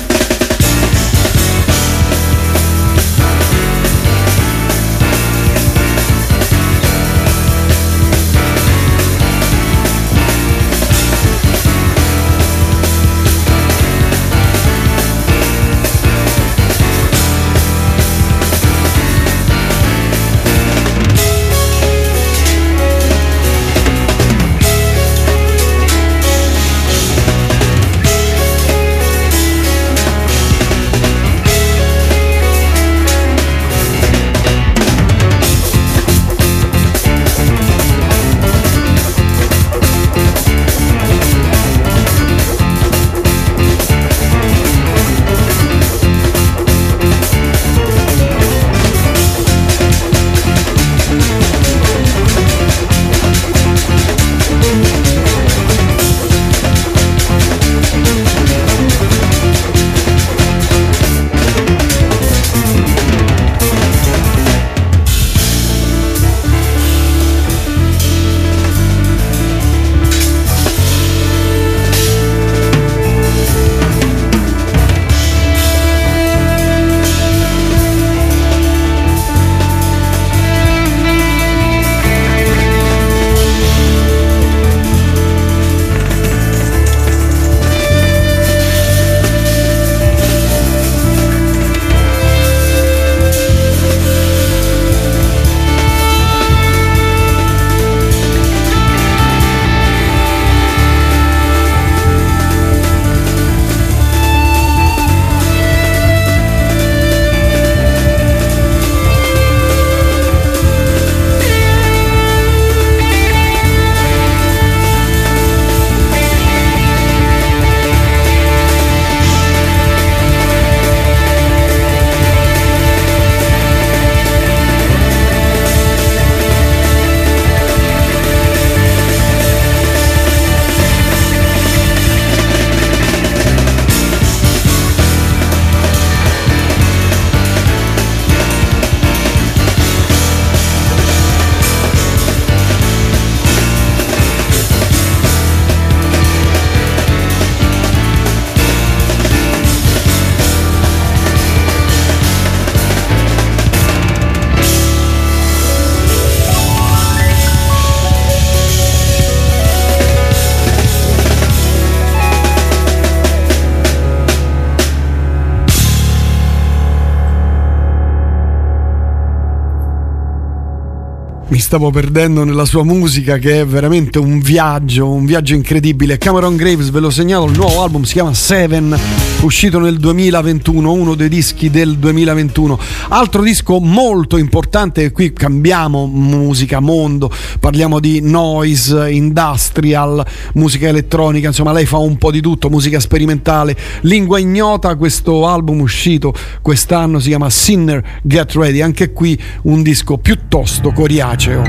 [171.71, 176.19] Stavo perdendo nella sua musica che è veramente un viaggio, un viaggio incredibile.
[176.19, 178.99] Cameron Graves, ve lo segnalo, il nuovo album si chiama Seven,
[179.43, 182.77] uscito nel 2021, uno dei dischi del 2021.
[183.11, 191.71] Altro disco molto importante, qui cambiamo musica, mondo, parliamo di noise, industrial, musica elettronica, insomma
[191.71, 197.29] lei fa un po' di tutto, musica sperimentale, lingua ignota, questo album uscito quest'anno si
[197.29, 201.60] chiama Sinner Get Ready, anche qui un disco piuttosto coriaceo.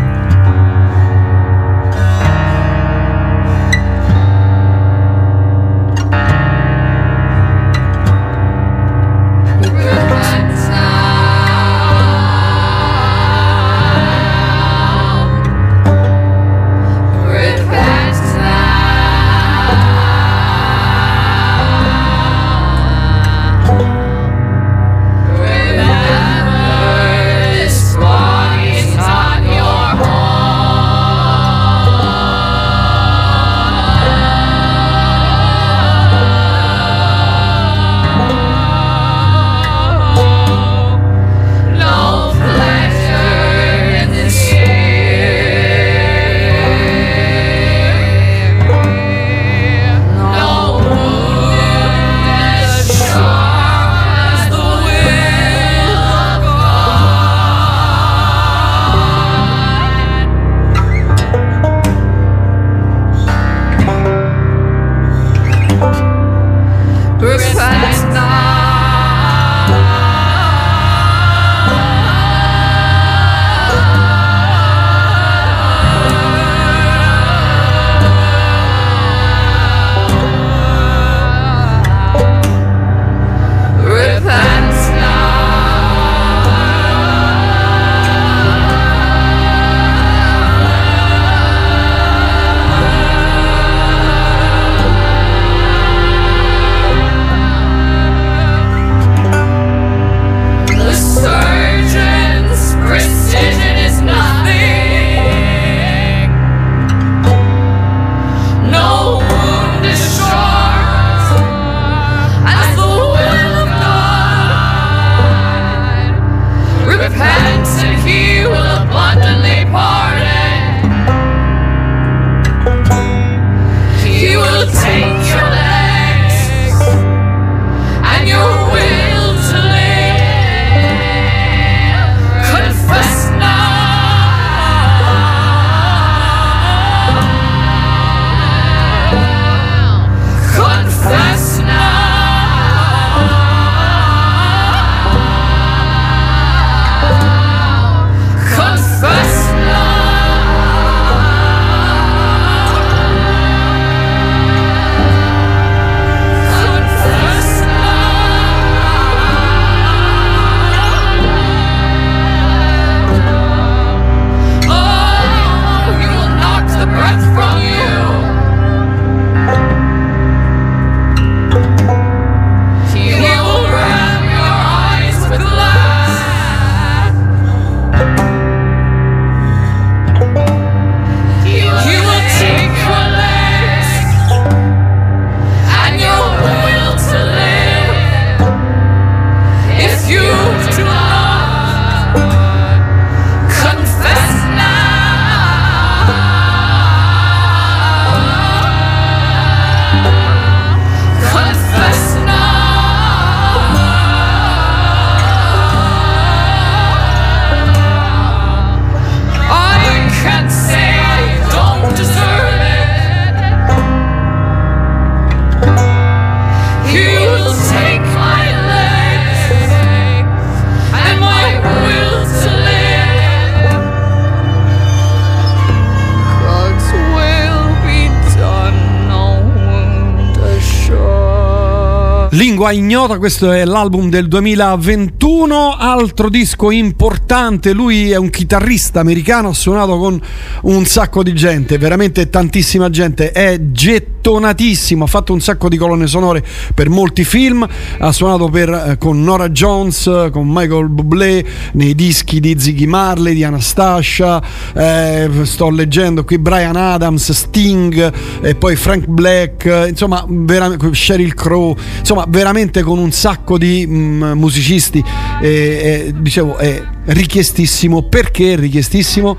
[232.61, 239.49] Lingua ignota, questo è l'album del 2021, altro disco importante, lui è un chitarrista americano,
[239.49, 240.21] ha suonato con
[240.63, 246.07] un sacco di gente, veramente tantissima gente, è gettonatissimo, ha fatto un sacco di colonne
[246.07, 247.67] sonore per molti film,
[247.99, 252.85] ha suonato per, eh, con Nora Jones, eh, con Michael Bublé, nei dischi di Ziggy
[252.85, 254.41] Marley, di Anastasia,
[254.73, 261.33] eh, sto leggendo qui Brian Adams, Sting e poi Frank Black, eh, insomma, vera- Sheryl
[261.33, 265.03] Crow, insomma, veramente con un sacco di mm, musicisti.
[265.41, 268.03] E, e, dicevo, è richiestissimo.
[268.03, 269.37] Perché è richiestissimo?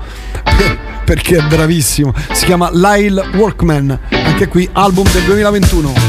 [1.13, 2.11] Perché è bravissimo.
[2.31, 3.99] Si chiama Lyle Workman.
[4.09, 6.02] Anche qui, album del 2021.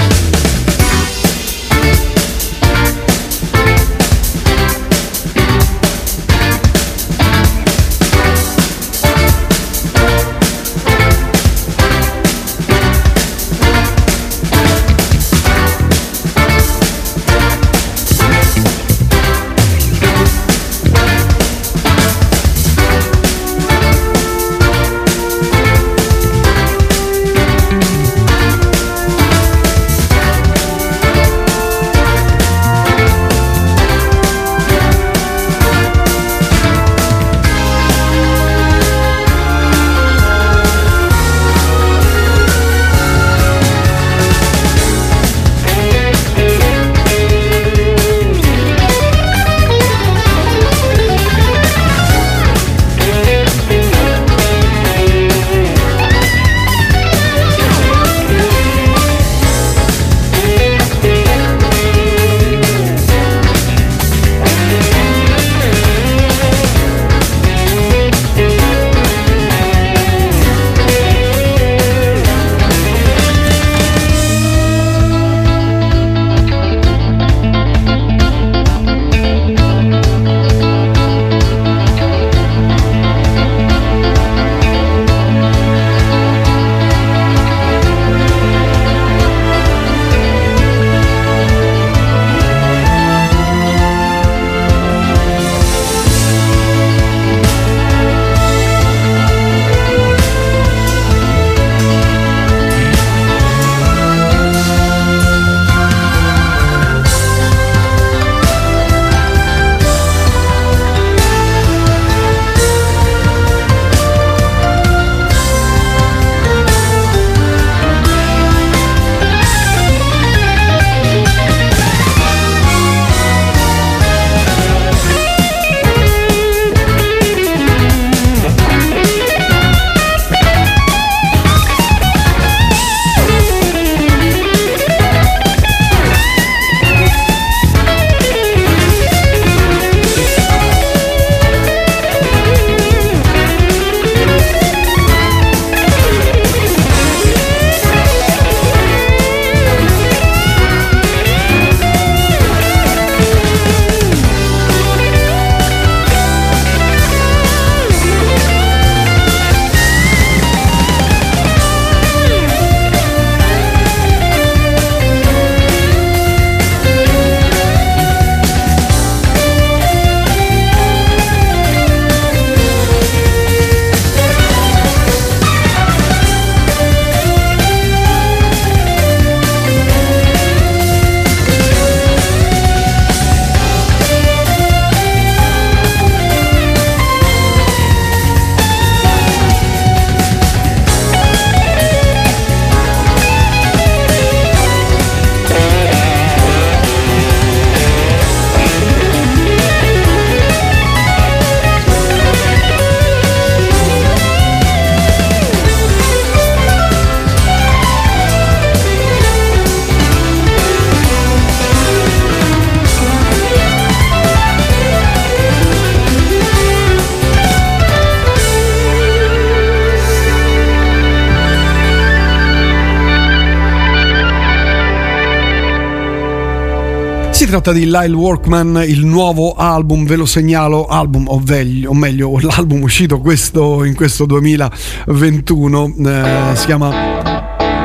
[227.65, 232.37] Tratta di Lyle Workman, il nuovo album, ve lo segnalo, album o, veglio, o meglio,
[232.43, 236.91] l'album uscito questo, in questo 2021, eh, si chiama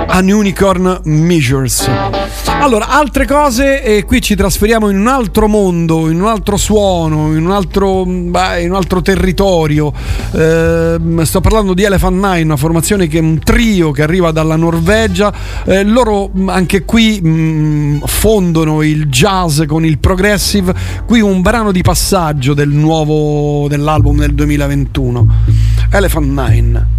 [0.08, 1.90] An Unicorn Measures.
[2.62, 7.34] Allora, altre cose e qui ci trasferiamo in un altro mondo, in un altro suono,
[7.34, 9.94] in un altro, beh, in un altro territorio.
[10.32, 14.58] Eh, sto parlando di Elephant Nine, una formazione che è un trio che arriva dalla
[14.58, 15.34] Norvegia.
[15.64, 20.76] Eh, loro anche qui mh, fondono il jazz con il progressive.
[21.06, 25.28] Qui un brano di passaggio del nuovo dell'album del 2021.
[25.92, 26.99] Elephant Nine.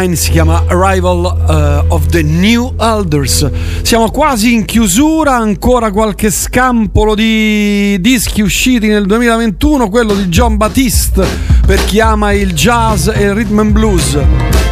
[0.00, 3.46] Man si chiama Arrival uh, of the New Elders.
[3.82, 10.56] Siamo quasi in chiusura, ancora qualche scampolo di dischi usciti nel 2021, quello di John
[10.56, 11.26] Batiste
[11.66, 14.18] per chi ama il jazz e il rhythm and blues.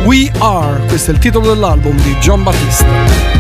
[0.05, 3.38] We Are, questo è il titolo dell'album di John Batiste.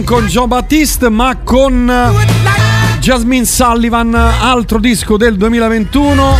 [0.00, 6.36] Non con John Battiste, ma con eh, Jasmine Sullivan, altro disco del 2021.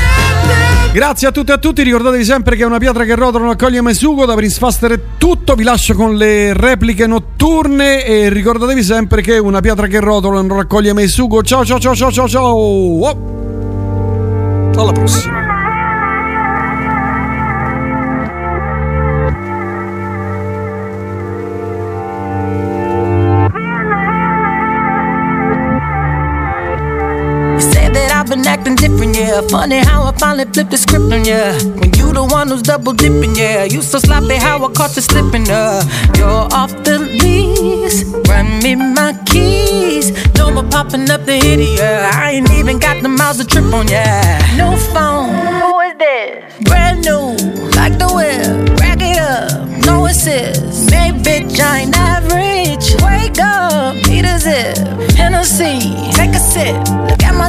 [0.92, 3.52] Grazie a tutti e a tutti, ricordatevi sempre che è una pietra che rotola non
[3.52, 8.28] accoglie mai sugo, da Prince Faster è tutto, vi lascio con le repliche notturne e
[8.28, 11.42] ricordatevi sempre che una pietra che rotola non raccoglie mai sugo.
[11.42, 12.47] Ciao ciao ciao ciao ciao ciao.
[12.47, 13.30] Oh.
[29.50, 31.58] Funny how I finally flipped the script on ya.
[31.80, 33.64] When you the one who's double dipping, yeah.
[33.64, 35.82] You so sloppy how I caught you slipping, uh.
[36.16, 38.04] You're off the lease.
[38.28, 40.12] Run me my keys.
[40.36, 41.36] No more popping up the
[41.76, 42.12] yeah.
[42.14, 44.38] I ain't even got the miles to trip on, yeah.
[44.56, 45.59] No phone.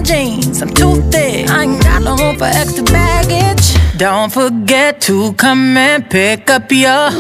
[0.04, 1.50] Jeans, I'm too thick.
[1.50, 3.76] I ain't got no room for extra baggage.
[3.98, 7.12] Don't forget to come and pick up your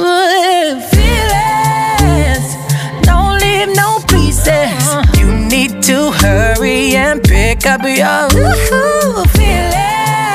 [0.89, 2.55] feelings.
[3.03, 4.73] Don't leave no pieces.
[5.19, 8.29] You need to hurry and pick up your
[9.37, 10.27] feelings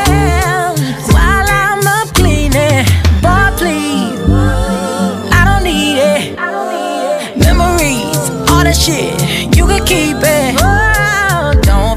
[1.13, 2.85] while I'm up cleaning.
[3.23, 4.21] Boy, please,
[5.33, 6.37] I don't need it.
[7.39, 9.21] Memories, all that shit,
[9.57, 10.66] you can keep it.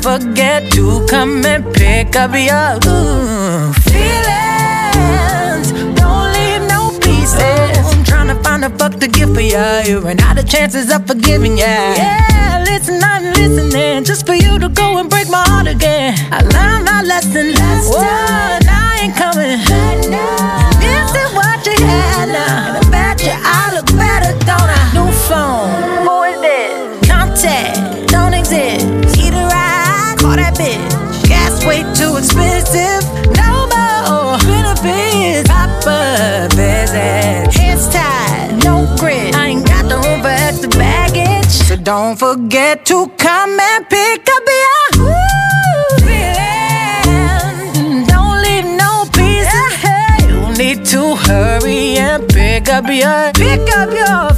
[0.10, 5.72] Forget to come and pick up your ooh, feelings.
[6.00, 7.94] Don't leave no pieces.
[7.94, 9.82] I'm trying to find a fuck to give for ya.
[9.82, 11.94] You ran out of chances of forgiving ya.
[11.94, 16.16] Yeah, listen, I'm listening just for you to go and break my heart again.
[16.32, 18.64] I learned my lesson last time.
[18.68, 19.60] I ain't coming.
[19.60, 20.59] This
[41.90, 44.90] don't forget to come and pick up your
[46.06, 47.66] feeling.
[48.06, 49.74] Don't leave no pieces.
[50.30, 54.29] You need to hurry and pick up your pick up your.